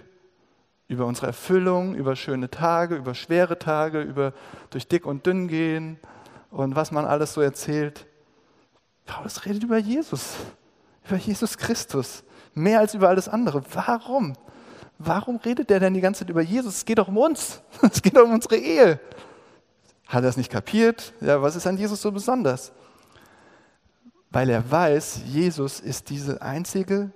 über 0.88 1.06
unsere 1.06 1.26
Erfüllung, 1.26 1.94
über 1.94 2.16
schöne 2.16 2.50
Tage, 2.50 2.94
über 2.94 3.14
schwere 3.14 3.58
Tage, 3.58 4.00
über 4.00 4.32
durch 4.70 4.86
dick 4.86 5.04
und 5.04 5.26
dünn 5.26 5.48
gehen 5.48 5.98
und 6.50 6.76
was 6.76 6.92
man 6.92 7.04
alles 7.04 7.34
so 7.34 7.40
erzählt. 7.40 8.06
Paulus 9.04 9.44
redet 9.44 9.64
über 9.64 9.76
Jesus, 9.76 10.36
über 11.06 11.16
Jesus 11.16 11.56
Christus, 11.56 12.24
mehr 12.54 12.80
als 12.80 12.94
über 12.94 13.08
alles 13.08 13.28
andere. 13.28 13.62
Warum? 13.72 14.34
Warum 14.98 15.36
redet 15.36 15.70
er 15.70 15.80
denn 15.80 15.94
die 15.94 16.00
ganze 16.00 16.20
Zeit 16.20 16.30
über 16.30 16.42
Jesus? 16.42 16.76
Es 16.76 16.84
geht 16.84 16.98
doch 16.98 17.08
um 17.08 17.16
uns. 17.16 17.60
Es 17.82 18.00
geht 18.02 18.16
doch 18.16 18.24
um 18.24 18.32
unsere 18.32 18.56
Ehe. 18.56 19.00
Hat 20.06 20.22
er 20.22 20.30
es 20.30 20.36
nicht 20.36 20.50
kapiert? 20.50 21.12
Ja, 21.20 21.40
was 21.40 21.56
ist 21.56 21.66
an 21.66 21.76
Jesus 21.76 22.02
so 22.02 22.12
besonders? 22.12 22.72
Weil 24.30 24.50
er 24.50 24.70
weiß, 24.70 25.22
Jesus 25.26 25.80
ist 25.80 26.10
diese 26.10 26.40
einzige 26.40 27.10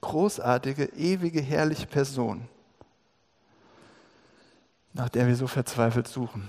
großartige, 0.00 0.84
ewige, 0.96 1.40
herrliche 1.40 1.86
Person, 1.86 2.48
nach 4.92 5.08
der 5.08 5.26
wir 5.26 5.36
so 5.36 5.46
verzweifelt 5.46 6.08
suchen. 6.08 6.48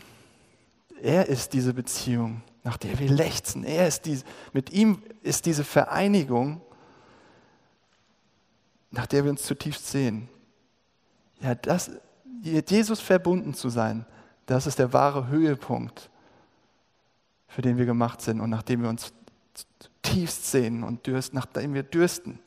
Er 1.02 1.28
ist 1.28 1.54
diese 1.54 1.74
Beziehung, 1.74 2.42
nach 2.64 2.78
der 2.78 2.98
wir 3.00 3.10
lechzen. 3.10 3.64
Er 3.64 3.88
ist 3.88 4.06
die, 4.06 4.20
mit 4.54 4.72
ihm 4.72 5.02
ist 5.24 5.46
diese 5.46 5.64
Vereinigung, 5.64 6.62
nach 8.92 9.08
der 9.08 9.24
wir 9.24 9.32
uns 9.32 9.44
zutiefst 9.44 9.88
sehen. 9.88 10.30
Ja, 11.42 11.56
das, 11.56 11.92
mit 12.44 12.72
Jesus 12.72 13.00
verbunden 13.00 13.54
zu 13.54 13.70
sein, 13.70 14.06
das 14.46 14.68
ist 14.68 14.80
der 14.80 14.94
wahre 14.94 15.28
Höhepunkt, 15.28 16.10
für 17.48 17.62
den 17.62 17.78
wir 17.78 17.86
gemacht 17.86 18.22
sind 18.22 18.42
und 18.42 18.50
nach 18.50 18.64
dem 18.64 18.82
wir 18.82 18.90
uns 18.90 19.14
zutiefst 19.54 20.52
sehen 20.52 20.84
und 20.84 21.06
dürsten, 21.06 21.36
nach 21.36 21.46
dem 21.46 21.74
wir 21.74 21.84
dürsten. 21.84 22.40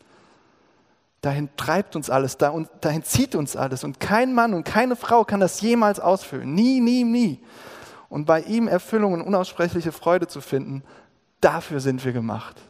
Dahin 1.21 1.49
treibt 1.57 1.95
uns 1.95 2.11
alles, 2.11 2.37
dahin 2.37 3.05
zieht 3.05 3.37
uns 3.37 3.55
alles. 3.55 3.85
Und 3.85 4.01
kein 4.01 4.35
Mann 4.35 4.55
und 4.55 4.65
keine 4.65 4.97
Frau 4.97 5.25
kann 5.25 5.39
das 5.39 5.61
jemals 5.61 6.01
ausfüllen. 6.01 6.53
Nie, 6.53 6.81
nie, 6.81 7.05
nie. 7.05 7.41
Und 8.09 8.25
bei 8.25 8.43
ihm 8.43 8.67
Erfüllung 8.67 9.13
und 9.13 9.23
unaussprechliche 9.23 9.93
Freude 9.93 10.27
zu 10.27 10.41
finden, 10.41 10.83
dafür 11.41 11.79
sind 11.79 12.05
wir 12.05 12.13
gemacht. 12.13 12.61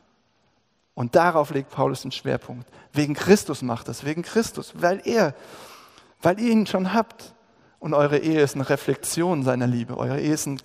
Und 0.94 1.14
darauf 1.14 1.50
legt 1.50 1.70
Paulus 1.70 2.02
den 2.02 2.12
Schwerpunkt. 2.12 2.68
Wegen 2.92 3.14
Christus 3.14 3.62
macht 3.62 3.88
das, 3.88 4.04
wegen 4.04 4.22
Christus, 4.22 4.74
weil 4.76 5.00
er, 5.04 5.34
weil 6.20 6.38
ihr 6.38 6.50
ihn 6.50 6.66
schon 6.66 6.92
habt. 6.92 7.34
Und 7.78 7.94
eure 7.94 8.18
Ehe 8.18 8.40
ist 8.40 8.54
eine 8.54 8.68
Reflexion 8.68 9.42
seiner 9.42 9.66
Liebe. 9.66 9.96
Eure 9.96 10.20
Ehe 10.20 10.34
ist 10.34 10.46
ein, 10.46 10.60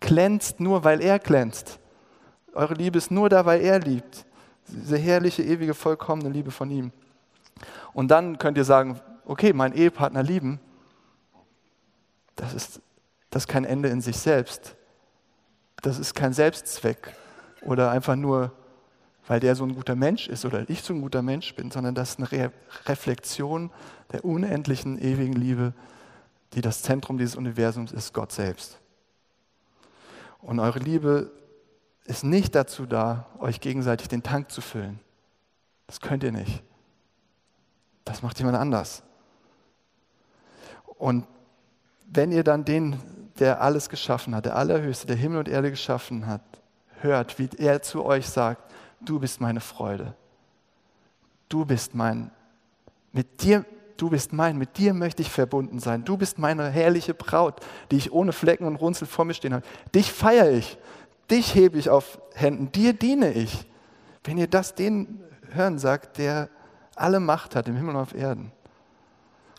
glänzt 0.00 0.60
nur, 0.60 0.84
weil 0.84 1.02
er 1.02 1.18
glänzt. 1.18 1.78
Eure 2.54 2.74
Liebe 2.74 2.96
ist 2.98 3.10
nur 3.10 3.28
da, 3.28 3.44
weil 3.44 3.60
er 3.60 3.78
liebt 3.80 4.24
Diese 4.68 4.96
herrliche, 4.96 5.42
ewige, 5.42 5.74
vollkommene 5.74 6.30
Liebe 6.30 6.50
von 6.50 6.70
ihm. 6.70 6.92
Und 7.92 8.10
dann 8.10 8.38
könnt 8.38 8.56
ihr 8.56 8.64
sagen, 8.64 9.00
okay, 9.26 9.52
mein 9.52 9.72
Ehepartner 9.72 10.22
lieben, 10.22 10.60
das 12.36 12.54
ist, 12.54 12.80
das 13.30 13.42
ist 13.42 13.48
kein 13.48 13.64
Ende 13.64 13.88
in 13.88 14.00
sich 14.00 14.16
selbst. 14.16 14.76
Das 15.82 15.98
ist 15.98 16.14
kein 16.14 16.32
Selbstzweck 16.32 17.14
oder 17.62 17.90
einfach 17.90 18.16
nur, 18.16 18.52
weil 19.26 19.40
der 19.40 19.54
so 19.56 19.64
ein 19.64 19.74
guter 19.74 19.96
Mensch 19.96 20.28
ist 20.28 20.44
oder 20.44 20.68
ich 20.68 20.82
so 20.82 20.94
ein 20.94 21.00
guter 21.00 21.22
Mensch 21.22 21.54
bin, 21.54 21.70
sondern 21.70 21.94
das 21.94 22.10
ist 22.10 22.18
eine 22.18 22.32
Re 22.32 22.52
Reflexion 22.86 23.70
der 24.12 24.24
unendlichen, 24.24 24.98
ewigen 24.98 25.32
Liebe, 25.32 25.72
die 26.52 26.60
das 26.60 26.82
Zentrum 26.82 27.18
dieses 27.18 27.36
Universums 27.36 27.92
ist, 27.92 28.14
Gott 28.14 28.32
selbst. 28.32 28.78
Und 30.40 30.60
eure 30.60 30.78
Liebe 30.78 31.32
ist 32.04 32.22
nicht 32.22 32.54
dazu 32.54 32.86
da, 32.86 33.26
euch 33.38 33.60
gegenseitig 33.60 34.06
den 34.08 34.22
Tank 34.22 34.50
zu 34.52 34.60
füllen. 34.60 35.00
Das 35.88 36.00
könnt 36.00 36.22
ihr 36.22 36.32
nicht. 36.32 36.62
Das 38.04 38.22
macht 38.22 38.38
jemand 38.38 38.56
anders. 38.56 39.02
Und 40.84 41.26
wenn 42.06 42.30
ihr 42.30 42.44
dann 42.44 42.64
den, 42.64 43.00
der 43.40 43.60
alles 43.60 43.88
geschaffen 43.88 44.34
hat, 44.34 44.46
der 44.46 44.56
Allerhöchste, 44.56 45.08
der 45.08 45.16
Himmel 45.16 45.40
und 45.40 45.48
Erde 45.48 45.70
geschaffen 45.70 46.26
hat, 46.26 46.42
hört, 47.00 47.38
wie 47.38 47.50
er 47.58 47.82
zu 47.82 48.04
euch 48.04 48.28
sagt, 48.28 48.65
du 49.00 49.18
bist 49.18 49.40
meine 49.40 49.60
Freude. 49.60 50.14
Du 51.48 51.64
bist 51.64 51.94
mein, 51.94 52.30
mit 53.12 53.42
dir, 53.42 53.64
du 53.96 54.10
bist 54.10 54.32
mein, 54.32 54.58
mit 54.58 54.78
dir 54.78 54.94
möchte 54.94 55.22
ich 55.22 55.30
verbunden 55.30 55.78
sein. 55.78 56.04
Du 56.04 56.16
bist 56.16 56.38
meine 56.38 56.68
herrliche 56.68 57.14
Braut, 57.14 57.60
die 57.90 57.96
ich 57.96 58.12
ohne 58.12 58.32
Flecken 58.32 58.66
und 58.66 58.76
Runzel 58.76 59.06
vor 59.06 59.24
mir 59.24 59.34
stehen 59.34 59.54
habe. 59.54 59.66
Dich 59.94 60.12
feiere 60.12 60.50
ich, 60.50 60.76
dich 61.30 61.54
hebe 61.54 61.78
ich 61.78 61.88
auf 61.88 62.20
Händen, 62.34 62.72
dir 62.72 62.92
diene 62.92 63.32
ich. 63.32 63.66
Wenn 64.24 64.38
ihr 64.38 64.48
das 64.48 64.74
den 64.74 65.22
hören 65.52 65.78
sagt, 65.78 66.18
der 66.18 66.48
alle 66.96 67.20
Macht 67.20 67.54
hat 67.54 67.68
im 67.68 67.76
Himmel 67.76 67.94
und 67.94 68.02
auf 68.02 68.14
Erden, 68.14 68.50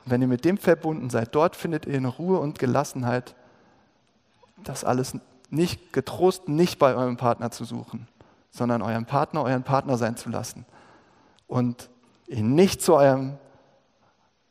und 0.04 0.12
wenn 0.12 0.22
ihr 0.22 0.28
mit 0.28 0.46
dem 0.46 0.58
verbunden 0.58 1.10
seid, 1.10 1.36
dort 1.36 1.56
findet 1.56 1.86
ihr 1.86 1.96
eine 1.96 2.08
Ruhe 2.08 2.40
und 2.40 2.60
Gelassenheit, 2.60 3.36
das 4.64 4.84
alles 4.84 5.18
nicht 5.50 5.94
getrost 5.94 6.48
nicht 6.48 6.80
bei 6.80 6.96
eurem 6.96 7.18
Partner 7.18 7.52
zu 7.52 7.66
suchen, 7.66 8.08
sondern 8.58 8.82
euren 8.82 9.06
Partner 9.06 9.44
euren 9.44 9.64
Partner 9.64 9.98
sein 9.98 10.18
zu 10.18 10.30
lassen 10.30 10.66
und 11.48 11.90
ihn 12.28 12.56
nicht 12.56 12.82
zu 12.82 12.96
eurem 12.96 13.38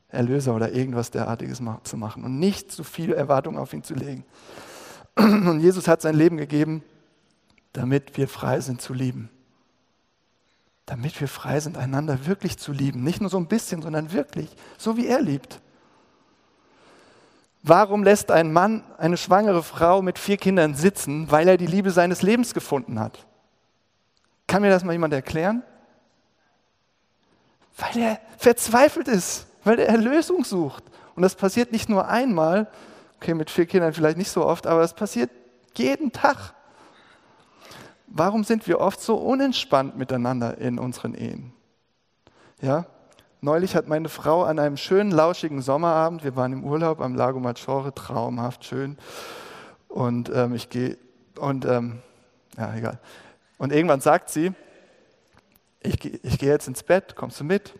Erlöser 0.08 0.54
oder 0.54 0.72
irgendwas 0.72 1.10
derartiges 1.10 1.60
zu 1.82 1.96
machen 1.96 2.24
und 2.24 2.38
nicht 2.38 2.72
zu 2.72 2.84
viel 2.84 3.12
Erwartung 3.12 3.58
auf 3.58 3.72
ihn 3.72 3.82
zu 3.82 3.94
legen. 3.94 4.24
Und 5.16 5.60
Jesus 5.60 5.88
hat 5.88 6.00
sein 6.00 6.14
Leben 6.14 6.36
gegeben, 6.36 6.82
damit 7.72 8.16
wir 8.16 8.28
frei 8.28 8.60
sind 8.60 8.80
zu 8.80 8.94
lieben. 8.94 9.30
Damit 10.86 11.20
wir 11.20 11.28
frei 11.28 11.58
sind, 11.60 11.76
einander 11.76 12.26
wirklich 12.26 12.58
zu 12.58 12.72
lieben. 12.72 13.02
Nicht 13.02 13.20
nur 13.20 13.30
so 13.30 13.36
ein 13.36 13.48
bisschen, 13.48 13.82
sondern 13.82 14.12
wirklich, 14.12 14.54
so 14.78 14.96
wie 14.96 15.06
er 15.06 15.20
liebt. 15.20 15.60
Warum 17.62 18.04
lässt 18.04 18.30
ein 18.30 18.52
Mann 18.52 18.84
eine 18.96 19.16
schwangere 19.16 19.62
Frau 19.62 20.00
mit 20.00 20.18
vier 20.18 20.36
Kindern 20.36 20.74
sitzen? 20.74 21.30
Weil 21.30 21.48
er 21.48 21.56
die 21.56 21.66
Liebe 21.66 21.90
seines 21.90 22.22
Lebens 22.22 22.54
gefunden 22.54 23.00
hat. 23.00 23.26
Kann 24.46 24.62
mir 24.62 24.70
das 24.70 24.84
mal 24.84 24.92
jemand 24.92 25.12
erklären? 25.12 25.62
Weil 27.76 28.02
er 28.02 28.20
verzweifelt 28.38 29.08
ist, 29.08 29.46
weil 29.64 29.78
er 29.78 29.88
Erlösung 29.88 30.44
sucht. 30.44 30.84
Und 31.14 31.22
das 31.22 31.34
passiert 31.34 31.72
nicht 31.72 31.88
nur 31.88 32.08
einmal, 32.08 32.68
okay, 33.16 33.34
mit 33.34 33.50
vier 33.50 33.66
Kindern 33.66 33.92
vielleicht 33.92 34.18
nicht 34.18 34.30
so 34.30 34.44
oft, 34.44 34.66
aber 34.66 34.82
es 34.82 34.94
passiert 34.94 35.30
jeden 35.74 36.12
Tag. 36.12 36.54
Warum 38.06 38.44
sind 38.44 38.66
wir 38.66 38.80
oft 38.80 39.00
so 39.00 39.16
unentspannt 39.16 39.96
miteinander 39.96 40.58
in 40.58 40.78
unseren 40.78 41.14
Ehen? 41.14 41.52
Ja? 42.60 42.86
Neulich 43.40 43.76
hat 43.76 43.88
meine 43.88 44.08
Frau 44.08 44.44
an 44.44 44.58
einem 44.58 44.76
schönen, 44.76 45.10
lauschigen 45.10 45.60
Sommerabend, 45.60 46.24
wir 46.24 46.36
waren 46.36 46.52
im 46.52 46.64
Urlaub 46.64 47.00
am 47.00 47.14
Lago 47.14 47.40
Maggiore, 47.40 47.94
traumhaft 47.94 48.64
schön. 48.64 48.96
Und 49.88 50.30
ähm, 50.34 50.54
ich 50.54 50.70
gehe, 50.70 50.96
und 51.38 51.64
ähm, 51.64 52.00
ja, 52.56 52.74
egal. 52.74 52.98
Und 53.58 53.72
irgendwann 53.72 54.00
sagt 54.00 54.30
sie, 54.30 54.52
ich, 55.80 56.04
ich 56.24 56.38
gehe 56.38 56.50
jetzt 56.50 56.68
ins 56.68 56.82
Bett, 56.82 57.16
kommst 57.16 57.40
du 57.40 57.44
mit? 57.44 57.74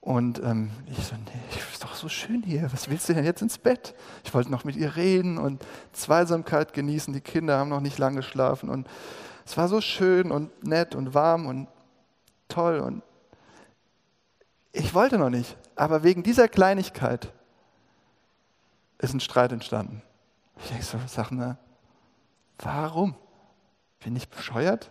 Und 0.00 0.38
ähm, 0.40 0.70
ich 0.86 1.02
so, 1.02 1.14
nee, 1.14 1.62
ist 1.72 1.82
doch 1.82 1.94
so 1.94 2.10
schön 2.10 2.42
hier, 2.42 2.70
was 2.72 2.90
willst 2.90 3.08
du 3.08 3.14
denn 3.14 3.24
jetzt 3.24 3.40
ins 3.40 3.56
Bett? 3.56 3.94
Ich 4.22 4.34
wollte 4.34 4.50
noch 4.50 4.64
mit 4.64 4.76
ihr 4.76 4.96
reden 4.96 5.38
und 5.38 5.64
Zweisamkeit 5.92 6.74
genießen, 6.74 7.14
die 7.14 7.22
Kinder 7.22 7.56
haben 7.56 7.70
noch 7.70 7.80
nicht 7.80 7.96
lange 7.98 8.16
geschlafen 8.16 8.68
und 8.68 8.86
es 9.46 9.56
war 9.56 9.66
so 9.68 9.80
schön 9.80 10.30
und 10.30 10.62
nett 10.62 10.94
und 10.94 11.14
warm 11.14 11.46
und 11.46 11.68
toll 12.48 12.80
und 12.80 13.02
ich 14.72 14.92
wollte 14.92 15.16
noch 15.16 15.30
nicht, 15.30 15.56
aber 15.74 16.02
wegen 16.02 16.22
dieser 16.22 16.48
Kleinigkeit 16.48 17.32
ist 18.98 19.14
ein 19.14 19.20
Streit 19.20 19.52
entstanden. 19.52 20.02
Ich 20.58 20.68
denke 20.68 20.84
so, 20.84 20.98
sag 21.06 21.30
mal, 21.30 21.56
warum? 22.58 23.14
Bin 24.04 24.14
ich 24.14 24.28
bescheuert? 24.28 24.90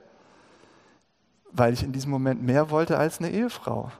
Weil 1.51 1.73
ich 1.73 1.83
in 1.83 1.93
diesem 1.93 2.11
Moment 2.11 2.43
mehr 2.43 2.69
wollte 2.69 2.97
als 2.97 3.19
eine 3.19 3.29
Ehefrau 3.29 3.91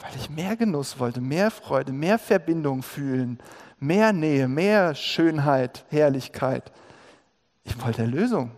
weil 0.00 0.14
ich 0.16 0.30
mehr 0.30 0.56
Genuss 0.56 0.98
wollte, 0.98 1.20
mehr 1.20 1.50
Freude, 1.50 1.92
mehr 1.92 2.18
Verbindung 2.18 2.82
fühlen, 2.82 3.38
mehr 3.78 4.12
Nähe, 4.12 4.48
mehr 4.48 4.94
Schönheit, 4.94 5.84
Herrlichkeit. 5.88 6.72
Ich 7.64 7.80
wollte 7.82 8.02
Erlösung. 8.02 8.50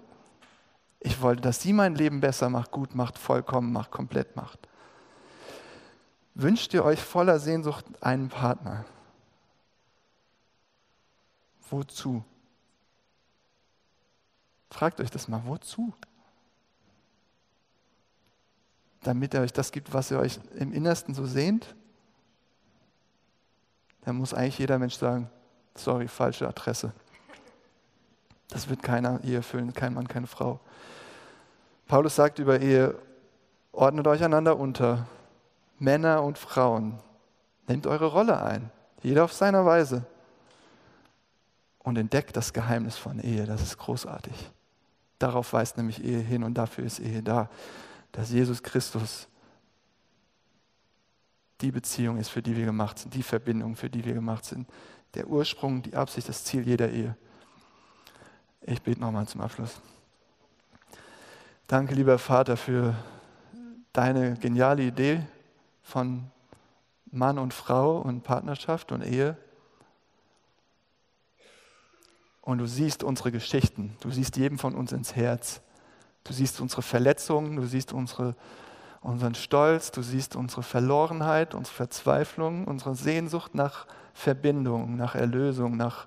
Ich 1.01 1.21
wollte, 1.21 1.43
dass 1.43 1.61
sie 1.61 1.73
mein 1.73 1.95
Leben 1.95 2.21
besser 2.21 2.49
macht, 2.49 2.71
gut 2.71 2.95
macht, 2.95 3.19
vollkommen 3.19 3.73
macht, 3.73 3.91
komplett 3.91 4.35
macht. 4.35 4.59
Wünscht 6.35 6.75
ihr 6.75 6.85
euch 6.85 7.01
voller 7.01 7.39
Sehnsucht 7.39 7.85
einen 8.01 8.29
Partner? 8.29 8.85
Wozu? 11.71 12.25
Fragt 14.71 15.01
euch 15.01 15.11
das 15.11 15.29
mal, 15.29 15.43
wozu? 15.45 15.95
damit 19.07 19.35
er 19.35 19.43
euch 19.43 19.53
das 19.53 19.73
gibt, 19.73 19.95
was 19.95 20.11
ihr 20.11 20.19
euch 20.19 20.41
im 20.55 20.73
Innersten 20.73 21.15
so 21.15 21.27
sehnt, 21.27 21.75
dann 24.03 24.17
muss 24.17 24.35
eigentlich 24.35 24.59
jeder 24.59 24.79
Mensch 24.79 24.95
sagen, 24.95 25.31
sorry, 25.75 26.09
falsche 26.09 26.47
Adresse. 26.47 26.93
Das 28.49 28.69
wird 28.69 28.83
keiner 28.83 29.23
Ehe 29.25 29.37
erfüllen, 29.37 29.73
kein 29.73 29.95
Mann, 29.95 30.09
keine 30.09 30.27
Frau. 30.27 30.61
Paulus 31.87 32.17
sagt 32.17 32.39
über 32.39 32.61
Ehe, 32.61 32.97
ordnet 33.73 34.07
euch 34.07 34.23
einander 34.23 34.59
unter, 34.59 35.07
Männer 35.79 36.23
und 36.23 36.39
Frauen. 36.39 36.99
Nehmt 37.69 37.87
eure 37.87 38.07
Rolle 38.07 38.43
ein, 38.43 38.71
jeder 39.03 39.25
auf 39.25 39.33
seiner 39.33 39.65
Weise. 39.65 40.05
Und 41.81 41.99
entdeckt 41.99 42.37
das 42.37 42.53
Geheimnis 42.53 42.97
von 42.97 43.21
Ehe, 43.21 43.47
das 43.47 43.63
ist 43.63 43.79
großartig. 43.79 44.51
Darauf 45.19 45.53
weist 45.53 45.77
nämlich 45.77 46.05
Ehe 46.05 46.19
hin 46.19 46.43
und 46.43 46.55
dafür 46.55 46.85
ist 46.85 46.99
Ehe 46.99 47.23
da 47.23 47.49
dass 48.17 48.31
Jesus 48.31 48.63
Christus 48.63 49.29
die 51.61 51.71
Beziehung 51.71 52.17
ist, 52.17 52.31
für 52.31 52.41
die 52.41 52.57
wir 52.57 52.65
gemacht 52.65 52.99
sind, 52.99 53.15
die 53.15 53.23
Verbindung, 53.23 53.77
für 53.77 53.91
die 53.91 54.05
wir 54.05 54.15
gemacht 54.15 54.47
sind. 54.47 54.67
Der 55.15 55.29
Ursprung, 55.29 55.83
die 55.83 55.95
Absicht, 55.95 56.27
das 56.29 56.43
Ziel 56.45 56.67
jeder 56.67 56.91
Ehe. 56.91 57.15
Ich 58.63 58.81
bete 58.81 59.01
nochmal 59.01 59.29
zum 59.29 59.43
Abschluss. 59.43 59.83
Danke, 61.67 61.95
lieber 61.95 62.19
Vater, 62.19 62.57
für 62.57 62.95
deine 63.93 64.35
geniale 64.37 64.85
Idee 64.85 65.21
von 65.83 66.31
Mann 67.11 67.39
und 67.39 67.53
Frau 67.53 67.99
und 67.99 68.23
Partnerschaft 68.23 68.93
und 68.93 69.03
Ehe. 69.03 69.37
Und 72.47 72.59
du 72.59 72.67
siehst 72.67 73.03
unsere 73.03 73.33
Geschichten, 73.33 73.97
du 73.99 74.13
siehst 74.13 74.37
jedem 74.37 74.61
von 74.61 74.77
uns 74.77 74.93
ins 74.93 75.17
Herz. 75.17 75.63
Du 76.23 76.33
siehst 76.33 76.61
unsere 76.61 76.81
Verletzungen, 76.81 77.57
du 77.57 77.67
siehst 77.67 77.93
unsere, 77.93 78.37
unseren 79.01 79.35
Stolz, 79.35 79.91
du 79.91 80.01
siehst 80.01 80.37
unsere 80.37 80.63
Verlorenheit, 80.63 81.57
unsere 81.57 81.75
Verzweiflung, 81.75 82.69
unsere 82.69 82.95
Sehnsucht 82.95 83.57
nach 83.57 83.89
Verbindung, 84.15 84.97
nach 84.97 85.17
Erlösung, 85.17 85.77
nach 85.77 86.07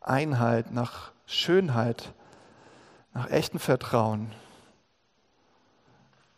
Einheit, 0.00 0.72
nach 0.72 1.12
Schönheit, 1.26 2.14
nach 3.12 3.30
echtem 3.30 3.60
Vertrauen. 3.60 4.32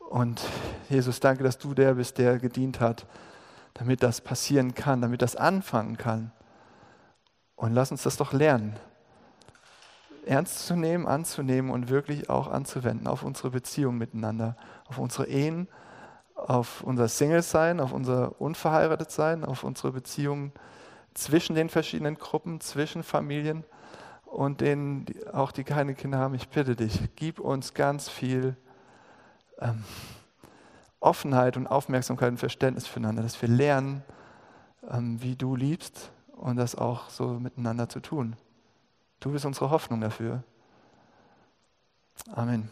Und 0.00 0.42
Jesus, 0.90 1.20
danke, 1.20 1.44
dass 1.44 1.58
du 1.58 1.74
der 1.74 1.94
bist, 1.94 2.18
der 2.18 2.40
gedient 2.40 2.80
hat, 2.80 3.06
damit 3.74 4.02
das 4.02 4.20
passieren 4.20 4.74
kann, 4.74 5.00
damit 5.00 5.22
das 5.22 5.36
anfangen 5.36 5.96
kann. 5.96 6.32
Und 7.54 7.72
lass 7.72 7.92
uns 7.92 8.02
das 8.02 8.16
doch 8.16 8.32
lernen 8.32 8.76
ernst 10.24 10.66
zu 10.66 10.76
nehmen, 10.76 11.06
anzunehmen 11.06 11.70
und 11.70 11.88
wirklich 11.88 12.30
auch 12.30 12.48
anzuwenden 12.48 13.06
auf 13.06 13.22
unsere 13.22 13.50
Beziehung 13.50 13.98
miteinander, 13.98 14.56
auf 14.86 14.98
unsere 14.98 15.26
Ehen, 15.26 15.68
auf 16.34 16.82
unser 16.82 17.08
Single-Sein, 17.08 17.80
auf 17.80 17.92
unser 17.92 18.40
Unverheiratet-Sein, 18.40 19.44
auf 19.44 19.64
unsere 19.64 19.92
Beziehungen 19.92 20.52
zwischen 21.14 21.54
den 21.54 21.68
verschiedenen 21.68 22.16
Gruppen, 22.16 22.60
zwischen 22.60 23.02
Familien 23.02 23.64
und 24.24 24.60
denen, 24.60 25.04
die 25.04 25.26
auch 25.28 25.52
die 25.52 25.64
keine 25.64 25.94
Kinder 25.94 26.18
haben. 26.18 26.34
Ich 26.34 26.48
bitte 26.48 26.74
dich, 26.74 27.00
gib 27.16 27.38
uns 27.38 27.74
ganz 27.74 28.08
viel 28.08 28.56
ähm, 29.60 29.84
Offenheit 31.00 31.56
und 31.56 31.66
Aufmerksamkeit 31.66 32.30
und 32.30 32.38
Verständnis 32.38 32.86
füreinander, 32.86 33.22
dass 33.22 33.40
wir 33.42 33.48
lernen, 33.48 34.02
ähm, 34.90 35.20
wie 35.20 35.36
du 35.36 35.54
liebst 35.56 36.10
und 36.32 36.56
das 36.56 36.74
auch 36.74 37.10
so 37.10 37.28
miteinander 37.28 37.88
zu 37.88 38.00
tun. 38.00 38.36
Du 39.22 39.30
bist 39.30 39.44
unsere 39.44 39.70
Hoffnung 39.70 40.00
dafür. 40.00 40.42
Amen. 42.34 42.68